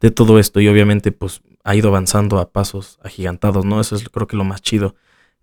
de 0.00 0.10
todo 0.10 0.38
esto 0.38 0.60
y 0.60 0.68
obviamente 0.68 1.12
pues 1.12 1.42
ha 1.64 1.74
ido 1.74 1.88
avanzando 1.88 2.38
a 2.38 2.52
pasos 2.52 2.98
agigantados, 3.02 3.64
¿no? 3.64 3.80
Eso 3.80 3.96
es 3.96 4.08
creo 4.08 4.26
que 4.26 4.36
lo 4.36 4.44
más 4.44 4.62
chido, 4.62 4.94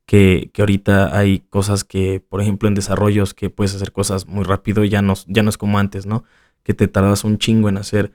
que, 0.06 0.52
que, 0.54 0.62
ahorita 0.62 1.18
hay 1.18 1.39
cosas 1.50 1.84
que, 1.84 2.22
por 2.28 2.42
ejemplo, 2.42 2.68
en 2.68 2.76
desarrollos 2.76 3.34
que 3.34 3.50
puedes 3.50 3.76
hacer 3.76 3.92
cosas 3.92 4.28
muy 4.28 4.44
rápido, 4.44 4.84
ya 4.84 5.02
no, 5.02 5.13
ya 5.28 5.44
no 5.44 5.50
es 5.50 5.58
como 5.58 5.80
antes, 5.80 6.06
¿no? 6.06 6.24
Que 6.63 6.74
te 6.74 6.88
tardas 6.88 7.24
un 7.24 7.38
chingo 7.38 7.70
en 7.70 7.78
hacer, 7.78 8.13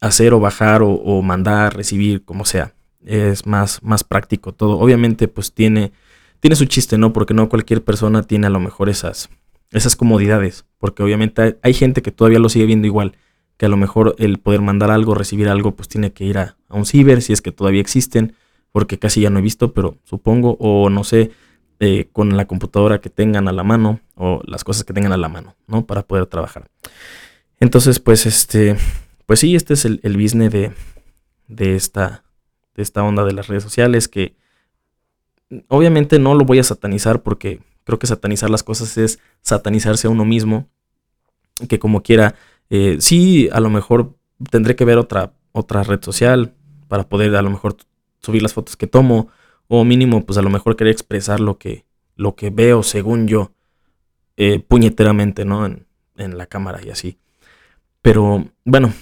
hacer 0.00 0.34
o 0.34 0.40
bajar 0.40 0.82
o, 0.82 0.90
o 0.90 1.22
mandar, 1.22 1.76
recibir, 1.76 2.24
como 2.24 2.44
sea. 2.44 2.74
Es 3.04 3.46
más, 3.46 3.82
más 3.82 4.04
práctico 4.04 4.52
todo. 4.52 4.78
Obviamente 4.78 5.28
pues 5.28 5.52
tiene, 5.54 5.92
tiene 6.40 6.56
su 6.56 6.66
chiste, 6.66 6.98
¿no? 6.98 7.12
Porque 7.12 7.34
no 7.34 7.48
cualquier 7.48 7.82
persona 7.84 8.22
tiene 8.22 8.46
a 8.46 8.50
lo 8.50 8.60
mejor 8.60 8.88
esas, 8.90 9.30
esas 9.70 9.96
comodidades, 9.96 10.66
porque 10.78 11.02
obviamente 11.02 11.42
hay, 11.42 11.56
hay 11.62 11.74
gente 11.74 12.02
que 12.02 12.12
todavía 12.12 12.38
lo 12.38 12.48
sigue 12.48 12.66
viendo 12.66 12.86
igual 12.86 13.14
que 13.60 13.66
a 13.66 13.68
lo 13.68 13.76
mejor 13.76 14.14
el 14.16 14.38
poder 14.38 14.62
mandar 14.62 14.90
algo, 14.90 15.14
recibir 15.14 15.50
algo, 15.50 15.76
pues 15.76 15.86
tiene 15.86 16.14
que 16.14 16.24
ir 16.24 16.38
a, 16.38 16.56
un 16.70 16.86
ciber, 16.86 17.20
si 17.20 17.34
es 17.34 17.42
que 17.42 17.52
todavía 17.52 17.82
existen, 17.82 18.32
porque 18.72 18.98
casi 18.98 19.20
ya 19.20 19.28
no 19.28 19.38
he 19.38 19.42
visto, 19.42 19.74
pero 19.74 19.98
supongo, 20.04 20.56
o 20.60 20.88
no 20.88 21.04
sé, 21.04 21.30
eh, 21.78 22.08
con 22.10 22.38
la 22.38 22.46
computadora 22.46 23.02
que 23.02 23.10
tengan 23.10 23.48
a 23.48 23.52
la 23.52 23.62
mano, 23.62 24.00
o 24.14 24.40
las 24.46 24.64
cosas 24.64 24.84
que 24.84 24.94
tengan 24.94 25.12
a 25.12 25.18
la 25.18 25.28
mano, 25.28 25.56
¿no? 25.66 25.84
Para 25.84 26.00
poder 26.04 26.24
trabajar. 26.24 26.70
Entonces, 27.58 28.00
pues 28.00 28.24
este, 28.24 28.78
pues 29.26 29.40
sí, 29.40 29.54
este 29.54 29.74
es 29.74 29.84
el, 29.84 30.00
el 30.04 30.16
business 30.16 30.50
de, 30.50 30.72
de, 31.46 31.76
esta, 31.76 32.24
de 32.74 32.82
esta 32.82 33.02
onda 33.02 33.26
de 33.26 33.34
las 33.34 33.48
redes 33.48 33.62
sociales, 33.62 34.08
que 34.08 34.36
obviamente 35.68 36.18
no 36.18 36.34
lo 36.34 36.46
voy 36.46 36.60
a 36.60 36.64
satanizar, 36.64 37.20
porque 37.20 37.60
creo 37.84 37.98
que 37.98 38.06
satanizar 38.06 38.48
las 38.48 38.62
cosas 38.62 38.96
es 38.96 39.18
satanizarse 39.42 40.06
a 40.06 40.10
uno 40.10 40.24
mismo, 40.24 40.66
que 41.68 41.78
como 41.78 42.02
quiera 42.02 42.36
eh, 42.70 42.96
sí, 43.00 43.48
a 43.52 43.60
lo 43.60 43.70
mejor 43.70 44.16
tendré 44.50 44.76
que 44.76 44.84
ver 44.84 44.98
otra, 44.98 45.34
otra 45.52 45.82
red 45.82 46.02
social 46.02 46.54
para 46.88 47.08
poder 47.08 47.34
a 47.36 47.42
lo 47.42 47.50
mejor 47.50 47.76
subir 48.20 48.42
las 48.42 48.54
fotos 48.54 48.76
que 48.76 48.86
tomo 48.86 49.28
o 49.68 49.84
mínimo 49.84 50.24
pues 50.24 50.38
a 50.38 50.42
lo 50.42 50.50
mejor 50.50 50.76
querer 50.76 50.92
expresar 50.92 51.40
lo 51.40 51.58
que, 51.58 51.84
lo 52.16 52.34
que 52.34 52.50
veo 52.50 52.82
según 52.82 53.28
yo 53.28 53.52
eh, 54.36 54.58
puñeteramente, 54.58 55.44
¿no? 55.44 55.66
En, 55.66 55.86
la 56.16 56.46
cámara 56.46 56.80
y 56.84 56.90
así. 56.90 57.18
Pero 58.02 58.46
bueno, 58.64 58.92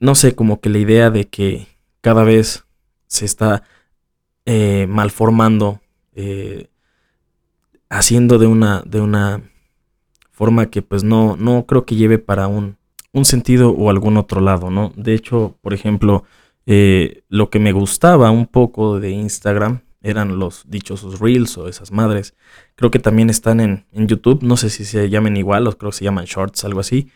no 0.00 0.14
sé, 0.14 0.34
como 0.34 0.60
que 0.60 0.68
la 0.68 0.78
idea 0.78 1.10
de 1.10 1.28
que 1.28 1.66
cada 2.02 2.24
vez 2.24 2.64
se 3.06 3.24
está 3.24 3.62
eh, 4.44 4.86
malformando, 4.88 5.80
eh, 6.14 6.68
haciendo 7.88 8.38
de 8.38 8.46
una, 8.46 8.82
de 8.86 9.00
una 9.00 9.42
forma 10.30 10.70
que 10.70 10.82
pues 10.82 11.04
no, 11.04 11.36
no 11.36 11.66
creo 11.66 11.86
que 11.86 11.96
lleve 11.96 12.18
para 12.18 12.48
un, 12.48 12.76
un 13.12 13.24
sentido 13.24 13.70
o 13.70 13.90
algún 13.90 14.16
otro 14.16 14.40
lado, 14.40 14.70
¿no? 14.70 14.92
De 14.96 15.14
hecho, 15.14 15.56
por 15.60 15.74
ejemplo, 15.74 16.24
eh, 16.66 17.22
lo 17.28 17.50
que 17.50 17.58
me 17.58 17.72
gustaba 17.72 18.30
un 18.30 18.46
poco 18.46 19.00
de 19.00 19.10
Instagram 19.10 19.80
eran 20.02 20.38
los 20.38 20.64
dichosos 20.68 21.20
reels 21.20 21.56
o 21.58 21.68
esas 21.68 21.92
madres. 21.92 22.34
Creo 22.74 22.90
que 22.90 22.98
también 22.98 23.30
están 23.30 23.60
en, 23.60 23.84
YouTube, 23.92 24.42
no 24.42 24.56
sé 24.56 24.70
si 24.70 24.84
se 24.84 25.08
llamen 25.10 25.36
igual, 25.36 25.66
o 25.66 25.76
creo 25.76 25.90
que 25.90 25.98
se 25.98 26.04
llaman 26.04 26.24
shorts, 26.24 26.64
algo 26.64 26.80
así. 26.80 27.10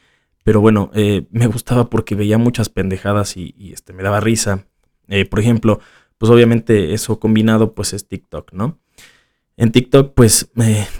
Pero 0.44 0.60
bueno, 0.60 0.90
eh, 0.94 1.26
me 1.30 1.46
gustaba 1.48 1.90
porque 1.90 2.14
veía 2.14 2.38
muchas 2.38 2.68
pendejadas 2.68 3.36
y, 3.36 3.54
este, 3.72 3.92
me 3.92 4.02
daba 4.02 4.20
risa. 4.20 4.66
Eh, 5.08 5.24
por 5.24 5.40
ejemplo, 5.40 5.80
pues 6.18 6.30
obviamente 6.30 6.94
eso 6.94 7.18
combinado 7.18 7.74
pues 7.74 7.92
es 7.92 8.06
TikTok, 8.06 8.52
¿no? 8.52 8.78
En 9.56 9.72
TikTok 9.72 10.14
pues 10.14 10.50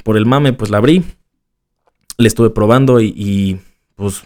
por 0.02 0.16
el 0.16 0.26
mame 0.26 0.52
pues 0.52 0.70
la 0.70 0.78
abrí, 0.78 1.04
le 2.16 2.28
estuve 2.28 2.50
probando 2.50 3.00
y, 3.00 3.12
y 3.16 3.60
pues 3.94 4.24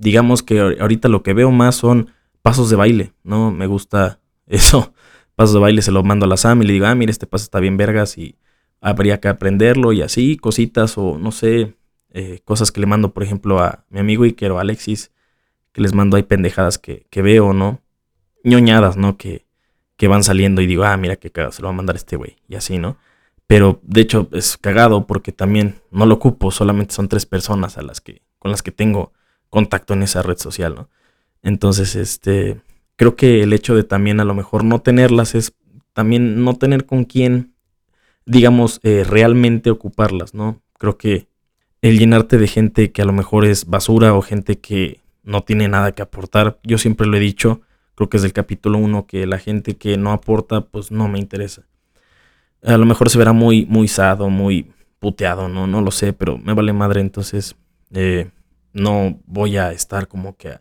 digamos 0.00 0.42
que 0.42 0.58
ahorita 0.80 1.08
lo 1.08 1.22
que 1.22 1.34
veo 1.34 1.52
más 1.52 1.76
son 1.76 2.10
pasos 2.42 2.70
de 2.70 2.76
baile, 2.76 3.12
¿no? 3.22 3.52
Me 3.52 3.66
gusta 3.66 4.18
eso. 4.46 4.92
Pasos 5.36 5.54
de 5.54 5.60
baile 5.60 5.82
se 5.82 5.92
lo 5.92 6.02
mando 6.02 6.26
a 6.26 6.28
la 6.28 6.36
Sam 6.36 6.62
y 6.62 6.66
le 6.66 6.72
digo, 6.72 6.86
ah, 6.86 6.94
mira, 6.94 7.10
este 7.10 7.26
paso 7.26 7.44
está 7.44 7.60
bien 7.60 7.76
vergas 7.76 8.18
y 8.18 8.36
habría 8.80 9.20
que 9.20 9.28
aprenderlo 9.28 9.92
y 9.92 10.02
así, 10.02 10.36
cositas 10.36 10.98
o 10.98 11.18
no 11.18 11.32
sé, 11.32 11.76
eh, 12.10 12.40
cosas 12.44 12.72
que 12.72 12.80
le 12.80 12.86
mando, 12.86 13.12
por 13.14 13.22
ejemplo, 13.22 13.60
a 13.60 13.84
mi 13.90 14.00
amigo 14.00 14.24
Iker 14.24 14.50
o 14.52 14.58
Alexis, 14.58 15.12
que 15.72 15.80
les 15.80 15.94
mando 15.94 16.16
ahí 16.16 16.24
pendejadas 16.24 16.78
que, 16.78 17.06
que 17.10 17.22
veo, 17.22 17.52
¿no? 17.52 17.80
ñoñadas, 18.44 18.96
¿no? 18.96 19.16
Que, 19.16 19.46
que 19.96 20.08
van 20.08 20.24
saliendo 20.24 20.62
y 20.62 20.66
digo, 20.66 20.84
ah, 20.84 20.96
mira 20.96 21.16
qué 21.16 21.30
cagado, 21.30 21.52
se 21.52 21.62
lo 21.62 21.68
va 21.68 21.74
a 21.74 21.76
mandar 21.76 21.96
este 21.96 22.16
güey 22.16 22.36
y 22.48 22.54
así, 22.54 22.78
¿no? 22.78 22.96
Pero 23.46 23.80
de 23.82 24.00
hecho 24.00 24.28
es 24.32 24.56
cagado 24.56 25.06
porque 25.06 25.32
también 25.32 25.80
no 25.90 26.06
lo 26.06 26.14
ocupo, 26.14 26.50
solamente 26.50 26.94
son 26.94 27.08
tres 27.08 27.26
personas 27.26 27.78
a 27.78 27.82
las 27.82 28.00
que, 28.00 28.22
con 28.38 28.50
las 28.50 28.62
que 28.62 28.70
tengo 28.70 29.12
contacto 29.50 29.94
en 29.94 30.02
esa 30.02 30.22
red 30.22 30.38
social, 30.38 30.74
¿no? 30.74 30.88
Entonces, 31.42 31.96
este, 31.96 32.60
creo 32.96 33.16
que 33.16 33.42
el 33.42 33.52
hecho 33.52 33.74
de 33.74 33.84
también 33.84 34.20
a 34.20 34.24
lo 34.24 34.34
mejor 34.34 34.64
no 34.64 34.80
tenerlas 34.80 35.34
es 35.34 35.52
también 35.92 36.44
no 36.44 36.54
tener 36.54 36.86
con 36.86 37.04
quién, 37.04 37.54
digamos, 38.24 38.80
eh, 38.82 39.04
realmente 39.06 39.70
ocuparlas, 39.70 40.34
¿no? 40.34 40.62
Creo 40.78 40.96
que 40.96 41.26
el 41.82 41.98
llenarte 41.98 42.38
de 42.38 42.46
gente 42.46 42.92
que 42.92 43.02
a 43.02 43.06
lo 43.06 43.12
mejor 43.12 43.44
es 43.44 43.66
basura 43.66 44.14
o 44.14 44.22
gente 44.22 44.58
que 44.58 45.00
no 45.22 45.42
tiene 45.42 45.68
nada 45.68 45.92
que 45.92 46.02
aportar, 46.02 46.58
yo 46.62 46.78
siempre 46.78 47.06
lo 47.06 47.16
he 47.16 47.20
dicho, 47.20 47.60
creo 47.94 48.08
que 48.08 48.18
es 48.18 48.22
del 48.22 48.32
capítulo 48.32 48.78
1, 48.78 49.06
que 49.06 49.26
la 49.26 49.38
gente 49.38 49.76
que 49.76 49.96
no 49.96 50.12
aporta, 50.12 50.62
pues 50.62 50.90
no 50.90 51.08
me 51.08 51.18
interesa. 51.18 51.62
A 52.62 52.76
lo 52.76 52.86
mejor 52.86 53.10
se 53.10 53.18
verá 53.18 53.32
muy, 53.32 53.66
muy 53.66 53.88
sado, 53.88 54.28
muy 54.28 54.72
puteado, 54.98 55.48
no, 55.48 55.66
no 55.66 55.80
lo 55.80 55.90
sé, 55.90 56.12
pero 56.12 56.38
me 56.38 56.52
vale 56.52 56.72
madre, 56.72 57.00
entonces 57.00 57.56
eh, 57.92 58.30
no 58.72 59.20
voy 59.26 59.56
a 59.56 59.72
estar 59.72 60.08
como 60.08 60.36
que 60.36 60.58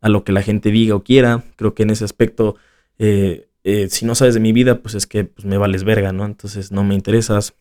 a, 0.00 0.08
lo 0.08 0.24
que 0.24 0.32
la 0.32 0.42
gente 0.42 0.70
diga 0.70 0.94
o 0.94 1.02
quiera. 1.02 1.44
Creo 1.56 1.74
que 1.74 1.82
en 1.82 1.90
ese 1.90 2.04
aspecto, 2.04 2.56
eh, 2.98 3.48
eh, 3.64 3.88
si 3.90 4.04
no 4.06 4.14
sabes 4.14 4.34
de 4.34 4.40
mi 4.40 4.52
vida, 4.52 4.80
pues 4.80 4.94
es 4.94 5.06
que 5.06 5.24
pues, 5.24 5.44
me 5.44 5.58
vales 5.58 5.84
verga, 5.84 6.12
¿no? 6.12 6.24
Entonces 6.24 6.72
no 6.72 6.84
me 6.84 6.94
interesas, 6.94 7.54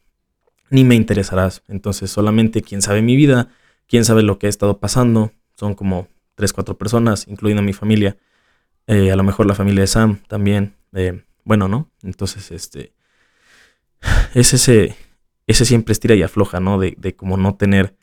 ni 0.69 0.83
me 0.83 0.95
interesarás. 0.95 1.63
Entonces 1.67 2.11
solamente 2.11 2.61
quien 2.61 2.81
sabe 2.81 3.01
mi 3.01 3.15
vida, 3.15 3.49
quien 3.87 4.05
sabe 4.05 4.23
lo 4.23 4.39
que 4.39 4.47
ha 4.47 4.49
estado 4.49 4.79
pasando, 4.79 5.31
son 5.55 5.73
como 5.73 6.07
tres, 6.35 6.53
cuatro 6.53 6.77
personas, 6.77 7.27
incluyendo 7.27 7.63
mi 7.63 7.73
familia. 7.73 8.17
Eh, 8.87 9.11
a 9.11 9.15
lo 9.15 9.23
mejor 9.23 9.47
la 9.47 9.55
familia 9.55 9.81
de 9.81 9.87
Sam 9.87 10.21
también. 10.27 10.75
bueno, 11.43 11.67
¿no? 11.67 11.91
Entonces, 12.03 12.51
este. 12.51 12.93
Es 14.33 14.53
ese. 14.53 14.95
Ese 15.47 15.65
siempre 15.65 15.93
estira 15.93 16.13
y 16.13 16.23
afloja, 16.23 16.59
¿no? 16.59 16.77
De, 16.77 16.95
de 16.97 17.15
como 17.15 17.37
no 17.37 17.55
tener 17.55 17.95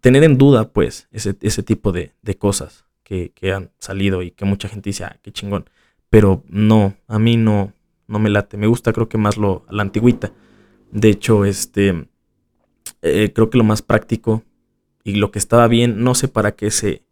tener 0.00 0.24
en 0.24 0.38
duda, 0.38 0.72
pues, 0.72 1.08
ese, 1.12 1.36
ese 1.40 1.62
tipo 1.62 1.92
de, 1.92 2.12
de 2.22 2.36
cosas 2.36 2.86
que, 3.02 3.32
que, 3.34 3.52
han 3.52 3.70
salido 3.78 4.22
y 4.22 4.30
que 4.30 4.44
mucha 4.44 4.68
gente 4.68 4.90
dice, 4.90 5.04
ah, 5.04 5.18
qué 5.22 5.32
chingón. 5.32 5.68
Pero 6.08 6.42
no, 6.48 6.94
a 7.06 7.18
mí 7.18 7.36
no, 7.36 7.72
no 8.06 8.18
me 8.18 8.30
late. 8.30 8.56
Me 8.56 8.66
gusta, 8.66 8.92
creo 8.92 9.08
que 9.08 9.18
más 9.18 9.36
lo, 9.36 9.64
la 9.70 9.82
antigüita. 9.82 10.32
De 10.90 11.08
hecho, 11.08 11.44
este, 11.44 12.08
eh, 13.02 13.32
creo 13.32 13.50
que 13.50 13.58
lo 13.58 13.64
más 13.64 13.82
práctico 13.82 14.42
y 15.04 15.14
lo 15.14 15.30
que 15.30 15.38
estaba 15.38 15.68
bien, 15.68 16.02
no 16.02 16.14
sé 16.14 16.28
para 16.28 16.52
qué 16.52 16.70
se, 16.70 17.04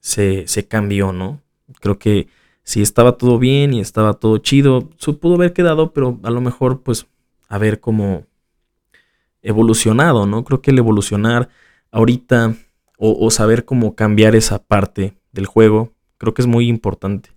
se, 0.00 0.46
se 0.46 0.66
cambió, 0.66 1.12
¿no? 1.12 1.40
Creo 1.80 1.98
que 1.98 2.28
si 2.62 2.82
estaba 2.82 3.12
todo 3.12 3.38
bien 3.38 3.74
y 3.74 3.80
estaba 3.80 4.14
todo 4.14 4.38
chido, 4.38 4.90
se 4.98 5.12
pudo 5.12 5.34
haber 5.34 5.52
quedado, 5.52 5.92
pero 5.92 6.18
a 6.22 6.30
lo 6.30 6.40
mejor, 6.40 6.82
pues, 6.82 7.06
haber 7.48 7.80
como 7.80 8.26
evolucionado, 9.42 10.26
¿no? 10.26 10.44
Creo 10.44 10.60
que 10.60 10.72
el 10.72 10.78
evolucionar 10.78 11.48
ahorita 11.96 12.54
o, 12.98 13.30
saber 13.30 13.64
cómo 13.64 13.94
cambiar 13.94 14.36
esa 14.36 14.62
parte 14.62 15.14
del 15.32 15.46
juego, 15.46 15.94
creo 16.18 16.34
que 16.34 16.42
es 16.42 16.46
muy 16.46 16.68
importante. 16.68 17.30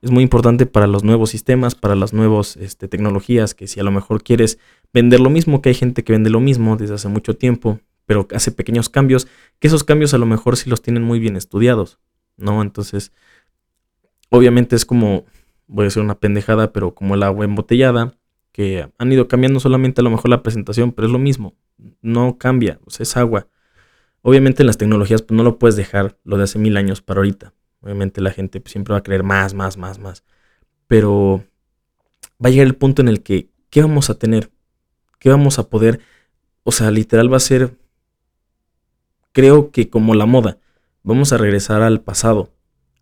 Es 0.00 0.10
muy 0.10 0.22
importante 0.22 0.64
para 0.64 0.86
los 0.86 1.04
nuevos 1.04 1.28
sistemas, 1.28 1.74
para 1.74 1.94
las 1.94 2.14
nuevas 2.14 2.56
este, 2.56 2.88
tecnologías, 2.88 3.54
que 3.54 3.66
si 3.66 3.78
a 3.78 3.82
lo 3.82 3.90
mejor 3.90 4.22
quieres 4.22 4.58
vender 4.94 5.20
lo 5.20 5.28
mismo, 5.28 5.60
que 5.60 5.68
hay 5.68 5.74
gente 5.74 6.02
que 6.02 6.12
vende 6.12 6.30
lo 6.30 6.40
mismo 6.40 6.78
desde 6.78 6.94
hace 6.94 7.08
mucho 7.08 7.36
tiempo, 7.36 7.78
pero 8.06 8.26
hace 8.34 8.52
pequeños 8.52 8.88
cambios, 8.88 9.28
que 9.58 9.68
esos 9.68 9.84
cambios 9.84 10.14
a 10.14 10.18
lo 10.18 10.24
mejor 10.24 10.56
sí 10.56 10.70
los 10.70 10.80
tienen 10.80 11.02
muy 11.02 11.18
bien 11.18 11.36
estudiados, 11.36 11.98
¿no? 12.38 12.62
Entonces, 12.62 13.12
obviamente 14.30 14.76
es 14.76 14.86
como, 14.86 15.26
voy 15.66 15.82
a 15.82 15.88
decir 15.88 16.02
una 16.02 16.18
pendejada, 16.18 16.72
pero 16.72 16.94
como 16.94 17.16
el 17.16 17.22
agua 17.22 17.44
embotellada, 17.44 18.14
que 18.52 18.88
han 18.96 19.12
ido 19.12 19.28
cambiando 19.28 19.60
solamente 19.60 20.00
a 20.00 20.04
lo 20.04 20.10
mejor 20.10 20.30
la 20.30 20.42
presentación, 20.42 20.92
pero 20.92 21.06
es 21.06 21.12
lo 21.12 21.18
mismo, 21.18 21.54
no 22.00 22.38
cambia, 22.38 22.80
es 22.98 23.16
agua. 23.18 23.46
Obviamente 24.22 24.62
en 24.62 24.66
las 24.66 24.78
tecnologías 24.78 25.22
pues, 25.22 25.36
no 25.36 25.42
lo 25.42 25.58
puedes 25.58 25.76
dejar 25.76 26.18
lo 26.24 26.36
de 26.36 26.44
hace 26.44 26.58
mil 26.58 26.76
años 26.76 27.00
para 27.02 27.18
ahorita. 27.18 27.52
Obviamente 27.80 28.20
la 28.20 28.30
gente 28.30 28.60
pues, 28.60 28.72
siempre 28.72 28.92
va 28.92 28.98
a 28.98 29.02
creer 29.02 29.22
más, 29.22 29.54
más, 29.54 29.76
más, 29.76 29.98
más. 29.98 30.24
Pero 30.86 31.44
va 32.42 32.48
a 32.48 32.50
llegar 32.50 32.66
el 32.66 32.76
punto 32.76 33.02
en 33.02 33.08
el 33.08 33.22
que, 33.22 33.50
¿qué 33.70 33.82
vamos 33.82 34.10
a 34.10 34.18
tener? 34.18 34.50
¿Qué 35.18 35.30
vamos 35.30 35.58
a 35.58 35.68
poder? 35.68 36.00
O 36.64 36.72
sea, 36.72 36.90
literal 36.90 37.32
va 37.32 37.38
a 37.38 37.40
ser, 37.40 37.76
creo 39.32 39.70
que 39.70 39.88
como 39.88 40.14
la 40.14 40.26
moda, 40.26 40.58
vamos 41.02 41.32
a 41.32 41.38
regresar 41.38 41.82
al 41.82 42.00
pasado. 42.00 42.50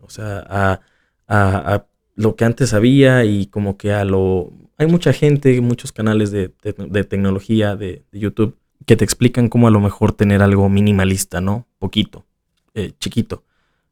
O 0.01 0.11
sea, 0.11 0.45
a, 0.49 0.81
a 1.27 1.87
lo 2.15 2.37
que 2.37 2.45
antes 2.45 2.75
había 2.75 3.25
y 3.25 3.47
como 3.47 3.77
que 3.77 3.93
a 3.93 4.05
lo 4.05 4.53
hay 4.79 4.87
mucha 4.87 5.13
gente, 5.13 5.61
muchos 5.61 5.91
canales 5.91 6.31
de, 6.31 6.49
tecnología, 6.49 7.75
de, 7.75 8.05
YouTube, 8.13 8.57
que 8.87 8.97
te 8.97 9.05
explican 9.05 9.49
cómo 9.49 9.69
a 9.69 9.71
lo 9.71 9.81
mejor 9.81 10.13
tener 10.13 10.43
algo 10.43 10.69
minimalista, 10.69 11.41
¿no? 11.41 11.67
Poquito, 11.79 12.25
eh, 12.75 12.93
chiquito, 12.99 13.45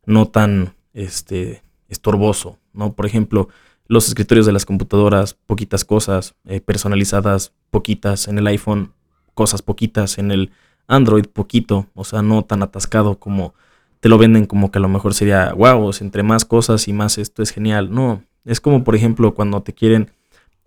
no 0.04 0.28
tan 0.28 0.74
este, 0.94 1.62
estorboso, 1.88 2.58
¿no? 2.72 2.94
Por 2.94 3.06
ejemplo, 3.06 3.48
los 3.88 4.08
escritorios 4.08 4.46
de 4.46 4.52
las 4.52 4.66
computadoras, 4.66 5.34
poquitas 5.34 5.84
cosas, 5.84 6.34
eh, 6.46 6.60
personalizadas, 6.60 7.52
poquitas 7.70 8.28
en 8.28 8.38
el 8.38 8.46
iPhone, 8.46 8.92
cosas 9.34 9.62
poquitas 9.62 10.18
en 10.18 10.30
el 10.30 10.50
Android, 10.88 11.26
poquito, 11.26 11.86
o 11.94 12.04
sea, 12.04 12.22
no 12.22 12.44
tan 12.44 12.62
atascado 12.62 13.18
como 13.18 13.54
te 14.00 14.08
lo 14.08 14.18
venden 14.18 14.46
como 14.46 14.70
que 14.70 14.78
a 14.78 14.82
lo 14.82 14.88
mejor 14.88 15.14
sería, 15.14 15.52
wow, 15.52 15.90
entre 16.00 16.22
más 16.22 16.44
cosas 16.44 16.86
y 16.88 16.92
más 16.92 17.18
esto 17.18 17.42
es 17.42 17.50
genial. 17.50 17.92
No, 17.92 18.22
es 18.44 18.60
como 18.60 18.84
por 18.84 18.94
ejemplo 18.94 19.34
cuando 19.34 19.62
te 19.62 19.72
quieren 19.72 20.10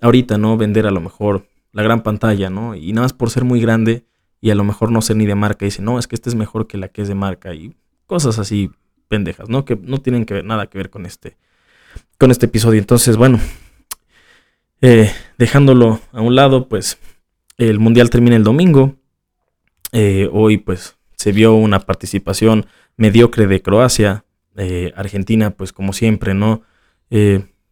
ahorita, 0.01 0.37
¿no? 0.37 0.57
Vender 0.57 0.87
a 0.87 0.91
lo 0.91 1.01
mejor 1.01 1.47
la 1.71 1.83
gran 1.83 2.03
pantalla, 2.03 2.49
¿no? 2.49 2.75
Y 2.75 2.91
nada 2.91 3.05
más 3.05 3.13
por 3.13 3.29
ser 3.29 3.45
muy 3.45 3.61
grande 3.61 4.05
y 4.41 4.51
a 4.51 4.55
lo 4.55 4.63
mejor 4.63 4.91
no 4.91 5.01
ser 5.01 5.17
ni 5.17 5.25
de 5.25 5.35
marca, 5.35 5.65
dice, 5.65 5.81
no, 5.81 5.99
es 5.99 6.07
que 6.07 6.15
este 6.15 6.29
es 6.29 6.35
mejor 6.35 6.67
que 6.67 6.77
la 6.77 6.89
que 6.89 7.01
es 7.01 7.07
de 7.07 7.15
marca 7.15 7.53
y 7.53 7.75
cosas 8.05 8.39
así 8.39 8.71
pendejas, 9.07 9.49
¿no? 9.49 9.65
Que 9.65 9.75
no 9.75 9.99
tienen 9.99 10.25
que 10.25 10.35
ver, 10.35 10.45
nada 10.45 10.67
que 10.67 10.77
ver 10.77 10.89
con 10.89 11.05
este, 11.05 11.37
con 12.17 12.31
este 12.31 12.45
episodio. 12.45 12.79
Entonces, 12.79 13.17
bueno, 13.17 13.39
eh, 14.81 15.11
dejándolo 15.37 15.99
a 16.11 16.21
un 16.21 16.35
lado, 16.35 16.67
pues 16.67 16.97
el 17.57 17.79
Mundial 17.79 18.09
termina 18.09 18.35
el 18.35 18.43
domingo. 18.43 18.95
Eh, 19.91 20.29
hoy, 20.31 20.57
pues, 20.57 20.97
se 21.15 21.31
vio 21.31 21.55
una 21.55 21.81
participación 21.81 22.65
mediocre 22.95 23.47
de 23.47 23.61
Croacia. 23.61 24.25
Eh, 24.55 24.93
Argentina, 24.95 25.51
pues, 25.51 25.73
como 25.73 25.93
siempre, 25.93 26.33
¿no? 26.33 26.63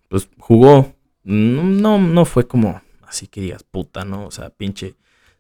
pues 0.09 0.29
jugó 0.39 0.97
no, 1.27 1.99
no 1.99 2.25
fue 2.25 2.47
como 2.47 2.81
así 3.05 3.27
que 3.27 3.41
digas 3.41 3.63
puta, 3.63 4.05
¿no? 4.05 4.25
O 4.25 4.31
sea, 4.31 4.49
pinche. 4.49 4.95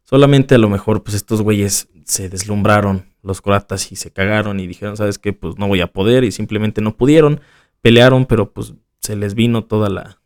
Solamente 0.09 0.55
a 0.55 0.57
lo 0.57 0.69
mejor, 0.69 1.03
pues 1.03 1.15
estos 1.15 1.41
güeyes 1.41 1.89
se 2.05 2.29
deslumbraron, 2.29 3.07
los 3.23 3.41
croatas, 3.41 3.91
y 3.91 3.97
se 3.97 4.09
cagaron 4.09 4.61
y 4.61 4.65
dijeron, 4.65 4.95
¿sabes 4.95 5.19
qué? 5.19 5.33
Pues 5.33 5.57
no 5.57 5.67
voy 5.67 5.81
a 5.81 5.87
poder 5.87 6.23
y 6.23 6.31
simplemente 6.31 6.79
no 6.79 6.95
pudieron. 6.95 7.41
Pelearon, 7.81 8.25
pero 8.25 8.49
pues 8.53 8.73
se 9.01 9.17
les 9.17 9.33
vino 9.33 9.65
toda 9.65 9.89
la. 9.89 10.21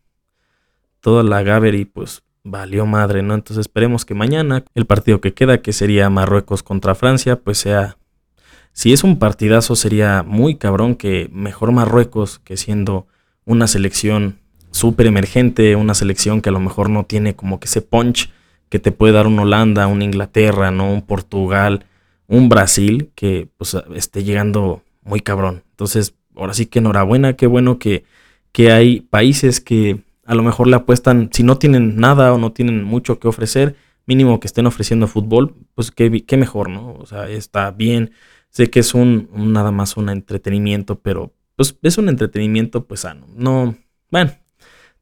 toda 0.99 1.23
la 1.23 1.41
gaber 1.41 1.73
y 1.73 1.85
pues 1.85 2.21
valió 2.43 2.85
madre, 2.85 3.23
¿no? 3.23 3.33
Entonces 3.33 3.61
esperemos 3.61 4.05
que 4.05 4.13
mañana 4.13 4.63
el 4.75 4.85
partido 4.85 5.19
que 5.19 5.33
queda, 5.33 5.63
que 5.63 5.73
sería 5.73 6.11
Marruecos 6.11 6.61
contra 6.61 6.93
Francia, 6.93 7.37
pues 7.37 7.57
sea. 7.57 7.97
Si 8.73 8.93
es 8.93 9.03
un 9.03 9.17
partidazo, 9.17 9.75
sería 9.75 10.21
muy 10.21 10.55
cabrón 10.55 10.93
que 10.93 11.27
mejor 11.33 11.71
Marruecos, 11.71 12.37
que 12.37 12.55
siendo 12.55 13.07
una 13.45 13.65
selección 13.65 14.37
súper 14.69 15.07
emergente, 15.07 15.75
una 15.75 15.95
selección 15.95 16.39
que 16.39 16.49
a 16.49 16.53
lo 16.53 16.59
mejor 16.59 16.91
no 16.91 17.03
tiene 17.03 17.35
como 17.35 17.59
que 17.59 17.65
ese 17.65 17.81
punch 17.81 18.29
que 18.71 18.79
te 18.79 18.93
puede 18.93 19.11
dar 19.11 19.27
un 19.27 19.37
Holanda, 19.37 19.87
un 19.87 20.01
Inglaterra, 20.01 20.71
¿no? 20.71 20.91
Un 20.93 21.01
Portugal, 21.01 21.85
un 22.27 22.47
Brasil, 22.47 23.11
que 23.15 23.49
pues 23.57 23.75
esté 23.93 24.23
llegando 24.23 24.81
muy 25.03 25.19
cabrón. 25.19 25.63
Entonces, 25.71 26.15
ahora 26.37 26.53
sí 26.53 26.67
que 26.67 26.79
enhorabuena, 26.79 27.33
qué 27.33 27.47
bueno 27.47 27.79
que, 27.79 28.05
que 28.53 28.71
hay 28.71 29.01
países 29.01 29.59
que 29.59 29.99
a 30.25 30.35
lo 30.35 30.41
mejor 30.41 30.67
le 30.67 30.77
apuestan, 30.77 31.29
si 31.33 31.43
no 31.43 31.57
tienen 31.57 31.97
nada 31.97 32.33
o 32.33 32.37
no 32.37 32.53
tienen 32.53 32.85
mucho 32.85 33.19
que 33.19 33.27
ofrecer, 33.27 33.75
mínimo 34.05 34.39
que 34.39 34.47
estén 34.47 34.65
ofreciendo 34.65 35.05
fútbol, 35.07 35.53
pues 35.75 35.91
qué, 35.91 36.37
mejor, 36.37 36.69
¿no? 36.69 36.93
O 36.93 37.05
sea, 37.05 37.27
está 37.27 37.71
bien. 37.71 38.11
Sé 38.51 38.69
que 38.69 38.79
es 38.79 38.93
un, 38.93 39.29
un, 39.33 39.51
nada 39.51 39.71
más 39.71 39.97
un 39.97 40.07
entretenimiento, 40.07 40.97
pero 40.99 41.33
pues 41.57 41.77
es 41.81 41.97
un 41.97 42.07
entretenimiento 42.07 42.85
pues 42.85 43.01
sano. 43.01 43.27
No, 43.35 43.75
bueno, 44.09 44.31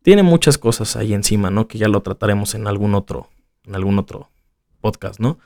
tiene 0.01 0.23
muchas 0.23 0.57
cosas 0.57 0.95
ahí 0.95 1.13
encima, 1.13 1.51
¿no? 1.51 1.67
Que 1.67 1.77
ya 1.77 1.87
lo 1.87 2.01
trataremos 2.01 2.55
en 2.55 2.65
algún 2.65 2.95
otro, 2.95 3.29
en 3.65 3.75
algún 3.75 3.99
otro 3.99 4.29
podcast, 4.81 5.19
¿no? 5.19 5.39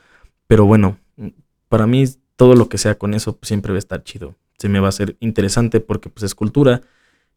Pero 0.47 0.65
bueno, 0.65 0.97
para 1.69 1.87
mí 1.87 2.05
todo 2.35 2.55
lo 2.55 2.69
que 2.69 2.77
sea 2.77 2.97
con 2.97 3.13
eso 3.13 3.37
pues, 3.37 3.47
siempre 3.47 3.71
va 3.71 3.77
a 3.77 3.79
estar 3.79 4.03
chido. 4.03 4.35
Se 4.57 4.69
me 4.69 4.79
va 4.79 4.87
a 4.87 4.89
hacer 4.89 5.17
interesante 5.19 5.79
porque 5.79 6.09
pues 6.09 6.23
es 6.23 6.35
cultura 6.35 6.81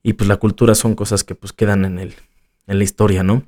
y 0.03 0.15
pues 0.15 0.29
la 0.29 0.37
cultura 0.37 0.75
son 0.75 0.95
cosas 0.95 1.25
que 1.25 1.35
pues 1.35 1.53
quedan 1.53 1.85
en 1.85 1.99
el 1.99 2.15
en 2.67 2.79
la 2.79 2.85
historia, 2.85 3.23
¿no? 3.23 3.45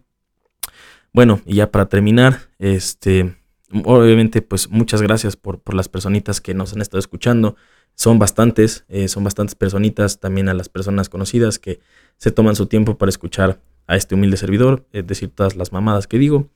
Bueno, 1.13 1.41
y 1.47 1.57
ya 1.57 1.71
para 1.71 1.87
terminar, 1.89 2.49
este 2.59 3.37
obviamente 3.85 4.41
pues 4.43 4.71
muchas 4.71 5.03
gracias 5.03 5.37
por, 5.37 5.61
por 5.61 5.75
las 5.75 5.89
personitas 5.89 6.41
que 6.41 6.55
nos 6.55 6.73
han 6.73 6.81
estado 6.81 6.99
escuchando. 6.99 7.57
Son 7.95 8.19
bastantes, 8.19 8.85
eh, 8.89 9.09
son 9.09 9.25
bastantes 9.25 9.57
personitas, 9.57 10.21
también 10.21 10.49
a 10.49 10.55
las 10.55 10.69
personas 10.69 11.09
conocidas 11.09 11.59
que 11.59 11.81
se 12.17 12.31
toman 12.31 12.55
su 12.55 12.67
tiempo 12.67 12.97
para 12.97 13.11
escuchar 13.11 13.61
a 13.89 13.97
este 13.97 14.15
humilde 14.15 14.37
servidor, 14.37 14.87
es 14.93 15.07
decir, 15.07 15.31
todas 15.35 15.57
las 15.57 15.73
mamadas 15.73 16.07
que 16.07 16.19
digo. 16.19 16.49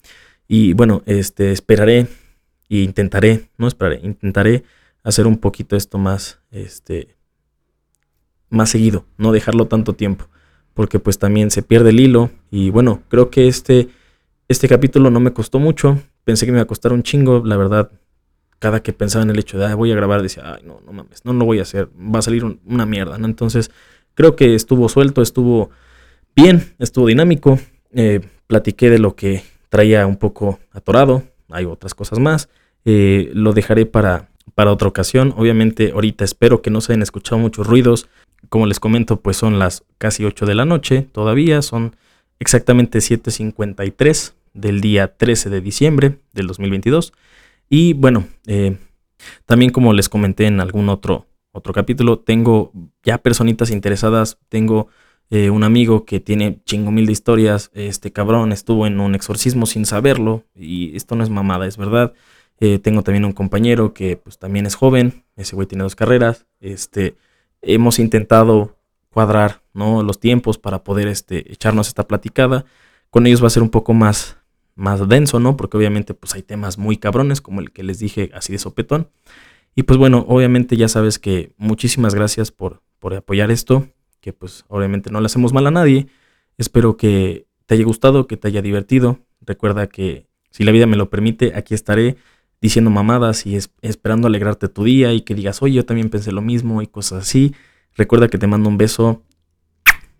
Y 0.49 0.73
bueno, 0.75 1.03
este, 1.07 1.53
esperaré 1.53 2.07
e 2.69 2.77
intentaré, 2.79 3.49
no 3.59 3.69
esperaré, 3.69 4.01
intentaré 4.03 4.65
hacer 5.03 5.27
un 5.27 5.39
poquito 5.39 5.77
esto 5.77 5.99
más, 5.99 6.41
este, 6.51 7.17
más 8.49 8.71
seguido, 8.71 9.05
no 9.19 9.33
dejarlo 9.33 9.67
tanto 9.67 9.95
tiempo, 9.95 10.29
porque 10.75 10.99
pues 10.99 11.19
también 11.19 11.51
se 11.51 11.63
pierde 11.63 11.91
el 11.91 12.01
hilo. 12.01 12.31
Y 12.51 12.71
bueno, 12.71 13.03
creo 13.09 13.31
que 13.31 13.49
este, 13.49 13.89
este 14.49 14.69
capítulo 14.69 15.11
no 15.11 15.21
me 15.21 15.33
costó 15.33 15.59
mucho, 15.59 16.01
pensé 16.25 16.47
que 16.47 16.53
me 16.53 16.59
iba 16.59 16.65
a 16.65 16.67
costar 16.67 16.93
un 16.93 17.03
chingo, 17.03 17.43
la 17.45 17.57
verdad 17.57 17.91
cada 18.63 18.81
que 18.81 18.93
pensaba 18.93 19.25
en 19.25 19.31
el 19.31 19.41
hecho 19.41 19.59
de, 19.59 19.67
ah, 19.67 19.75
voy 19.75 19.91
a 19.91 19.97
grabar, 19.97 20.23
decía, 20.23 20.55
ay, 20.55 20.63
no, 20.65 20.81
no 20.87 20.93
mames, 20.93 21.25
no 21.25 21.33
lo 21.33 21.45
voy 21.45 21.59
a 21.59 21.63
hacer, 21.63 21.89
va 21.99 22.21
a 22.21 22.23
salir 22.23 22.45
una 22.45 22.87
mierda, 22.87 23.19
¿no? 23.19 23.27
Entonces, 23.27 23.73
creo 24.15 24.37
que 24.37 24.55
estuvo 24.55 24.89
suelto, 24.89 25.21
estuvo 25.21 25.71
bien, 26.37 26.73
estuvo 26.79 27.09
dinámico, 27.09 27.59
eh, 27.91 28.21
platiqué 28.47 28.89
de 28.89 29.01
lo 29.01 29.17
que 29.17 29.43
traía 29.73 30.07
un 30.07 30.19
poco 30.19 30.61
atorado, 30.71 31.23
hay 31.49 31.65
otras 31.65 31.95
cosas 31.95 32.19
más, 32.19 32.51
eh, 32.85 33.31
lo 33.33 33.55
dejaré 33.55 33.87
para, 33.87 34.29
para 34.55 34.71
otra 34.71 34.87
ocasión, 34.87 35.33
obviamente 35.35 35.93
ahorita 35.93 36.27
espero 36.27 36.61
que 36.61 36.69
no 36.69 36.83
se 36.83 36.93
hayan 36.93 37.01
escuchado 37.01 37.39
muchos 37.39 37.67
ruidos, 37.67 38.07
como 38.51 38.67
les 38.67 38.81
comento, 38.81 39.21
pues 39.21 39.39
son 39.39 39.59
las 39.59 39.83
casi 39.97 40.27
8 40.27 40.45
de 40.45 40.55
la 40.55 40.67
noche, 40.67 41.09
todavía 41.11 41.63
son 41.63 41.97
exactamente 42.39 42.99
7.53 42.99 44.35
del 44.53 44.83
día 44.83 45.17
13 45.17 45.49
de 45.49 45.63
diciembre 45.63 46.19
del 46.35 46.49
2022. 46.49 47.15
Y 47.71 47.95
bueno, 47.95 48.27
eh, 48.47 48.77
también 49.47 49.73
como 49.73 49.95
les 49.95 50.11
comenté 50.11 50.45
en 50.45 50.61
algún 50.61 50.91
otro, 50.91 51.25
otro 51.51 51.73
capítulo, 51.73 52.19
tengo 52.19 52.73
ya 53.03 53.17
personitas 53.17 53.71
interesadas, 53.71 54.37
tengo 54.51 54.89
eh, 55.31 55.51
un 55.51 55.65
amigo 55.65 56.05
que 56.05 56.21
tiene 56.21 56.61
chingo 56.65 56.91
mil 56.91 57.07
de 57.07 57.13
historias, 57.13 57.71
este 57.75 58.13
cabrón 58.13 58.53
estuvo 58.53 58.87
en 58.87 59.01
un 59.01 59.15
exorcismo 59.15 59.67
sin 59.67 59.87
saberlo, 59.87 60.45
y 60.55 60.97
esto 60.97 61.17
no 61.17 61.25
es 61.25 61.31
mamada, 61.31 61.67
es 61.67 61.77
verdad. 61.77 62.13
Eh, 62.61 62.79
tengo 62.79 63.03
también 63.03 63.25
un 63.25 63.33
compañero 63.33 63.93
que 63.93 64.17
pues 64.17 64.39
también 64.39 64.67
es 64.67 64.75
joven, 64.75 65.25
ese 65.37 65.57
güey 65.57 65.67
tiene 65.67 65.83
dos 65.85 65.97
carreras. 65.97 66.47
Este, 66.61 67.17
hemos 67.61 67.99
intentado 67.99 68.77
cuadrar 69.11 69.63
¿no? 69.75 70.03
los 70.03 70.21
tiempos 70.21 70.59
para 70.59 70.85
poder 70.85 71.09
este, 71.09 71.53
echarnos 71.53 71.89
esta 71.89 72.07
platicada. 72.07 72.65
Con 73.11 73.27
ellos 73.27 73.43
va 73.43 73.49
a 73.49 73.51
ser 73.51 73.63
un 73.63 73.71
poco 73.71 73.95
más, 73.95 74.37
más 74.75 75.09
denso, 75.09 75.41
¿no? 75.41 75.57
Porque 75.57 75.77
obviamente 75.77 76.15
pues 76.15 76.35
hay 76.35 76.43
temas 76.43 76.79
muy 76.79 76.97
cabrones, 76.97 77.41
como 77.41 77.61
el 77.61 77.73
que 77.73 77.83
les 77.83 77.99
dije 77.99 78.31
así 78.33 78.53
de 78.53 78.59
sopetón. 78.59 79.09
Y 79.75 79.85
pues 79.85 79.99
bueno, 79.99 80.25
obviamente 80.29 80.77
ya 80.77 80.89
sabes 80.89 81.19
que 81.19 81.53
muchísimas 81.57 82.15
gracias 82.15 82.51
por, 82.51 82.83
por 82.99 83.15
apoyar 83.15 83.51
esto, 83.51 83.89
que 84.23 84.33
pues 84.33 84.65
obviamente 84.69 85.11
no 85.11 85.21
le 85.21 85.27
hacemos 85.27 85.53
mal 85.53 85.67
a 85.67 85.71
nadie. 85.71 86.07
Espero 86.57 86.97
que 86.97 87.47
te 87.67 87.75
haya 87.75 87.85
gustado, 87.85 88.27
que 88.27 88.39
te 88.39 88.49
haya 88.49 88.63
divertido. 88.63 89.19
Recuerda 89.43 89.89
que 89.89 90.27
si 90.51 90.65
la 90.65 90.73
vida 90.73 90.87
me 90.87 90.97
lo 90.97 91.11
permite, 91.11 91.53
aquí 91.55 91.75
estaré 91.75 92.17
diciendo 92.61 92.91
mamadas 92.91 93.45
y 93.45 93.59
esperando 93.83 94.29
alegrarte 94.29 94.69
tu 94.69 94.85
día 94.85 95.13
y 95.13 95.23
que 95.23 95.35
digas, 95.35 95.61
oye, 95.61 95.75
yo 95.75 95.85
también 95.85 96.09
pensé 96.09 96.31
lo 96.31 96.41
mismo 96.41 96.81
y 96.81 96.87
cosas 96.87 97.25
así. 97.25 97.55
Recuerda 97.97 98.29
que 98.29 98.39
te 98.39 98.47
mando 98.47 98.69
un 98.69 98.79
beso 98.79 99.23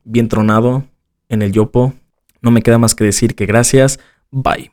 bien 0.05 0.29
tronado 0.29 0.85
en 1.29 1.43
el 1.43 1.53
yopo. 1.53 1.95
No 2.41 2.51
me 2.51 2.63
queda 2.63 2.79
más 2.79 2.95
que 2.95 3.05
decir 3.05 3.37
que 3.37 3.47
gracias. 3.47 4.01
Bye. 4.31 4.71